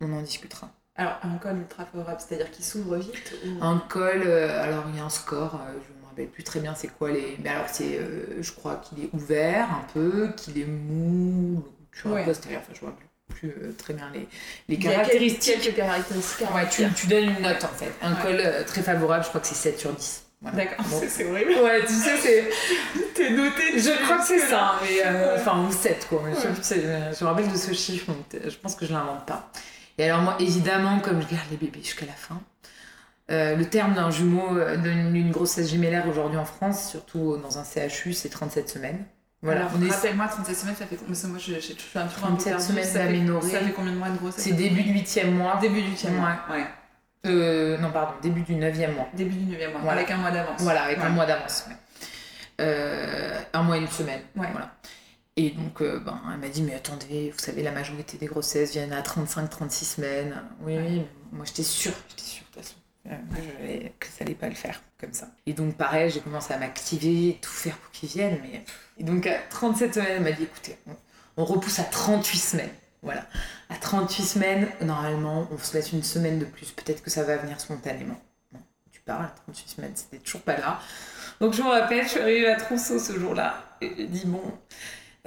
[0.00, 0.70] on en discutera.
[0.96, 3.62] Alors, un col ultra favorable, c'est-à-dire qu'il s'ouvre vite ou...
[3.64, 6.60] Un col, euh, alors il y a un score, euh, je me rappelle plus très
[6.60, 7.36] bien c'est quoi les.
[7.42, 12.06] Mais alors c'est, euh, je crois qu'il est ouvert un peu, qu'il est mou, tu
[12.08, 12.24] vois, Ouais.
[12.28, 14.20] enfin je vois plus, plus, euh, très bien les,
[14.68, 15.60] les Il y a caractéristiques.
[15.62, 16.54] Quelques caractéristiques.
[16.54, 17.92] Ouais, tu, tu donnes une note en fait.
[18.02, 18.22] Un Ouais.
[18.22, 20.24] col euh, très favorable, je crois que c'est 7 sur 10.
[20.42, 20.56] Voilà.
[20.56, 21.02] D'accord, Bon.
[21.08, 21.50] c'est- horrible.
[21.62, 22.48] Ouais, tu sais, c'est.
[23.14, 23.78] T'es noté.
[23.78, 25.00] Je crois que c'est ça, mais.
[25.06, 25.40] euh, Ouais.
[25.40, 26.22] Enfin, ou 7 quoi.
[26.24, 26.54] Mais je- Ouais.
[26.62, 26.80] c'est-
[27.18, 29.50] je, me rappelle de ce chiffre, donc euh, je pense que je l'invente pas.
[29.98, 32.40] Et alors, moi, évidemment, comme je garde les bébés jusqu'à la fin,
[33.30, 37.58] euh, le terme d'un jumeau, euh, d'une d'une grossesse gémellaire aujourd'hui en France, surtout dans
[37.58, 39.04] un CHU, c'est 37 semaines.
[39.42, 42.06] Voilà, Alors, est- rappelle-moi, 37 semaines, ça fait combien moi, je, je, je suis un
[42.06, 43.50] peu 37 perdue, semaines d'aménorrhée.
[43.50, 45.56] Ça fait combien de mois de grossesse c'est début du 8e mois.
[45.60, 46.36] Début du 8 mois.
[46.50, 46.66] Ouais.
[47.26, 49.08] Euh, non, pardon, début du 9e mois.
[49.14, 49.80] Début du 9 mois.
[49.82, 49.98] Voilà.
[50.00, 50.60] Avec un mois d'avance.
[50.60, 51.04] Voilà, avec Ouais.
[51.04, 51.64] un mois d'avance.
[51.68, 51.74] ouais.
[52.60, 54.20] Euh, un mois et une semaine.
[54.36, 54.48] Ouais.
[54.52, 54.74] Voilà.
[55.36, 58.72] Et donc, euh, ben, elle m'a dit, mais attendez, vous savez, la majorité des grossesses
[58.72, 60.34] viennent à 35-36 semaines.
[60.60, 62.76] Oui, oui, moi j'étais sûre, j'étais sûre de toute façon
[63.06, 65.28] euh, que, ça allait pas le faire comme ça.
[65.46, 68.38] Et donc, pareil, j'ai commencé à m'activer, tout faire pour qu'ils viennent.
[68.42, 68.64] Mais...
[68.98, 70.76] Et donc, à 37 semaines, elle m'a dit, écoutez,
[71.36, 72.70] on, repousse à 38 semaines.
[73.02, 73.24] Voilà.
[73.70, 76.72] À 38 semaines, normalement, on se laisse une semaine de plus.
[76.72, 78.20] Peut-être que ça va venir spontanément.
[78.92, 80.80] Tu parles, à 38 semaines, c'était toujours pas là.
[81.40, 83.64] Donc je me rappelle, je suis arrivée à Trousseau ce jour-là.
[83.80, 84.42] Et j'ai dit, bon.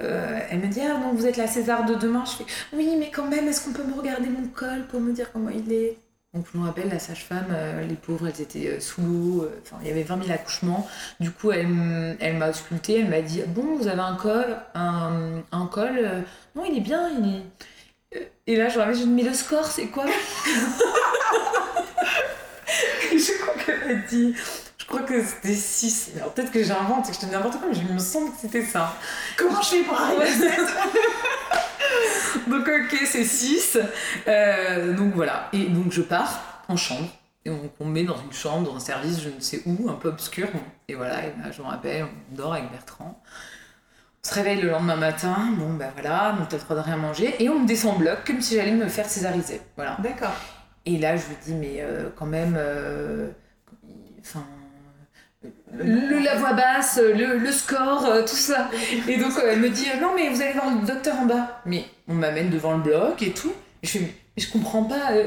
[0.00, 2.24] euh, elle me dit, ah non, vous êtes la César de demain.
[2.24, 5.12] Je fais, oui, mais quand même, est-ce qu'on peut me regarder mon col pour me
[5.12, 5.98] dire comment il est?
[6.34, 9.42] Donc je me rappelle, la sage-femme, euh, les pauvres, elles étaient euh, sous l'eau.
[9.44, 10.88] euh, Enfin, il y avait 20 000 accouchements.
[11.20, 13.00] Du coup, elle, elle m'a auscultée.
[13.00, 15.96] Elle m'a dit, bon, vous avez un col, un, un col.
[15.96, 16.20] euh,
[16.56, 17.42] non, il est bien, il est.
[18.48, 20.04] Et là, je me rappelle, j'ai dit, mais le score, c'est quoi?
[23.12, 24.34] Je crois qu'elle m'a dit.
[24.78, 26.10] Je crois que c'était 6.
[26.16, 28.30] Alors peut-être que j'invente et que je te dis n'importe quoi, mais je me semble
[28.32, 28.94] que c'était ça.
[29.36, 30.24] Comment je fais pour arriver
[32.48, 33.78] Donc ok, c'est 6.
[34.96, 35.48] donc voilà.
[35.52, 37.08] Et donc je pars en chambre.
[37.44, 39.88] Et on, on me met dans une chambre, dans un service, je ne sais où,
[39.88, 40.48] un peu obscur.
[40.88, 43.20] Et voilà, et là, je me rappelle, on dort avec Bertrand.
[44.24, 46.96] On se réveille le lendemain matin, bon ben voilà, donc t'as le droit de rien
[46.96, 47.34] manger.
[47.40, 49.60] Et on me descend en bloc comme si j'allais me faire césariser.
[49.76, 49.98] Voilà.
[50.02, 50.32] D'accord.
[50.86, 53.30] Et là, je lui dis, mais euh, quand même, euh,
[54.20, 54.44] enfin,
[55.72, 58.70] le, la voix basse, le, le score, euh, tout ça.
[59.08, 61.26] Et donc, euh, elle me dit, euh, non, mais vous allez voir le docteur en
[61.26, 61.60] bas.
[61.66, 63.52] Mais on m'amène devant le bloc et tout.
[63.82, 65.12] Et je fais, mais, je comprends pas.
[65.12, 65.26] euh,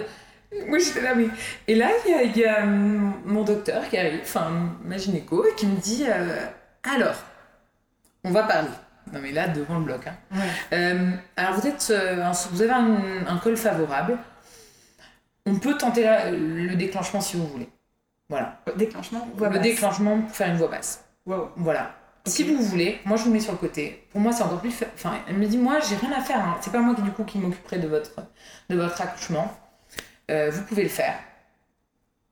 [0.68, 1.28] moi, j'étais là, mais.
[1.68, 4.50] Et là, il y a, y a, mon docteur qui arrive, enfin,
[4.84, 6.46] ma gynéco, et qui me dit, euh,
[6.96, 7.16] alors,
[8.24, 8.70] on va parler.
[9.14, 10.08] Non, mais là, devant le bloc.
[10.08, 10.16] Hein.
[10.34, 10.78] Ouais.
[10.78, 12.98] Euh, alors, vous, êtes, euh, un- vous avez un,
[13.28, 14.18] un col favorable.
[15.46, 17.70] On peut tenter la- le déclenchement si vous voulez.
[18.30, 18.60] Voilà.
[18.76, 19.64] Déclenchement, voix le basse.
[19.64, 21.04] déclenchement pour faire une voix basse.
[21.26, 21.52] Wow.
[21.56, 21.96] Voilà.
[22.26, 24.06] Si vous voulez, moi je vous mets sur le côté.
[24.12, 24.72] Pour moi, c'est encore plus.
[24.72, 26.40] fa- Enfin, elle me dit, moi, j'ai rien à faire.
[26.40, 26.58] hein.
[26.62, 28.16] C'est pas moi qui du coup qui m'occuperai de votre,
[28.70, 29.50] de votre accouchement.
[30.30, 31.18] Euh, vous pouvez le faire.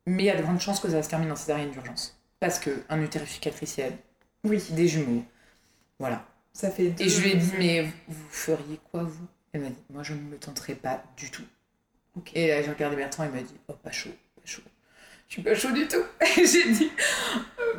[0.05, 2.19] Mais il y a de grandes chances que ça se termine en césarienne d'urgence.
[2.41, 3.93] Parce que un utérus cicatriciel,
[4.43, 5.23] Oui, des jumeaux.
[5.97, 6.25] Voilà.
[6.51, 7.05] ça fait deux...
[7.05, 9.25] Et je lui ai dit, mais vous, feriez quoi, vous?
[9.53, 11.45] Elle m'a dit, moi, je ne me tenterai pas du tout.
[12.17, 12.31] Ok.
[12.35, 14.61] Et là, j'ai regardé Bertrand, il m'a dit, oh, pas chaud, pas chaud.
[15.27, 16.03] Je suis pas chaud du tout.
[16.35, 16.91] J'ai dit,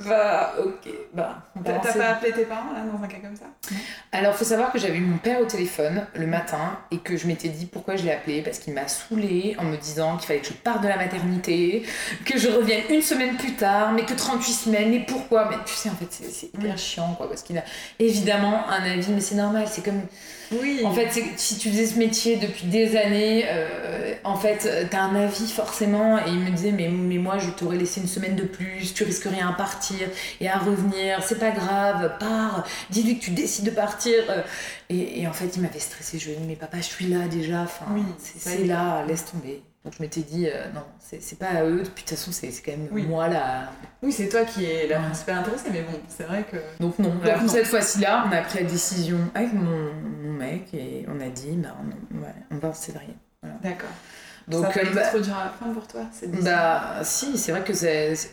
[0.04, 1.42] bah ok, bah.
[1.64, 3.46] T'as pas appelé tes parents là, dans un cas comme ça?
[4.12, 7.26] Alors faut savoir que j'avais eu mon père au téléphone le matin et que je
[7.26, 10.40] m'étais dit pourquoi je l'ai appelé parce qu'il m'a saoulé en me disant qu'il fallait
[10.40, 11.84] que je parte de la maternité,
[12.24, 15.48] que je revienne une semaine plus tard, mais que 38 semaines, et pourquoi?
[15.48, 17.64] Mais tu sais, en fait, c'est hyper chiant quoi, parce qu'il a
[17.98, 20.02] évidemment un avis, mais c'est normal, c'est comme
[20.52, 20.80] oui.
[20.84, 25.14] En fait, si tu faisais ce métier depuis des années, euh, en fait, t'as un
[25.14, 26.18] avis forcément.
[26.18, 29.04] Et il me disait, mais, mais moi, je t'aurais laissé une semaine de plus, tu
[29.04, 30.08] risques rien à partir
[30.40, 34.14] et à revenir, c'est pas grave, pars, dis-lui que tu décides de partir.
[34.28, 34.42] Euh,
[34.88, 36.18] et, en fait, il m'avait stressé.
[36.18, 37.86] Je lui ai dit, mais papa, je suis là déjà, enfin,
[38.18, 39.62] c'est là, laisse tomber.
[39.86, 42.50] Donc je m'étais dit, euh, non, c'est pas à eux, puis de toute façon, c'est
[42.60, 43.70] quand même moi là.
[44.02, 46.56] Oui, c'est toi qui es la principale intéressée, mais bon, c'est vrai que.
[46.80, 49.92] Donc non, Donc, cette fois-ci-là, on a pris la décision avec mon,
[50.32, 53.14] mec et on a dit, bah, on, ouais, on va en cédrier.
[53.62, 53.88] D'accord.
[54.48, 56.02] Donc, ça a été euh, trop dur à la fin pour toi
[56.42, 57.72] Bah si, c'est vrai que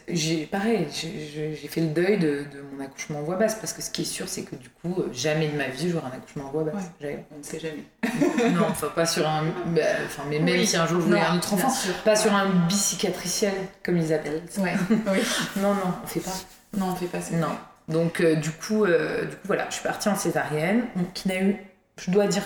[0.07, 3.82] j'ai pareil, j'ai fait le deuil de, de, mon accouchement en voix basse parce que
[3.82, 6.16] ce qui est sûr, c'est que du coup, euh, jamais de ma vie j'aurai un
[6.16, 6.91] accouchement en voix basse.
[7.01, 7.84] on ne sait jamais.
[8.53, 11.38] non, enfin pas sur un, bah, enfin mais même si un jour je voulais un
[11.38, 11.74] autre enfant,
[12.05, 13.53] pas sur un bicicatriciel
[13.84, 14.43] comme ils appellent.
[14.59, 14.76] Ouais.
[14.91, 15.20] oui.
[15.61, 16.32] non non, on fait pas.
[16.78, 17.22] Non, on fait pas.
[17.22, 17.36] ça.
[17.36, 17.57] Non.
[17.88, 20.84] Donc euh, du coup, du coup voilà, je suis partie en césarienne,
[21.16, 21.57] qui n'a eu,
[21.97, 22.43] je dois dire,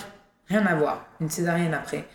[0.48, 1.04] rien à voir.
[1.20, 2.06] Une césarienne après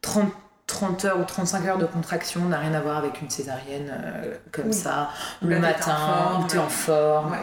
[0.00, 0.32] 30
[0.66, 4.34] 30 heures ou 35 heures de contraction n'a rien à voir avec une césarienne euh,
[4.50, 5.10] comme ça,
[5.42, 7.36] le matin, où tu es en forme.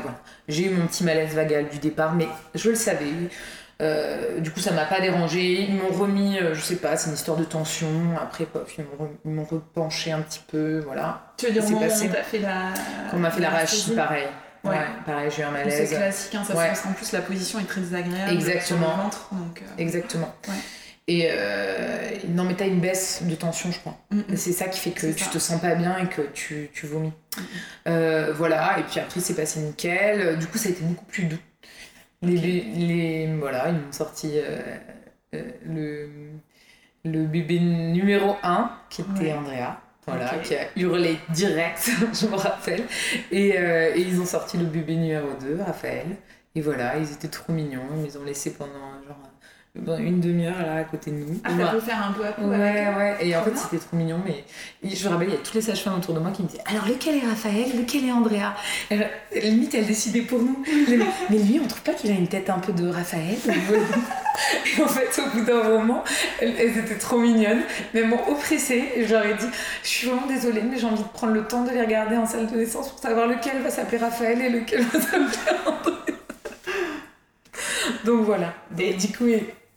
[0.47, 3.11] J'ai eu mon petit malaise vagal du départ, mais je le savais.
[3.81, 5.63] Euh, du coup, ça m'a pas dérangé.
[5.63, 7.87] Ils m'ont remis, euh, je sais pas, c'est une histoire de tension.
[8.21, 8.47] Après,
[8.77, 11.33] ils m'ont repenché un petit peu, voilà.
[11.37, 12.09] Tu veux dire, passé.
[12.09, 12.73] on fait la.
[13.13, 14.27] on m'a fait la rachie, pareil.
[14.63, 14.77] Ouais.
[15.05, 15.89] pareil, j'ai eu un malaise.
[15.89, 18.31] C'est classique, hein, ça se passe qu'en plus la position est très désagréable.
[18.31, 18.95] Exactement.
[18.95, 20.31] ventre, donc, Exactement.
[21.07, 23.97] Et euh, non, mais t'as une baisse de tension, je crois.
[24.11, 24.35] Mm, mm.
[24.35, 27.09] C'est ça qui fait que tu te sens pas bien et que tu, tu vomis.
[27.37, 27.41] Mm,
[27.87, 30.37] euh, voilà, et puis après, c'est passé nickel.
[30.37, 31.39] Du coup, ça a été beaucoup plus doux.
[32.21, 34.59] Les, les, voilà, ils m'ont sorti euh,
[35.65, 36.07] le,
[37.03, 39.81] le bébé numéro 1, qui était Andrea.
[40.07, 42.83] Voilà, qui a hurlé direct, je me rappelle.
[43.31, 46.07] Et, et, ils ont sorti le bébé numéro 2, Raphaël.
[46.53, 47.87] Et voilà, ils étaient trop mignons.
[47.97, 49.17] Ils les ont laissés pendant genre
[49.73, 51.39] une demi-heure là à côté de nous.
[51.45, 53.17] Ah, t'as pu faire un peu à peu Ouais, ouais.
[53.21, 54.19] Et en fait, c'était trop mignon.
[54.25, 54.43] Mais
[54.83, 56.63] je me rappelle, il y a toutes les sages-femmes autour de moi qui me disaient
[56.65, 57.67] Alors, lequel est Raphaël?
[57.77, 58.53] Lequel est Andrea?
[58.89, 60.61] Elle, Limite, elle décidait pour nous.
[61.29, 63.37] mais lui, on trouve pas qu'il a une tête un peu de Raphaël
[64.77, 66.03] Et en fait, au bout d'un moment,
[66.41, 67.61] elles, étaient trop mignonnes.
[67.93, 68.89] Mais elles m'ont oppressée.
[68.95, 69.47] Et je leur ai dit
[69.83, 72.25] Je suis vraiment désolée, mais j'ai envie de prendre le temps de les regarder en
[72.25, 75.95] salle de naissance pour savoir lequel va s'appeler Raphaël et lequel va s'appeler Andrea.
[78.05, 78.53] Donc voilà.
[78.77, 79.27] Et du coup,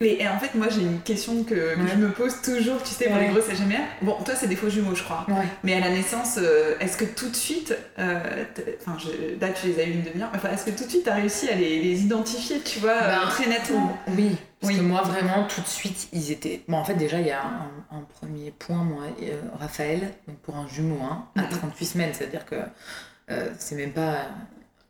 [0.05, 3.18] et, en fait, moi, j'ai une question que, je me pose toujours, tu sais, pour
[3.18, 3.80] les grosses GMR.
[4.02, 5.26] Bon, toi, c'est des faux jumeaux, je crois.
[5.62, 8.44] Mais à la naissance, euh, est-ce que tout de suite, euh,
[8.80, 8.96] enfin,
[9.40, 11.14] là, tu les as eu une demi-heure, enfin, est-ce que tout de suite, tu as
[11.14, 13.96] réussi à les, les, identifier, tu vois, ben, euh, très nettement?
[14.16, 14.36] Oui.
[14.61, 16.62] Parce que moi, vraiment, tout de suite, ils étaient.
[16.68, 17.42] Bon, en fait, déjà, il y a
[17.90, 19.05] un, premier point, moi,
[19.59, 22.57] Raphaël, donc pour un jumeau, hein, à 38 semaines, c'est-à-dire que
[23.59, 24.28] c'est même pas.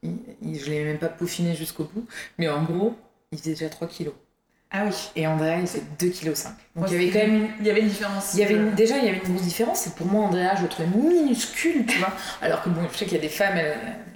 [0.03, 2.07] je l'ai même pas peaufiné jusqu'au bout,
[2.39, 2.97] mais en gros,
[3.33, 4.15] il faisait déjà 3 kilos.
[4.77, 4.95] Ah oui.
[5.15, 6.35] Et Andrea, il fait 2,5 kg.
[6.75, 7.49] Donc il y avait quand même une...
[7.61, 8.35] Il y avait une différence.
[8.35, 9.79] Il y avait Déjà, il y avait une grosse différence.
[9.79, 12.13] C'est pour moi, Andrea, je le trouvais minuscule, tu vois.
[12.43, 13.57] Alors que bon, je sais qu'il y a des femmes,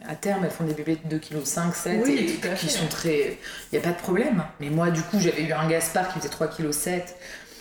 [0.08, 3.38] à terme, elles font des bébés de 2,5 kg, 7 oui, et qui sont très.
[3.70, 4.42] Il n'y a pas de problème.
[4.58, 7.04] Mais moi, du coup, j'avais eu un Gaspard qui faisait 3,7 kg.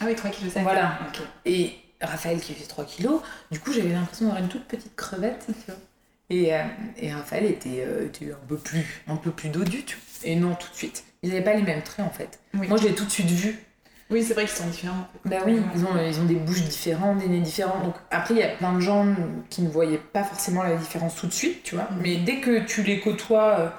[0.02, 0.62] Ah oui, 3,7 kg.
[0.64, 0.98] Voilà.
[1.46, 3.10] Et Raphaël qui faisait 3 kg.
[3.52, 5.76] Du coup, j'avais l'impression d'avoir une toute petite crevette, tu vois.
[6.30, 6.64] Et, euh,
[6.98, 10.30] et Raphaël était, euh, était, un peu plus, un peu plus dodu, tu vois.
[10.30, 11.04] Et non, tout de suite.
[11.24, 12.40] Ils n'avaient pas les mêmes traits en fait.
[12.54, 13.60] Moi, je l'ai tout de suite vu.
[14.10, 15.06] Oui, c'est vrai qu'ils sont différents.
[15.26, 17.84] Bah oui, ils ont, ils ont des bouches différentes, des nez différents.
[17.84, 19.06] Donc après, il y a plein de gens
[19.50, 21.86] qui ne voyaient pas forcément la différence tout de suite, tu vois.
[21.86, 22.00] Mm.
[22.02, 23.70] Mais dès que tu les côtoies, euh,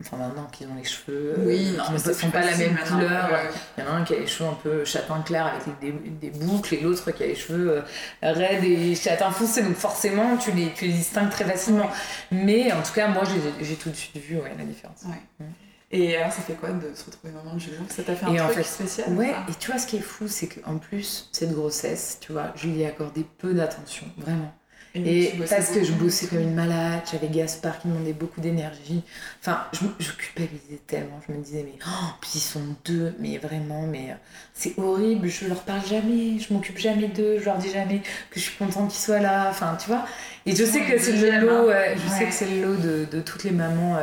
[0.00, 3.28] enfin maintenant qu'ils ont les cheveux euh, oui, qui ne sont pas la même couleur,
[3.76, 5.92] il y en a un qui a les cheveux un peu châtain clair avec des,
[5.92, 7.82] des boucles et l'autre qui a les cheveux euh,
[8.22, 9.62] raides et châtain foncé.
[9.62, 11.90] Donc forcément, tu les, tu les distingues très facilement.
[12.30, 13.24] Mais en tout cas, moi,
[13.60, 15.02] j'ai tout de suite vu ouais, la différence.
[15.04, 15.44] Ouais.
[15.44, 15.50] Mm.
[15.92, 18.48] Et alors, ça fait quoi de se retrouver maman de jumeaux Ça t'a fait un
[18.48, 22.18] truc spécial Ouais, et tu vois, ce qui est fou, c'est qu'en plus, cette grossesse,
[22.20, 24.52] tu vois, je lui ai accordé peu d'attention, vraiment.
[24.94, 29.02] Et, parce que je bossais comme une malade, j'avais Gaspard qui demandait beaucoup d'énergie.
[29.40, 31.18] Enfin, je, je, culpabilisais tellement.
[31.26, 34.14] Je me disais, mais oh, puis ils sont deux, mais vraiment, mais euh,
[34.52, 38.38] c'est horrible, je leur parle jamais, je m'occupe jamais d'eux, je leur dis jamais que
[38.38, 39.48] je suis contente qu'ils soient là.
[39.48, 40.04] Enfin, tu vois.
[40.44, 43.20] Et je sais que c'est le lot, je sais que c'est le lot de, de,
[43.22, 43.96] toutes les mamans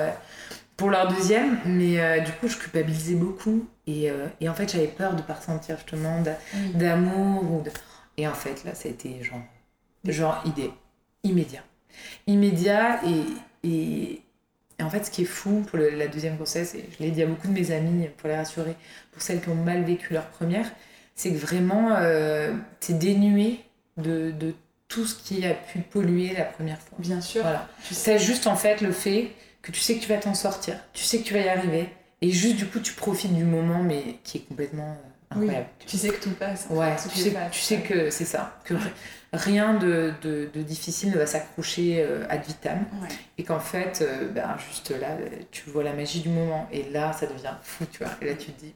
[0.80, 3.68] pour leur deuxième, mais euh, du coup, je culpabilisais beaucoup.
[3.86, 6.24] Et, euh, et en fait, j'avais peur de pas ressentir justement
[6.74, 7.52] d'amour.
[7.52, 7.70] Ou de...
[8.16, 9.42] Et en fait, là, ça a été genre,
[10.06, 10.72] genre idée.
[11.24, 11.64] immédiat.
[12.28, 14.22] Immédiat et, et,
[14.82, 17.26] en fait, ce qui est fou pour la deuxième grossesse, et je l'ai dit à
[17.26, 18.76] beaucoup de mes amis pour les rassurer,
[19.12, 20.72] pour celles qui ont mal vécu leur première,
[21.14, 23.60] c'est que vraiment, euh, t'es dénué
[23.98, 24.56] de, de,
[24.88, 26.98] tout ce qui a pu polluer la première fois.
[26.98, 27.44] Bien sûr.
[27.44, 27.68] Voilà.
[27.92, 29.30] C'est juste en fait le fait
[29.70, 31.90] que tu sais que tu vas t'en sortir, tu sais que tu vas y arriver,
[32.22, 35.68] et juste du coup, tu profites du moment, mais qui est complètement euh, incroyable.
[35.86, 36.68] tu sais que tout passe.
[36.70, 38.74] Ouais, tu sais, tu sais que c'est ça, que
[39.34, 42.86] rien de, de, de, difficile ne va s'accrocher euh, ad vitam,
[43.38, 45.18] et qu'en fait, euh, ben, juste là,
[45.52, 48.14] tu vois la magie du moment, et là, ça devient fou, tu vois.
[48.22, 48.74] Et là, tu te dis,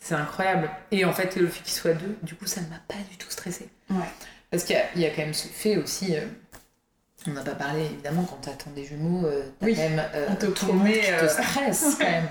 [0.00, 0.70] c'est incroyable.
[0.90, 3.16] Et en fait, le fait qu'il soit deux, du coup, ça ne m'a pas du
[3.16, 3.68] tout stressé.
[3.90, 3.96] Ouais.
[4.50, 6.16] Parce qu'il y, y, a quand même ce fait aussi.
[7.26, 10.02] Euh, on n'a pas parlé évidemment quand tu attends des jumeaux, euh, oui, quand même
[10.14, 12.28] euh, on te tout promet, le monde te stresse quand même.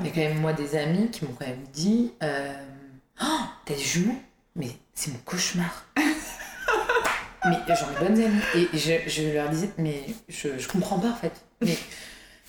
[0.00, 3.24] Il y a quand même moi des amis qui m'ont quand même dit oh,
[3.64, 4.20] t'as des jumeaux?
[4.56, 5.86] Mais c'est mon cauchemar.
[5.96, 8.40] mais j'en ai bonnes amies
[8.72, 11.32] et je, je, leur disais mais je, je comprends pas en fait.
[11.60, 11.76] Mais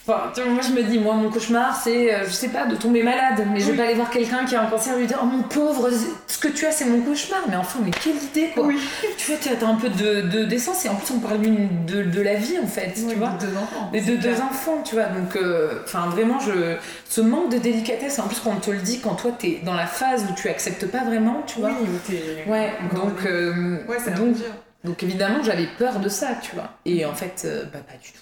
[0.07, 3.01] Enfin, moi je me dis, moi mon cauchemar c'est, euh, je sais pas, de tomber
[3.01, 5.17] malade, mais je vais pas aller voir quelqu'un qui a un cancer et lui dire,
[5.23, 5.89] oh mon pauvre,
[6.27, 8.67] ce que tu as c'est mon cauchemar, mais enfin, mais quelle idée quoi.
[8.67, 8.79] Oui.
[9.17, 12.03] Tu vois, tu as un peu de, de d'essence et en plus on parle de,
[12.03, 13.29] de la vie en fait, oui, tu vois.
[13.29, 13.89] De deux enfants.
[13.93, 15.05] Et de deux enfants, tu vois.
[15.05, 16.75] Donc, euh, enfin vraiment, je,
[17.09, 19.73] ce manque de délicatesse, en plus quand on te le dit, quand toi t'es dans
[19.73, 21.71] la phase où tu acceptes pas vraiment, tu vois.
[21.81, 22.47] Oui, où t'es.
[22.47, 23.25] Ouais, donc.
[23.25, 24.35] Euh, ouais, donc,
[24.83, 26.69] donc évidemment j'avais peur de ça, tu vois.
[26.85, 28.19] Et en fait, bah pas du tout.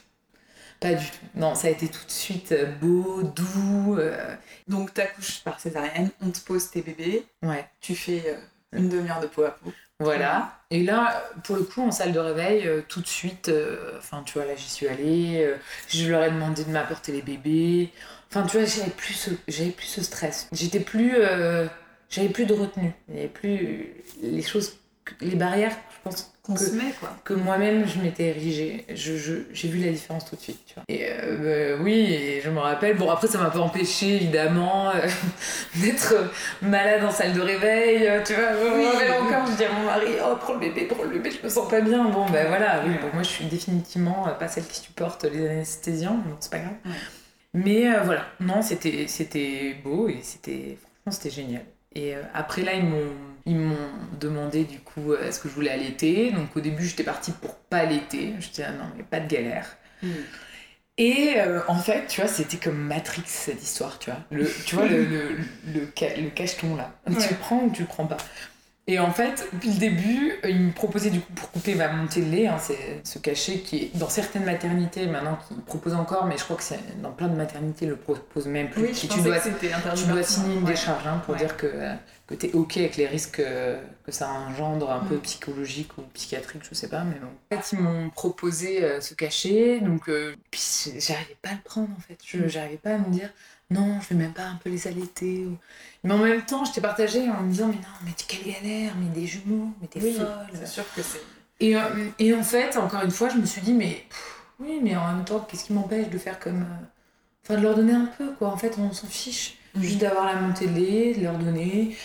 [0.84, 1.26] Pas du tout.
[1.36, 3.96] Non, ça a été tout de suite euh, beau, doux.
[3.98, 4.36] Euh...
[4.68, 7.26] Donc, t'accouches par césarienne, on te pose tes bébés.
[7.42, 7.66] Ouais.
[7.80, 9.72] Tu fais euh, une demi-heure de peau à peau.
[10.02, 10.60] Voilà.
[10.72, 13.50] Et là, pour le coup, en salle de réveil, euh, tout de suite,
[13.98, 15.54] enfin, tu vois, là, j'y suis allée.
[15.88, 17.90] je leur ai demandé de m'apporter les bébés.
[18.30, 20.50] Enfin, tu vois, j'avais plus ce, j'avais plus ce stress.
[20.52, 21.14] J'étais plus.
[22.10, 22.92] j'avais plus de retenue.
[23.08, 24.74] Il n'y avait plus les choses.
[25.22, 27.10] Les barrières, je pense qu'on se met quoi.
[27.24, 28.86] Que moi-même je m'étais érigée.
[28.94, 30.84] Je, je, j'ai vu la différence tout de suite, tu vois.
[30.90, 32.98] Et euh, bah, oui, et je me rappelle.
[32.98, 35.08] Bon, après, ça m'a pas empêché évidemment euh,
[35.78, 36.14] d'être
[36.62, 38.50] malade en salle de réveil, euh, tu vois.
[38.62, 39.12] Oui, oui.
[39.22, 41.50] encore, je dis à mon mari, oh, prends le bébé, prends le bébé, je me
[41.50, 42.10] sens pas bien.
[42.10, 46.12] Bon, ben voilà, oui, bon, moi je suis définitivement pas celle qui supporte les anesthésiens,
[46.12, 46.74] donc c'est pas grave.
[46.86, 46.92] Ouais.
[47.54, 51.64] Mais euh, voilà, non, c'était, c'était beau et c'était, franchement, c'était génial.
[51.96, 53.12] Et après là, ils m'ont
[53.46, 53.90] ils m'ont
[54.20, 56.32] demandé du coup est-ce que je voulais allaiter.
[56.32, 58.34] Donc au début j'étais partie pour pas allaiter.
[58.40, 59.78] Je disais ah non mais pas de galère.
[60.02, 60.08] Mm.
[60.98, 64.20] Et euh, en fait tu vois c'était comme Matrix cette histoire tu vois.
[64.32, 65.38] Le, tu vois le, le,
[65.74, 66.94] le, le cacheton là.
[67.08, 67.16] Ouais.
[67.16, 68.18] Tu le prends ou tu le prends pas?
[68.86, 72.22] Et en fait, depuis le début, ils me proposaient du coup pour couper ma montée
[72.22, 76.26] de lait, hein, c'est ce cachet qui est dans certaines maternités maintenant qui propose encore,
[76.26, 78.82] mais je crois que c'est dans plein de maternités le propose même plus.
[78.82, 80.72] Oui, je tu dois, que tu dois signer une Ouais.
[80.72, 81.40] décharge hein, pour Ouais.
[81.40, 81.68] dire que,
[82.28, 85.22] que tu es OK avec les risques que, que ça engendre un peu Mm.
[85.22, 87.28] psychologiques ou psychiatriques, je sais pas, mais bon.
[87.58, 90.62] En fait, ils m'ont proposé euh, ce cachet, donc euh, puis
[91.00, 92.18] j'arrivais pas à le prendre en fait.
[92.26, 92.48] Je Mm.
[92.50, 93.30] J'arrivais pas à me dire
[93.70, 95.46] non, je vais même pas un peu les allaiter.
[95.46, 95.58] Ou...
[96.04, 99.10] Mais en même temps, j'étais partagée en me disant mais non, mais quelle galère, mais
[99.10, 100.28] des jumeaux, mais t'es Oui, folle.
[100.54, 101.22] c'est sûr que c'est.
[101.60, 101.82] Et, euh,
[102.20, 105.08] et en fait, encore une fois, je me suis dit, mais pff, oui, mais en
[105.14, 106.62] même temps, qu'est-ce qui m'empêche de faire comme.
[106.64, 106.86] euh,
[107.44, 108.50] Enfin, de leur donner un peu, quoi.
[108.50, 109.58] En fait, on s'en fiche.
[109.76, 111.98] Juste d'avoir la montée de lait, de leur donner.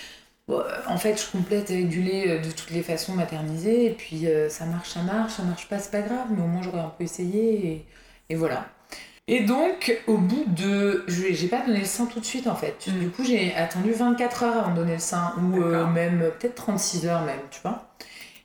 [0.49, 3.87] Bon, euh, en fait, je complète avec du lait de toutes les façons maternisé.
[3.87, 6.29] Et puis, euh, ça marche, ça marche, ça marche pas, c'est pas grave.
[6.31, 7.67] Mais au moins, j'aurais un peu essayé.
[7.69, 7.87] Et,
[8.31, 8.69] et voilà.
[9.31, 11.05] Et donc, au bout de.
[11.07, 12.87] je- J'ai pas donné le sein tout de suite, en fait.
[12.89, 12.99] Mm.
[12.99, 15.35] Du coup, j'ai attendu 24 heures avant de donner le sein.
[15.41, 17.85] Ou euh, même euh, peut-être 36 heures, même, tu vois.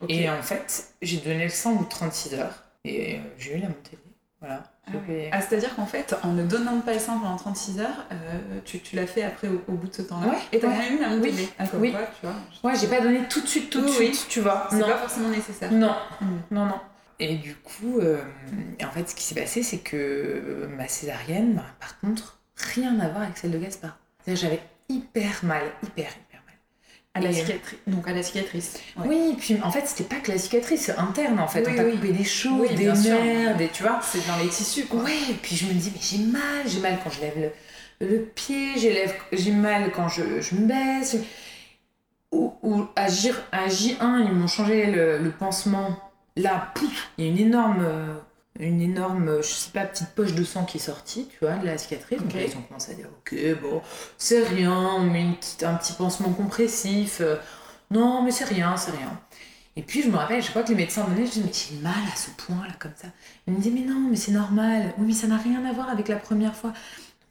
[0.10, 2.64] Et en fait, j'ai donné le sang au bout de 36 heures.
[2.84, 3.98] Et euh, j'ai eu la montée.
[4.42, 4.64] Voilà.
[4.86, 4.92] Ah
[5.32, 8.16] Ah, c'est-à-dire qu'en fait, en ne donnant pas le sein pendant 36 heures, euh,
[8.66, 10.28] tu, tu l'as fait après au, au bout de ce temps-là.
[10.28, 10.74] Ouais, et t'as ouais.
[10.74, 11.50] quand même eu la montée Oui.
[11.58, 11.92] Ah, oui.
[11.92, 12.36] quoi, tu vois.
[12.70, 14.68] Ouais, j'ai pas donné tout de suite, tout de Oui, suite, tu vois.
[14.70, 15.72] C'est pas forcément nécessaire.
[15.72, 16.26] Non, Mm.
[16.52, 16.76] non, non.
[17.20, 18.22] Et du coup, euh,
[18.84, 23.00] en fait, ce qui s'est passé, c'est que euh, ma césarienne, bah, par contre, rien
[23.00, 23.98] à voir avec celle de Gaspard.
[24.24, 26.56] C'est-à-dire, j'avais hyper mal, hyper, hyper mal.
[27.14, 27.80] À la Et- cicatrice.
[27.88, 28.80] Donc à la cicatrice.
[28.98, 29.08] Ouais.
[29.08, 31.64] Oui, puis en fait, c'était pas que la cicatrice, c'est interne en fait.
[31.66, 31.92] Oui, On t'a oui.
[31.96, 34.00] coupé des choses, Oui, des nerfs, des, tu vois.
[34.02, 35.02] C'est dans les tissus, quoi.
[35.04, 37.52] Ouais, et puis je me dis, mais j'ai mal, j'ai mal quand je lève
[38.02, 38.72] le, le pied,
[39.32, 41.18] j'ai mal quand je, je me baisse.
[42.32, 46.00] Ou, ou à, J, à J1, ils m'ont changé le, le pansement.
[46.36, 48.16] Là, pouf, il y a une énorme, euh,
[48.60, 51.56] une énorme, euh, je sais pas, petite poche de sang qui est sortie, tu vois,
[51.58, 52.20] de la cicatrice.
[52.20, 53.82] Donc là, ils ont commencé à dire, ok, bon,
[54.18, 57.20] c'est rien, on met une petite- un petit pansement compressif.
[57.22, 57.36] euh,
[57.92, 59.20] non, mais c'est rien, c'est rien.
[59.76, 61.82] Et puis je me rappelle, chaque fois que les médecins venaient, je disais, mais j'ai
[61.82, 63.08] mal à ce point là, comme ça.
[63.48, 64.94] Ils me disaient, mais non, mais c'est normal.
[64.98, 66.74] Oui, mais ça n'a rien à voir avec la première fois.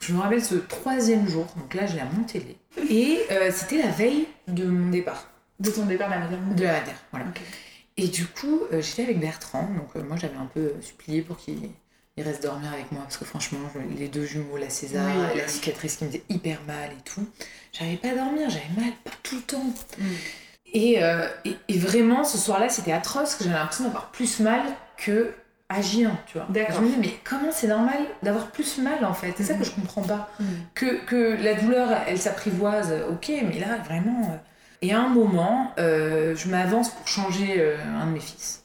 [0.00, 2.56] Je me rappelle ce troisième jour, donc là j'ai la lait.
[2.90, 5.28] Et euh, c'était la veille de mon départ,
[5.60, 6.94] De ton départ de la de la maternelle.
[7.12, 7.26] Voilà.
[7.26, 7.40] Ok.
[7.96, 11.36] Et du coup, euh, j'étais avec Bertrand, donc euh, moi j'avais un peu supplié pour
[11.36, 11.58] qu'il
[12.18, 13.58] il reste dormir avec moi, parce que franchement,
[13.96, 17.26] les deux jumeaux, la César, Oui, la cicatrice qui me faisait hyper mal et tout,
[17.72, 19.64] j'arrivais pas à dormir, j'avais mal, pas tout le temps.
[19.98, 20.04] Mm.
[20.74, 24.60] Et, euh, et, et vraiment, ce soir-là, c'était atroce, que j'avais l'impression d'avoir plus mal
[24.98, 25.32] que
[25.70, 26.46] agir, tu vois.
[26.50, 26.76] D'accord.
[26.76, 29.32] Je me dis, mais comment c'est normal d'avoir plus mal en fait?
[29.38, 29.60] C'est ça Mhm.
[29.60, 30.28] que je comprends pas
[30.74, 34.38] que, que la douleur, elle s'apprivoise, ok, mais là, vraiment.
[34.82, 38.64] Et à un moment, euh, je m'avance pour changer euh, un de mes fils.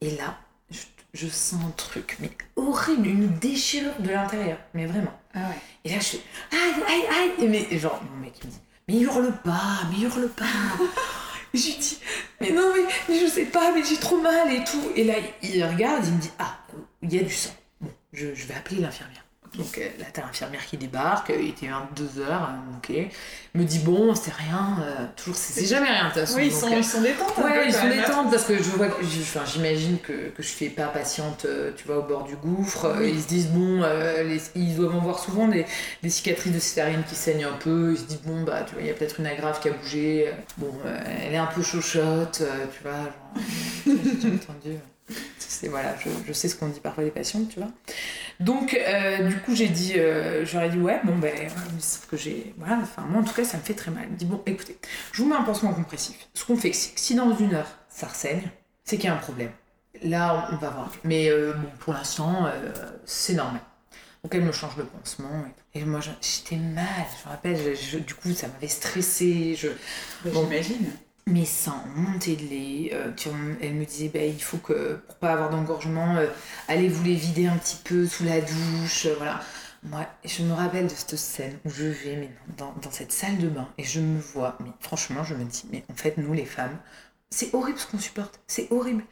[0.00, 0.38] Et là,
[0.70, 0.82] je,
[1.12, 5.12] je sens un truc, mais horrible, une déchirure de l'intérieur, mais vraiment.
[5.34, 5.58] Ah ouais.
[5.84, 6.20] Et là, je fais
[6.52, 7.44] aïe, aïe, aïe.
[7.44, 10.44] Et mais genre, mon mec, il me dit, mais hurle pas, mais hurle pas.
[11.52, 11.98] Et je lui dis,
[12.40, 14.92] mais non, mais, mais je sais pas, mais j'ai trop mal et tout.
[14.94, 16.58] Et là, il regarde, il me dit, ah,
[17.02, 17.54] il y a du sang.
[17.80, 19.24] Bon, je, je vais appeler l'infirmière.
[19.56, 22.92] Donc euh, là, t'as l'infirmière qui débarque, euh, il était 22h, ok.
[23.54, 26.36] Me dit, bon, c'est rien, euh, toujours, c'est jamais rien de toute façon.
[26.36, 27.32] Oui, ils Donc, sont, euh, ils sont détentes.
[27.38, 28.02] un peu, Ouais, ils sont même, hein.
[28.06, 28.88] détentes parce que je vois,
[29.46, 32.94] j'imagine que, que je fais pas patiente, euh, tu vois, au bord du gouffre.
[33.00, 33.12] Oui.
[33.14, 35.64] Ils se disent, bon, euh, les- ils doivent en voir souvent des,
[36.02, 37.92] des cicatrices de césarienne qui saignent un peu.
[37.92, 39.72] Ils se disent, bon, bah, tu vois, il y a peut-être une agrafe qui a
[39.72, 40.30] bougé.
[40.58, 43.36] Bon, euh, elle est un peu chochotte, euh, tu vois, genre,
[44.22, 44.76] j'ai entendu.
[45.38, 47.70] C'est voilà, je, je sais ce qu'on dit parfois des patients, tu vois.
[48.40, 52.16] Donc, euh, du coup, j'ai dit, euh, j'aurais dit, ouais, bon, ben, mais sauf que
[52.16, 52.54] j'ai.
[52.58, 54.08] Voilà, enfin, moi, en tout cas, ça me fait très mal.
[54.10, 54.78] Me dit, bon, écoutez,
[55.12, 56.16] je vous mets un pansement compressif.
[56.34, 58.42] Ce qu'on fait, c'est que si dans une heure, ça ressaigne,
[58.84, 59.50] c'est qu'il y a un problème.
[60.02, 60.92] Là, on, va voir.
[61.04, 62.72] Mais euh, bon, pour l'instant, euh,
[63.06, 63.62] c'est normal.
[64.22, 65.44] Donc, elle me change le pansement.
[65.74, 66.84] Et, moi, je- j'étais mal.
[67.22, 69.54] Je me rappelle, je- je- du coup, ça m'avait stressée.
[69.58, 70.42] Je, Bah, Bon.
[70.44, 70.90] J'imagine.
[71.44, 72.90] Seins ont monté de lait.
[72.94, 73.10] euh,
[73.60, 76.28] elle me disait, bah, il faut que, pour pas avoir d'engorgement, euh,
[76.68, 79.06] allez vous les vider un petit peu sous la douche.
[79.06, 79.40] euh, voilà.
[79.82, 83.38] Moi, je me rappelle de cette scène où je vais mais dans, dans cette salle
[83.38, 86.32] de bain et je me vois, mais franchement, je me dis, mais en fait, nous
[86.32, 86.76] les femmes,
[87.30, 89.04] c'est horrible ce qu'on supporte, c'est horrible.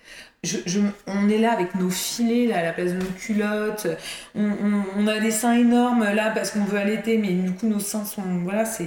[0.45, 3.87] Je, je- on est là avec nos filets là, à la place de nos culottes,
[4.35, 7.67] on, on- on a des seins énormes là parce qu'on veut allaiter, mais du coup
[7.67, 8.23] nos seins sont.
[8.43, 8.85] Voilà, c'est.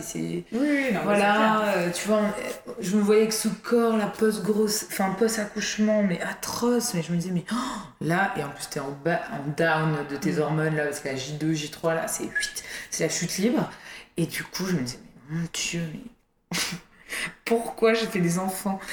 [0.51, 4.85] Oui, non, voilà, euh, tu vois, on- je me voyais avec ce corps, la post-grosse,
[4.91, 7.55] enfin post-accouchement, mais atroce, mais je me disais, mais oh,
[8.01, 10.39] là, et en plus t'es en, bas, en down de tes Mm.
[10.41, 13.69] hormones, là, parce que la J2, J3, là, c'est 8, c'est la chute libre.
[14.15, 16.57] Et du coup, je me disais, mais mon Dieu, mais
[17.45, 18.79] pourquoi j'ai fait des enfants?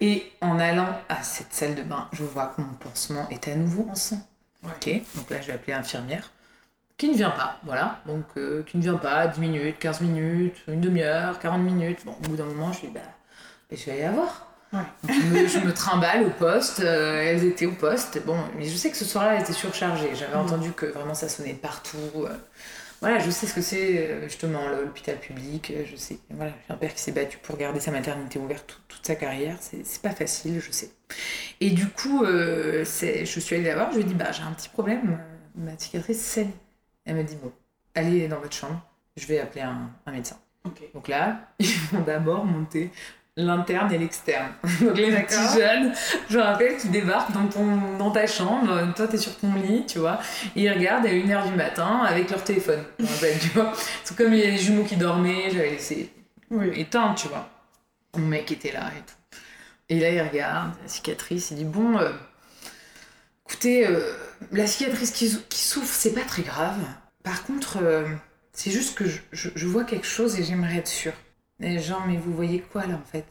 [0.00, 3.54] Et en allant à cette salle de bain, je vois que mon pansement est à
[3.54, 4.20] nouveau en sang.
[4.64, 6.30] Ok, donc là, je vais appeler l'infirmière
[6.98, 8.00] qui ne vient pas, voilà.
[8.06, 12.04] Donc, euh, qui ne vient pas, 10 minutes, 15 minutes, une demi-heure, 40 minutes.
[12.04, 13.00] Bon, au bout d'un moment, je dis, bah,
[13.72, 14.46] je vais aller la voir.
[14.72, 14.80] Ouais.
[15.02, 18.22] Donc, je, me, je me trimballe au poste, euh, elles étaient au poste.
[18.26, 20.14] Bon, mais je sais que ce soir-là, elles étaient surchargées.
[20.14, 20.42] J'avais Mhm.
[20.44, 21.96] entendu que vraiment ça sonnait partout.
[22.16, 22.36] euh.
[23.00, 25.70] Voilà, je sais ce que c'est, euh, justement, l'hôpital public.
[25.74, 28.66] euh, Je sais, voilà, j'ai un père qui s'est battu pour garder sa maternité ouverte
[28.66, 29.56] toute, toute sa carrière.
[29.60, 30.90] C'est pas facile, je sais.
[31.60, 34.42] Et du coup, euh, je suis allée la voir, je lui ai dit, bah, j'ai
[34.42, 35.18] un petit problème,
[35.56, 36.52] ma cicatrice saigne.
[37.06, 37.52] Elle m'a dit, bon,
[37.94, 38.82] allez dans votre chambre,
[39.16, 40.38] je vais appeler un, un médecin.
[40.94, 42.90] Donc là, ils vont d'abord monter
[43.36, 44.50] l'interne et l'externe.
[44.80, 45.92] Donc les petits jeunes,
[46.28, 49.84] je me rappelle, qui débarquent dans, ton, dans ta chambre, toi t'es sur ton lit,
[49.86, 50.18] tu vois,
[50.56, 52.82] et ils regardent à 1h du matin avec leur téléphone.
[52.98, 53.72] Je rappelle, tu vois.
[54.04, 56.12] C'est comme il y a les jumeaux qui dormaient, j'avais laissé
[56.50, 56.70] Oui.
[56.78, 57.48] éteint, tu vois.
[58.16, 59.14] Mon mec était là et tout.
[59.88, 62.10] Et là, il regarde la cicatrice, il dit Bon, euh,
[63.48, 64.00] écoutez, euh,
[64.52, 66.78] la cicatrice qui, sou- qui souffre, c'est pas très grave.
[67.22, 68.04] Par contre, euh,
[68.52, 71.12] c'est juste que je, je- je vois quelque chose et j'aimerais être sûre.
[71.60, 73.24] Genre, mais vous voyez quoi là en fait?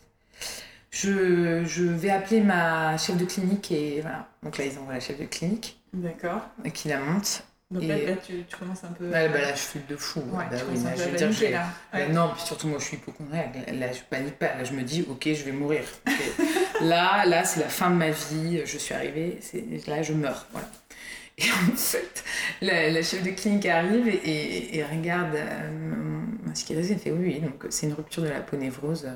[0.92, 4.28] Je, je vais appeler ma chef de clinique et voilà.
[4.44, 6.42] Donc là, ils envoient la chef de clinique D'accord.
[6.66, 7.44] et qui la monte.
[7.72, 9.06] Donc Et- là, là, tu, tu commences un peu.
[9.10, 10.22] Bah là, je fais de fou.
[10.22, 11.52] Ouais, Bah oui, bah, je veux dire,
[11.94, 12.08] là.
[12.08, 13.56] Non, puis surtout moi je suis hypochondriaque.
[13.72, 14.56] Là je panique pas.
[14.56, 15.84] Là je me dis ok je vais mourir.
[16.82, 18.62] Là là c'est la fin de ma vie.
[18.66, 19.40] Je suis arrivée.
[19.86, 20.48] Là je meurs.
[20.52, 20.68] Voilà.
[21.40, 22.24] Et en fait
[22.62, 25.72] la, chef de clinique arrive et, regarde euh,
[26.44, 26.92] ma cicatrice.
[26.92, 29.10] Elle fait oui oui donc c'est une rupture de la peau névrose.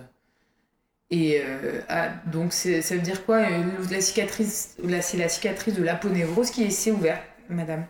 [1.11, 5.75] Et euh, ah, donc ça veut dire quoi euh, La cicatrice là c'est la cicatrice
[5.75, 7.85] de l'aponévrose qui est s'est ouverte, madame.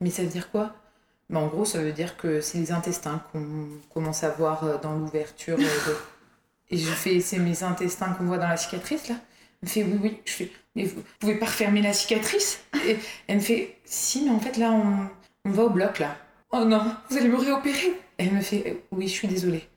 [0.00, 0.74] Mais ça veut dire quoi?
[1.30, 4.94] Bah, en gros, ça veut dire que c'est les intestins qu'on commence à voir dans
[4.94, 5.58] l'ouverture.
[6.70, 9.16] Et je fais, c'est mes intestins qu'on voit dans la cicatrice là?
[9.62, 10.20] Elle me fait, oui, oui.
[10.24, 12.96] Je fais, mais vous pouvez pas refermer la cicatrice Et
[13.28, 15.08] elle me fait, si, mais en fait là, on,
[15.48, 16.16] on va au bloc là.
[16.50, 19.68] Oh non, vous allez me réopérer Elle me fait, euh, oui, je suis désolée.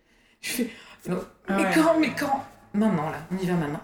[0.41, 0.69] Je fais,
[1.09, 1.17] non,
[1.49, 1.71] mais Ah Ouais.
[1.73, 2.43] quand, mais quand?
[2.73, 3.81] Maintenant là, on y va maintenant.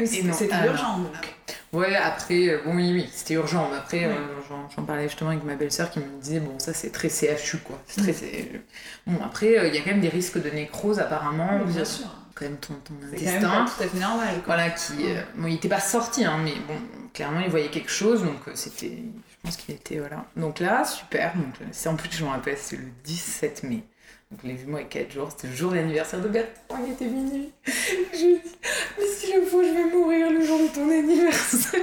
[0.00, 1.34] Oui, C'était ah, urgent donc.
[1.72, 3.68] Ouais, après, euh, bon, oui, oui, c'était urgent.
[3.70, 4.12] Mais après, Oui.
[4.12, 4.40] euh,
[4.76, 7.78] j'en- parlais justement avec ma belle-sœur qui me disait, bon, ça c'est très CHU, quoi.
[7.86, 8.62] C'est très- c'est-
[9.06, 11.60] Bon, après, euh, il y a quand même des risques de nécrose, apparemment.
[11.66, 12.06] Oui, bien sûr.
[12.38, 13.64] Quand même ton, ton C'est quand même intestin.
[13.76, 14.34] tout à fait normal.
[14.44, 14.54] Quoi.
[14.54, 14.92] Voilà, qui.
[15.06, 16.74] euh, bon, il était pas sorti, hein, mais bon,
[17.12, 18.90] clairement, il voyait quelque chose, donc euh, c'était.
[18.96, 19.98] Je pense qu'il était.
[19.98, 20.24] Voilà.
[20.36, 21.34] Donc là, super.
[21.36, 23.82] Donc, euh, c'est en plus, je me rappelle, c'est le 17 mai.
[24.30, 27.50] Donc les jumeaux avec 4 jours, c'était le jour d'anniversaire de Bertrand, il était minuit.
[27.66, 28.56] Je lui dis,
[28.98, 31.80] mais si le faut, je vais mourir le jour de ton anniversaire.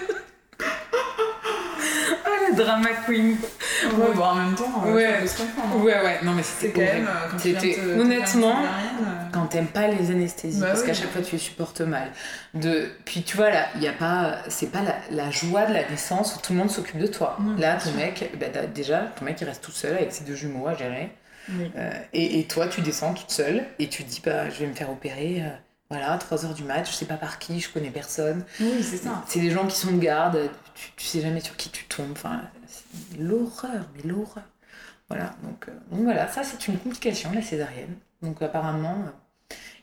[0.61, 3.37] Ah, la drama queen.
[3.37, 3.49] quoi.
[3.99, 5.13] Ouais, bon, en même temps, Ouais.
[5.15, 5.83] ça peut se comprendre.
[5.83, 9.67] Ouais, ouais, non, mais c'était quand même, euh, quand tu te- honnêtement, euh, quand t'aimes
[9.67, 10.87] pas les anesthésies, Bah parce oui.
[10.87, 12.09] qu'à chaque fois tu les supportes mal.
[12.53, 12.89] De...
[13.05, 15.87] Puis tu vois, là, il y a pas, c'est pas la, la joie de la
[15.89, 17.37] naissance où tout le monde s'occupe de toi.
[17.41, 17.95] Non, là, ton sûr.
[17.97, 21.11] mec, bah, déjà, ton mec il reste tout seul avec ses deux jumeaux à gérer.
[21.49, 21.71] oui.
[21.77, 24.67] Euh, et, et toi, tu descends toute seule et tu te dis, bah, je vais
[24.67, 25.41] me faire opérer.
[25.45, 25.49] euh,
[25.89, 28.43] voilà, 3h du match, je sais pas par qui, je connais personne.
[28.59, 29.23] Oui, c'est ça.
[29.27, 32.11] C'est des gens qui sont de garde, tu, tu sais jamais sur qui tu tombes.
[32.11, 34.43] Enfin, c'est l'horreur, mais l'horreur.
[35.09, 37.95] Voilà, donc, euh, donc voilà, ça c'est une complication, la césarienne.
[38.23, 38.97] Donc apparemment,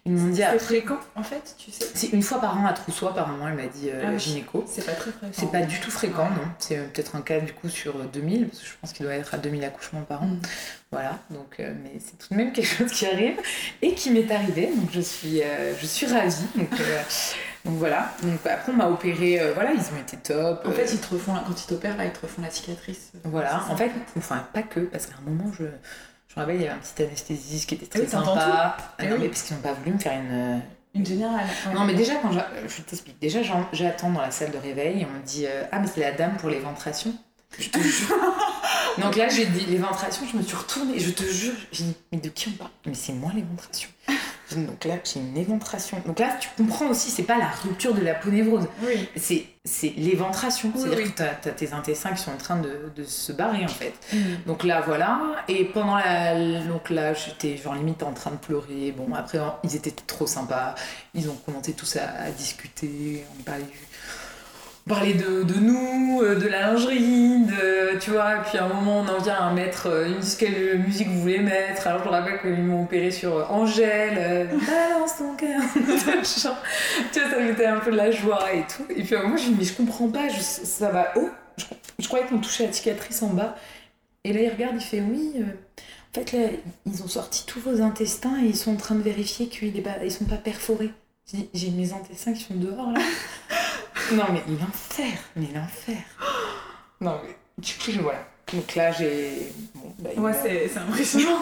[0.05, 1.87] ils m'ont dit C'est fréquent, en fait, tu sais.
[1.95, 4.65] C'est une fois par an à Trousseau, apparemment, elle m'a dit euh, Ah la gynéco.
[4.67, 5.33] C'est pas très fréquent.
[5.33, 6.43] C'est pas du tout fréquent, non.
[6.59, 9.07] C'est euh, peut-être un cas du coup sur euh, 2000, parce que je pense qu'il
[9.07, 10.27] doit être à 2000 accouchements par an.
[10.27, 10.41] Mm.
[10.91, 13.37] Voilà, donc, euh, mais c'est tout de même quelque chose qui arrive
[13.81, 16.35] et qui m'est arrivé, donc je suis, euh, je suis ravie.
[16.57, 17.03] Donc, euh,
[17.65, 20.63] donc voilà, donc après on m'a opéré, euh, voilà, ils ont été top.
[20.67, 22.51] En euh, fait, ils te refont, la- quand ils t'opèrent, là, ils te refont la
[22.51, 23.13] cicatrice.
[23.23, 25.65] voilà, en fait, enfin pas que, parce qu'à un moment, je,
[26.35, 28.77] je me rappelle, il y avait un petit anesthésiste qui était très Oui, sympa.
[28.99, 29.19] Ah non, oui.
[29.23, 30.63] mais parce qu'ils n'ont pas voulu me faire une,
[30.95, 31.47] Une générale.
[31.67, 31.75] ouais.
[31.75, 33.41] Non, mais déjà, quand j'a- je t'explique, déjà,
[33.73, 36.13] j'attends dans la salle de réveil et on me dit euh, Ah, mais c'est la
[36.13, 37.15] dame pour l'éventrations.
[37.59, 38.09] Je te jure.
[38.99, 42.19] Donc là, j'ai dit l'éventration, je me suis retournée, je te jure, j'ai dit Mais
[42.19, 42.71] de qui on parle?
[42.87, 43.91] Mais c'est moi l'éventration.
[44.57, 46.03] Donc là, j'ai une éventration.
[46.07, 49.09] Donc là, tu comprends aussi, c'est pas la rupture de la peau névrose, Oui.
[49.17, 50.73] c'est c'est l'éventration.
[50.75, 51.13] Oui, C'est-à-dire oui.
[51.13, 53.95] que t'as as tes intestins qui sont en train de, de se barrer en fait.
[54.13, 54.19] Mm.
[54.47, 55.21] Donc là, voilà.
[55.47, 56.35] Et pendant la.
[56.65, 58.93] Donc là, j'étais genre limite en train de pleurer.
[58.97, 60.75] Bon, après, ils étaient trop sympas.
[61.15, 63.25] Ils ont commencé tous à, à discuter.
[63.39, 63.65] On parlait
[64.89, 69.01] parlait de, de nous, euh, de la lingerie, de, tu vois, puis à un moment
[69.01, 72.41] on en vient à mettre, euh, disent quelle musique vous voulez mettre, alors je rappelle
[72.41, 76.59] qu'ils m'ont opéré sur euh, Angèle, balance ton cœur, tu vois, ça
[77.39, 79.53] mettait un peu de la joie et tout, et puis à un moment je me
[79.53, 81.65] dis mais je comprends pas, ça va haut, je,
[82.01, 83.55] je croyais qu'on touchait la cicatrice en bas,
[84.25, 86.49] et là il regarde, il fait oui, en fait là
[86.87, 90.09] ils ont sorti tous vos intestins et ils sont en train de vérifier qu'ils ne
[90.09, 90.91] sont pas perforés.
[91.55, 93.01] J'ai mes intestins qui sont dehors là.
[94.13, 95.97] Non mais l'enfer, mais l'enfer.
[97.01, 98.21] Non mais du coup voilà.
[98.53, 99.53] Donc là j'ai.
[99.75, 101.39] Bon, bah, Ouais, c'est c'est impressionnant.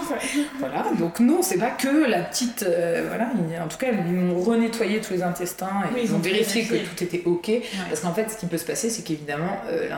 [0.59, 2.63] voilà, donc non, c'est pas que la petite.
[2.63, 3.31] euh, voilà,
[3.63, 6.77] en tout cas, ils m'ont renettoyé tous les intestins et Oui, ils ont vérifié que
[6.77, 7.49] tout était ok.
[7.49, 7.63] Ouais.
[7.89, 9.91] Parce qu'en fait, ce qui peut se passer, c'est qu'évidemment, euh,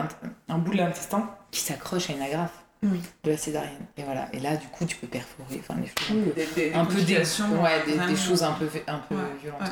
[0.49, 2.99] un bout de l'intestin qui s'accroche à une agrafe Oui.
[3.23, 3.85] de la césarienne.
[3.97, 6.47] Et voilà, et là, du coup, tu peux perforer, enfin, des choses un peu des,
[6.69, 9.61] des, un peu des, ouais, des, choses un peu, un peu Ouais, violentes.
[9.61, 9.67] ouais.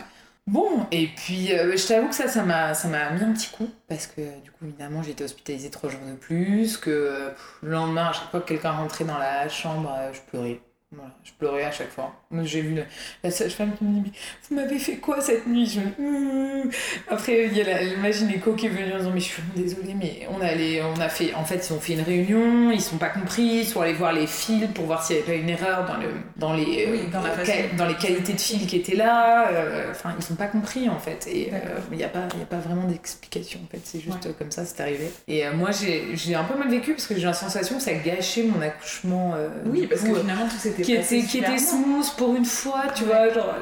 [0.47, 3.49] Bon, et puis euh, je t'avoue que ça, ça m'a, ça m'a mis un petit
[3.51, 8.07] coup, parce que du coup, évidemment, été hospitalisée trois jours de plus, que le lendemain,
[8.07, 10.61] à chaque fois que quelqu'un rentrait dans la chambre, euh, je pleurais.
[10.93, 12.13] Voilà, je pleurais à chaque fois.
[12.43, 12.75] J'ai vu
[13.23, 14.11] la sage-femme qui me dit
[14.49, 15.65] Vous m'avez fait quoi cette nuit?
[15.65, 16.69] Je me-
[17.09, 19.41] Après, il y a la, ma gynéco qui est venue en disant Mais je suis
[19.55, 21.33] désolée, mais on, allait, on a fait.
[21.33, 24.11] En fait, ils ont fait une réunion, ils sont pas compris, ils sont allés voir
[24.11, 27.07] les fils pour voir s'il n'y avait pas une erreur dans, le, dans, les, Oui,
[27.09, 29.47] dans la euh, dans les qualités de fils qui étaient là.
[29.49, 31.25] euh, Enfin, ils sont pas compris en fait.
[31.31, 31.57] Et euh,
[31.91, 33.79] il n'y a, pas- y a pas vraiment d'explication en fait.
[33.85, 34.31] C'est juste Ouais.
[34.31, 35.09] euh, comme ça, c'est arrivé.
[35.29, 37.91] Et euh, moi, j'ai un peu mal vécu parce que j'ai la sensation que ça
[37.91, 39.35] a gâché mon accouchement.
[39.37, 42.45] euh, Oui, parce coup, que finalement, tout s'était qui était, qui était smooth pour une
[42.45, 43.09] fois, tu Ouais.
[43.09, 43.29] vois.
[43.33, 43.55] Genre,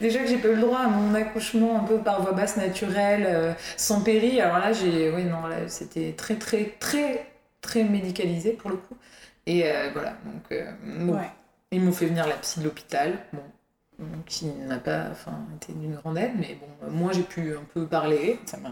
[0.00, 2.56] déjà que j'ai pas eu le droit à mon accouchement un peu par voie basse
[2.56, 4.40] naturelle, euh, sans péri.
[4.40, 5.10] Alors là, j'ai.
[5.10, 7.26] Oui, non, là, c'était très, très, très,
[7.60, 8.96] très médicalisé pour le coup.
[9.46, 10.42] Et euh, voilà, donc.
[10.52, 11.30] euh, bon, Ouais.
[11.72, 13.18] Ils m'ont fait venir la psy de l'hôpital.
[13.32, 13.42] Bon.
[14.26, 17.64] Qui n'a pas enfin, été d'une grande aide, mais bon, euh, moi j'ai pu un
[17.74, 18.70] peu parler, ça m'a,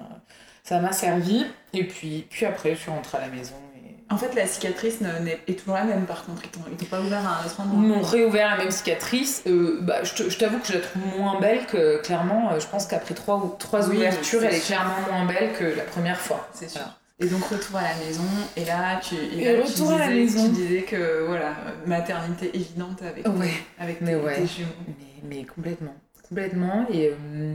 [0.64, 1.44] ça m'a servi.
[1.74, 3.54] Et puis, puis après, je suis rentrée à la maison
[4.10, 4.98] En fait, la cicatrice
[5.46, 6.42] est toujours la même, par contre.
[6.44, 9.42] Ils t'ont pas ouvert à un autre Ils m'ont réouvert la même cicatrice.
[9.46, 12.52] Euh, bah, je, t'avoue que je la trouve moins belle que clairement.
[12.52, 14.76] euh, je pense qu'après trois, ou- trois Oui, ouvertures, elle est sûr.
[14.76, 16.48] clairement moins belle que la première fois.
[16.54, 16.80] C'est sûr.
[16.80, 16.94] Voilà.
[17.20, 18.22] Et donc, retour à la maison.
[18.56, 20.44] Et là, tu, et Et là, tu retour à la disais- maison.
[20.46, 21.52] Tu disais que, voilà,
[21.84, 24.34] maternité évidente avec, Ouais, avec mais tes, ouais.
[24.36, 24.68] tes jumeaux.
[24.86, 25.94] mais, mais complètement.
[26.28, 26.86] Complètement.
[26.92, 27.54] Et, euh,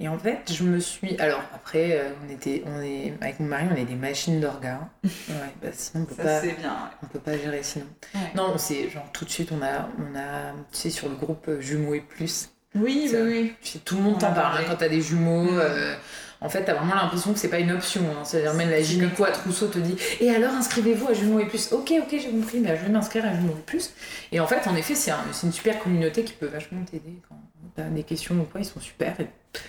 [0.00, 1.16] et en fait, je me suis.
[1.18, 4.80] Alors, après, euh, on était, on est, avec mon mari, on est des machines d'orgas.
[5.04, 6.46] Ouais, bah, sinon, on peut Ça, pas.
[6.46, 6.90] bien.
[7.02, 7.86] On peut pas gérer sinon.
[8.14, 8.20] Ouais.
[8.34, 11.14] Non, on s'est, genre, tout de suite, on a, on a, tu sais, sur le
[11.16, 13.52] groupe euh, Jumeaux et Plus, Oui, oui, oui.
[13.62, 14.58] Tu sais, tout le monde On t'en en parle.
[14.58, 15.58] hein, quand t'as des jumeaux, Mm.
[15.60, 15.94] euh,
[16.40, 18.02] en fait, t'as vraiment l'impression que c'est pas une option.
[18.10, 18.24] hein.
[18.24, 21.72] C'est-à-dire, même la gynéco à Trousseau te dit Et alors, inscrivez-vous à Jumeaux et Plus?
[21.72, 23.92] Ok, ok, j'ai compris, bah, je vais m'inscrire à Jumeaux et Plus.
[24.32, 27.36] Et en fait, en effet, c'est un- une super communauté qui peut vachement t'aider quand,
[27.74, 29.18] t'as des questions ou quoi, ils sont super.
[29.20, 29.28] Et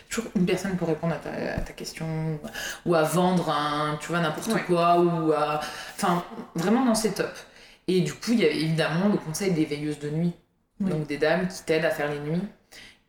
[0.10, 2.40] toujours une personne pour répondre à ta, question
[2.86, 5.62] ou à vendre un, tu vois, n'importe quoi ou à...
[5.96, 6.24] Enfin,
[6.56, 7.34] vraiment, non, c'est top.
[7.88, 10.34] Et du coup, il y a évidemment le conseil des veilleuses de nuit.
[10.80, 12.42] Donc des dames qui t'aident à faire les nuits.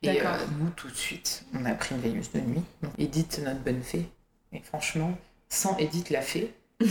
[0.03, 0.25] Et euh,
[0.59, 2.61] nous, tout de suite, on a pris une veilleuse de nuit.
[2.81, 4.07] Donc, Edith, notre bonne fée.
[4.53, 5.17] Et franchement,
[5.49, 6.87] sans Edith la fée, oui,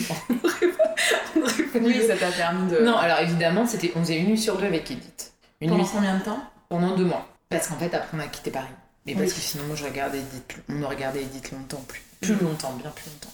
[2.07, 2.81] ça t'a permis de.
[2.81, 5.33] Non, alors évidemment, c'était on faisait une nuit sur deux avec Edith.
[5.61, 6.43] Une Pendant combien de temps?
[6.69, 7.29] Pendant deux mois.
[7.49, 8.67] Parce qu'en fait, après, on a quitté Paris.
[9.07, 12.35] Mais parce que sinon, moi, je regardais Edith, on a regardé Edith longtemps, plus, plus
[12.35, 12.41] mm.
[12.41, 13.31] longtemps, bien plus longtemps.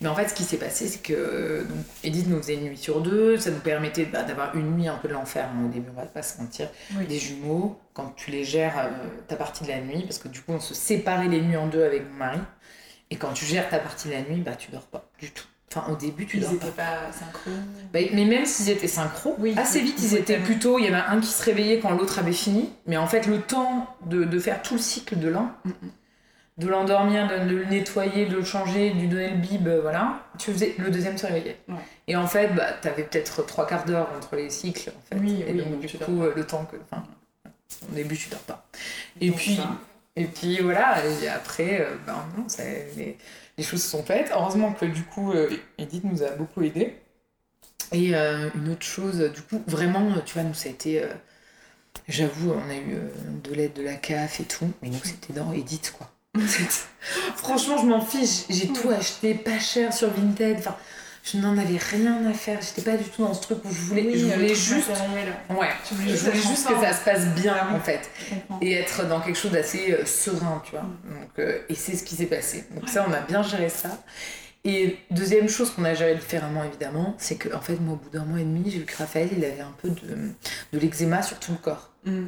[0.00, 2.76] Mais en fait, ce qui s'est passé, c'est que donc, Edith nous faisait une nuit
[2.76, 5.68] sur deux, ça nous permettait bah, d'avoir une nuit un peu de l'enfer hein, au
[5.68, 6.68] début, on va pas se mentir.
[7.08, 8.90] Des jumeaux, quand tu les gères euh,
[9.28, 11.68] ta partie de la nuit, parce que du coup, on se séparait les nuits en
[11.68, 12.40] deux avec mon mari.
[13.10, 15.46] Et quand tu gères ta partie de la nuit, bah, tu dors pas du tout.
[15.74, 17.10] Enfin, au début, tu ils dors pas.
[17.12, 17.50] synchro
[17.92, 20.78] bah, Mais même s'ils étaient synchro, assez vite, ils étaient plutôt.
[20.78, 22.70] Il y en a un qui se réveillait quand l'autre avait fini.
[22.86, 25.88] Mais en fait, le temps de, de faire tout le cycle de l'un, mm, mm.
[26.58, 30.20] de l'endormir, de, le nettoyer, de le changer, de lui donner le bib, euh, voilà,
[30.38, 31.58] tu faisais, le deuxième se réveillait.
[32.06, 34.90] Et en fait, bah, tu avais peut-être trois quarts d'heure entre les cycles.
[34.90, 35.22] En fait.
[35.22, 36.76] Oui, et donc, du coup, euh, le temps que.
[36.90, 37.02] Enfin,
[37.90, 38.66] au début, tu dors pas.
[39.20, 39.58] Et puis.
[40.14, 42.44] Et puis voilà, et après, ben non,
[42.98, 43.16] les,
[43.58, 44.30] les, choses se sont faites.
[44.32, 46.96] Heureusement que du coup, euh, Edith nous a beaucoup aidé.
[47.92, 51.02] Et euh, une autre chose, du coup, vraiment, tu vois, nous, ça a été.
[52.08, 52.98] J'avoue, on a eu
[53.44, 56.10] de l'aide de la CAF et tout, mais nous, c'était dans Edith, quoi.
[57.36, 60.58] Franchement, je m'en fiche, j'ai tout acheté pas cher sur Vinted.
[60.58, 60.76] Enfin,
[61.22, 62.60] je n'en avais rien à faire.
[62.60, 64.88] J'étais pas du tout dans ce truc où je voulais, je voulais juste,
[65.50, 68.10] ouais, je voulais juste, que ça se passe bien en fait,
[68.60, 70.82] et être dans quelque chose d'assez euh, serein, tu vois.
[70.82, 71.20] Mm.
[71.20, 72.64] Donc, euh, et c'est ce qui s'est passé.
[72.74, 74.02] Donc ça, on a bien géré ça.
[74.64, 78.10] Et deuxième chose qu'on a géré différemment évidemment, c'est que en fait moi au bout
[78.10, 80.16] d'un mois et demi, j'ai vu que Raphaël il avait un peu de,
[80.72, 81.90] de l'eczéma sur tout le corps.
[82.04, 82.26] Mm.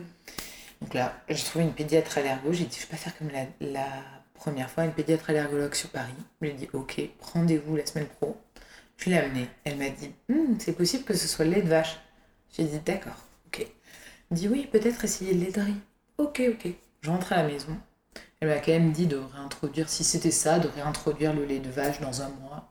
[0.81, 2.53] Donc là, j'ai trouvé une pédiatre allergo.
[2.53, 3.87] J'ai dit je vais pas faire comme la, la
[4.35, 6.13] première fois, une pédiatre allergologue sur Paris.
[6.41, 8.37] Je lui ai dit ok, rendez-vous la semaine pro.
[8.97, 9.49] Je l'ai amenée.
[9.65, 11.99] Elle m'a dit hmm, c'est possible que ce soit le lait de vache.
[12.57, 13.67] J'ai dit d'accord, ok.
[14.31, 15.81] Elle dit oui, peut-être essayer le lait de riz.
[16.19, 16.73] Ok, ok.
[17.03, 17.77] Je rentre à la maison.
[18.41, 21.71] Elle m'a quand même dit de réintroduire, si c'était ça, de réintroduire le lait de
[21.71, 22.71] vache dans un mois.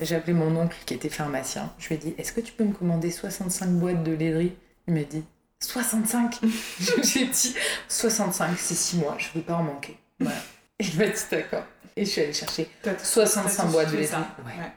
[0.00, 1.72] J'ai appelé mon oncle qui était pharmacien.
[1.78, 4.36] Je lui ai dit Est-ce que tu peux me commander 65 boîtes de lait de
[4.36, 4.52] riz?
[4.86, 5.24] Il m'a dit
[5.60, 6.40] 65
[7.02, 7.54] J'ai dit
[7.88, 9.96] 65, c'est 6 mois, je ne peux pas en manquer.
[10.20, 10.38] Voilà.
[10.78, 11.64] Il m'a dit D'accord.
[11.96, 12.70] Et je suis allée chercher
[13.02, 14.22] 65 boîtes de lait de riz.
[14.46, 14.72] Ouais.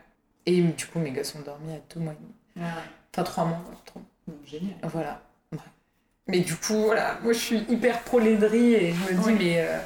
[0.45, 2.33] Et du coup, mes gars sont dormis à deux mois et demi.
[2.59, 2.81] Ah
[3.13, 3.61] enfin, trois mois.
[3.85, 4.01] Trois...
[4.45, 4.75] Génial.
[4.83, 5.21] Voilà.
[6.27, 9.59] Mais du coup, voilà, moi je suis hyper pro laiderie et je me dis, mais.
[9.59, 9.77] Euh,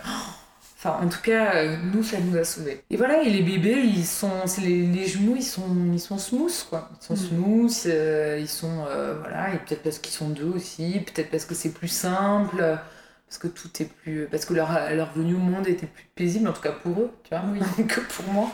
[0.77, 2.84] enfin, en tout cas, euh, nous, ça nous a sauvés.
[2.90, 4.44] Et voilà, et les bébés, ils sont.
[4.61, 6.90] Les, les, jumeaux, ils sont, ils sont smooth, quoi.
[7.02, 7.18] Ils sont mm.
[7.18, 8.86] smooth, euh, ils sont.
[9.22, 12.77] voilà, et peut-être parce qu'ils sont deux aussi, peut-être parce que c'est plus simple
[13.27, 16.47] parce que tout est plus parce que leur, leur venue au monde était plus paisible
[16.47, 17.41] en tout cas pour eux tu vois
[17.88, 18.52] que pour moi.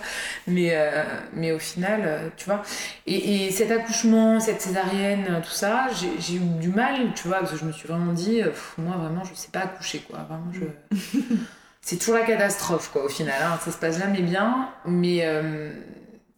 [0.48, 1.04] Mais euh,
[1.34, 2.62] mais au final euh, tu vois.
[3.06, 7.52] Et, et, cet accouchement cette césarienne tout ça j'ai eu du mal tu vois parce
[7.52, 10.20] que je me suis vraiment dit euh, moi vraiment je sais pas accoucher quoi.
[10.20, 10.98] Vraiment je
[11.82, 13.60] c'est toujours la catastrophe quoi au final hein.
[13.64, 15.28] ça se passe jamais bien mais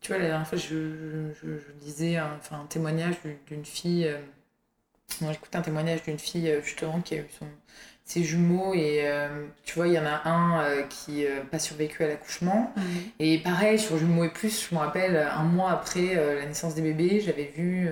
[0.02, 3.16] tu vois la dernière fois je, je, je disais enfin un témoignage
[3.48, 4.10] d'une fille
[5.22, 7.46] moi j'écoutais un témoignage d'une fille justement qui a eu son
[8.06, 11.44] ses jumeaux et euh, tu vois il y en a un euh, qui n'a euh,
[11.50, 12.74] pas survécu à l'accouchement.
[13.20, 16.82] Et pareil sur jumeaux et plus je me rappelle un mois après la naissance des
[16.82, 17.90] bébés j'avais vu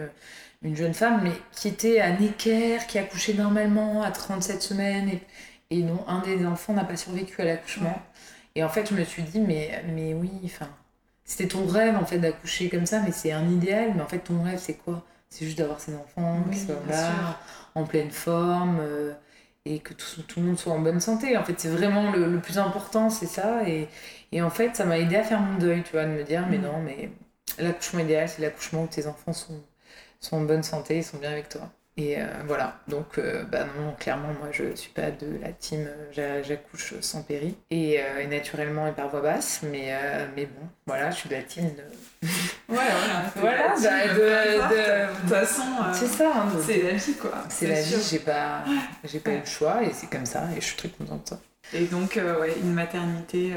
[0.64, 5.10] une jeune femme mais qui était à Necker qui accouchait normalement à 37 semaines.
[5.10, 5.22] Et,
[5.78, 8.02] et non un des enfants n'a pas survécu à l'accouchement.
[8.56, 10.68] Et en fait je me suis dit mais mais oui enfin
[11.24, 13.94] c'était ton rêve en fait d'accoucher comme ça mais c'est un idéal.
[13.96, 15.06] Mais en fait ton rêve c'est quoi?
[15.30, 17.40] C'est juste d'avoir ses enfants qui soient là
[17.74, 18.82] en pleine forme
[19.66, 21.38] et que tout, tout, le monde soit en bonne santé.
[21.38, 23.68] En fait, c'est vraiment le, le, plus important, c'est ça.
[23.68, 23.88] Et,
[24.32, 26.48] et, en fait, ça m'a aidé à faire mon deuil, tu vois, de me dire,
[26.50, 26.62] mais mm.
[26.62, 27.12] non, mais
[27.60, 29.62] l'accouchement idéal, c'est l'accouchement où tes enfants sont,
[30.20, 31.72] sont en bonne santé, ils sont bien avec toi.
[32.02, 35.88] Et euh, voilà, donc euh, bah non, clairement, moi je suis pas de la team
[36.18, 37.56] euh, j'accouche sans péri.
[37.70, 39.94] Et, et, naturellement et par voix basse, mais,
[40.36, 42.28] mais bon, voilà, je suis de la team de.
[42.70, 47.34] Ouais, voilà, voilà bah, de, de, toute façon, c'est ça, hein, c'est la vie quoi.
[47.50, 48.64] C'est la vie, j'ai pas,
[49.04, 51.24] j'ai pas eu le choix et c'est comme ça et je suis très contente.
[51.24, 51.40] De ça.
[51.74, 53.52] Et donc, ouais, une maternité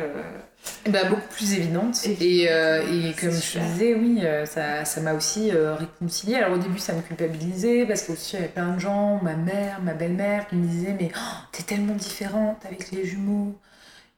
[0.88, 2.06] bah, beaucoup plus évidente.
[2.20, 6.36] Et, euh, et comme je disais, oui, euh, ça, ça m'a aussi euh, réconcilié.
[6.36, 9.34] Alors au début, ça me culpabilisait parce qu'aussi, il y avait plein de gens, ma
[9.34, 13.58] mère, ma belle-mère, qui me disaient Mais oh, t'es tellement différente avec les jumeaux.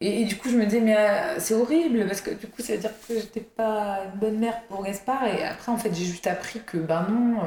[0.02, 0.96] Et, du coup, je me disais Mais
[1.38, 4.60] c'est horrible parce que du coup, ça veut dire que j'étais pas une bonne mère
[4.68, 5.24] pour Gaspard.
[5.26, 7.42] Et après, en fait, j'ai juste appris que ben non,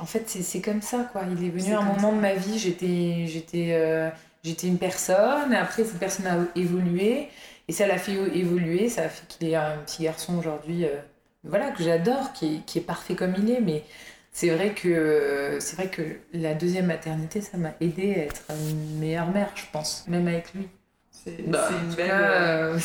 [0.00, 1.22] en fait, c'est comme ça, quoi.
[1.32, 3.26] Il est venu un moment de ma vie, j'étais.
[3.26, 4.12] j'étais
[4.44, 7.28] j'étais une personne, après cette personne a évolué,
[7.68, 10.96] et ça l'a fait évoluer, ça a fait qu'il est un petit garçon aujourd'hui, euh,
[11.44, 13.84] voilà, que j'adore, qui, qui, est parfait comme il est, mais
[14.32, 18.98] c'est vrai que c'est vrai que la deuxième maternité, ça m'a aidé à être une
[18.98, 20.68] meilleure mère, je pense, même avec lui.
[21.10, 22.78] C'est bah, une belle.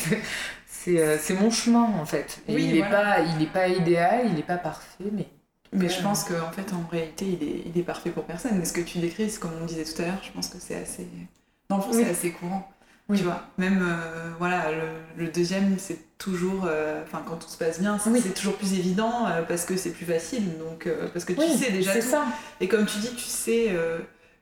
[0.88, 2.40] Euh, c'est mon chemin en fait.
[2.48, 5.26] Oui, il n'est pas, il est pas idéal, il n'est pas parfait, mais
[5.72, 8.58] mais je pense qu'en fait, en réalité, il est, il est parfait pour personne.
[8.58, 10.74] Mais ce que tu décris, comme on disait tout à l'heure, je pense que c'est
[10.74, 11.06] assez.
[11.68, 12.68] Dans le fond, c'est assez courant.
[13.16, 14.66] Tu vois, même euh, voilà,
[15.16, 16.66] le, deuxième, c'est toujours.
[16.66, 19.90] Euh, enfin, quand tout se passe bien, c'est toujours plus évident euh, parce que c'est
[19.90, 20.58] plus facile.
[20.58, 22.02] Donc, parce que tu sais déjà tout.
[22.02, 22.26] Ça.
[22.60, 23.74] Et comme tu dis, tu sais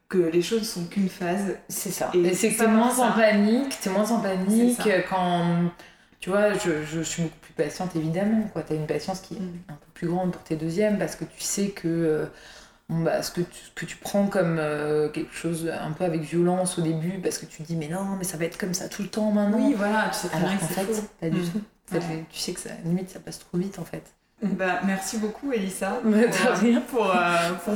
[0.09, 1.57] que les choses sont qu'une phase.
[1.69, 2.11] C'est ça.
[2.15, 5.71] Et, c'est que t'es moins en panique, t'es moins en panique quand
[6.21, 8.51] tu vois, je, je, suis beaucoup plus patiente évidemment.
[8.67, 9.59] Tu as une patience qui est mm.
[9.69, 12.27] un peu plus grande pour tes deuxièmes parce que tu sais que
[12.89, 16.79] bah, ce que tu, que tu prends comme euh, quelque chose un peu avec violence
[16.79, 18.89] au début parce que tu te dis mais non, mais ça va être comme ça
[18.89, 19.59] tout le temps maintenant.
[19.59, 21.51] Oui, voilà, tu sais très Alors qu'en fait, pas du mm.
[21.51, 21.63] tout.
[22.31, 24.15] tu sais que ça, limite ça passe trop vite en fait.
[24.41, 26.81] Bah, merci beaucoup Elissa pour, rien.
[26.83, 27.17] pour, euh,
[27.65, 27.75] pour,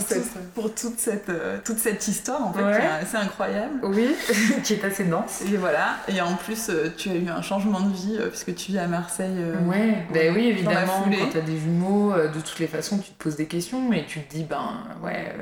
[0.54, 2.62] pour, toute, cette, euh, toute cette histoire en fait,
[3.10, 3.80] c'est incroyable.
[3.82, 4.14] Oui,
[4.62, 5.42] qui est assez dense.
[5.52, 8.70] Et voilà, et en plus euh, tu as eu un changement de vie puisque tu
[8.70, 9.44] vis à Marseille.
[9.66, 13.20] ouais, ben oui évidemment, quand tu as des jumeaux, de toutes les façons tu te
[13.20, 15.34] poses des questions et tu te dis ben ouais...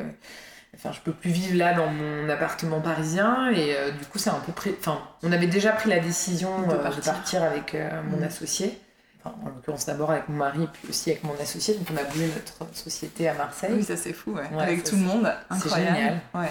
[0.77, 4.41] Enfin, je peux plus vivre là dans mon appartement parisien et du coup c'est un
[4.47, 7.77] peu près enfin on avait déjà pris la décision de partir, avec
[8.09, 8.23] mon mm.
[8.23, 8.79] associé
[9.25, 11.75] en l'occurrence d'abord avec mon mari, puis aussi avec mon associé.
[11.75, 13.73] Donc on a bougé notre société à Marseille.
[13.75, 14.49] Oui, ça c'est fou, ouais.
[14.59, 15.33] avec tout le monde.
[15.61, 16.21] C'est génial.
[16.35, 16.49] Ouais.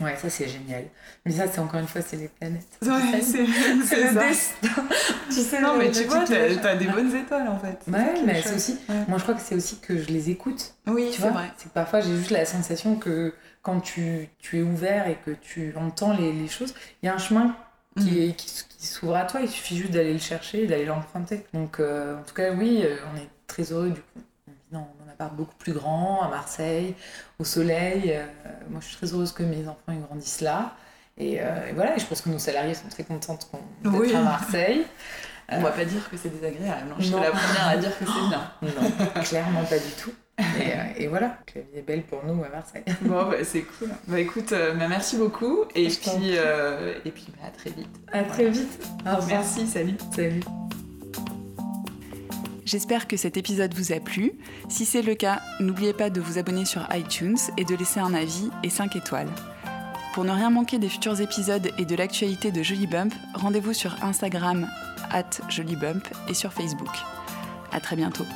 [0.00, 0.84] Ouais, ça c'est génial.
[1.26, 2.78] Mais ça, c'est encore une fois, c'est les planètes.
[2.82, 4.68] Ouais, c'est le destin.
[5.28, 7.80] tu sais, non, mais tu vois, t'as as des bonnes étoiles en fait.
[7.88, 8.78] Ouais, mais c'est aussi.
[9.08, 10.74] Moi, je crois que c'est aussi que je les écoute.
[10.86, 11.50] Oui, c'est vrai.
[11.56, 15.32] C'est que parfois, j'ai juste la sensation que quand tu, tu, es ouvert et que
[15.32, 17.56] tu entends les, les choses, il y a un chemin
[17.96, 18.34] qui, mm.
[18.34, 19.40] qui, s'ouvre à toi.
[19.40, 21.44] Il suffit juste d'aller le chercher et d'aller l'emprunter.
[21.54, 24.20] Donc, euh, en tout cas, oui, euh, on est très heureux du coup.
[24.70, 26.94] Non, on a un appart beaucoup plus grand à Marseille,
[27.38, 28.12] au soleil.
[28.14, 28.26] Euh,
[28.68, 30.74] moi, je suis très heureuse que mes enfants ils grandissent là.
[31.20, 31.40] Et,
[31.74, 33.50] voilà, et je pense que nos salariés sont très contentes
[33.82, 34.14] d'être oui.
[34.14, 34.86] à Marseille.
[35.48, 36.92] On va pas dire que c'est désagréable.
[36.92, 36.96] Hein.
[36.98, 38.52] Je suis la première à dire que c'est bien.
[38.62, 40.12] Non, clairement pas du tout.
[40.38, 42.84] Et, euh, et, voilà, la vie est belle pour nous à Marseille.
[43.02, 43.88] Bon, bah, c'est cool.
[44.06, 45.64] Bah écoute, euh, bah, merci beaucoup.
[45.74, 47.88] Et puis, euh, et puis bah, à très vite.
[48.12, 48.88] À très vite.
[49.28, 49.94] Merci, salut.
[50.14, 50.40] Salut.
[52.64, 54.32] J'espère que cet épisode vous a plu.
[54.68, 58.12] Si c'est le cas, n'oubliez pas de vous abonner sur iTunes et de laisser un
[58.12, 59.30] avis et 5 étoiles.
[60.12, 64.04] Pour ne rien manquer des futurs épisodes et de l'actualité de Jolie Bump, rendez-vous sur
[64.04, 64.68] Instagram
[65.10, 66.90] at Jolie Bump et sur Facebook.
[67.72, 68.26] À très bientôt.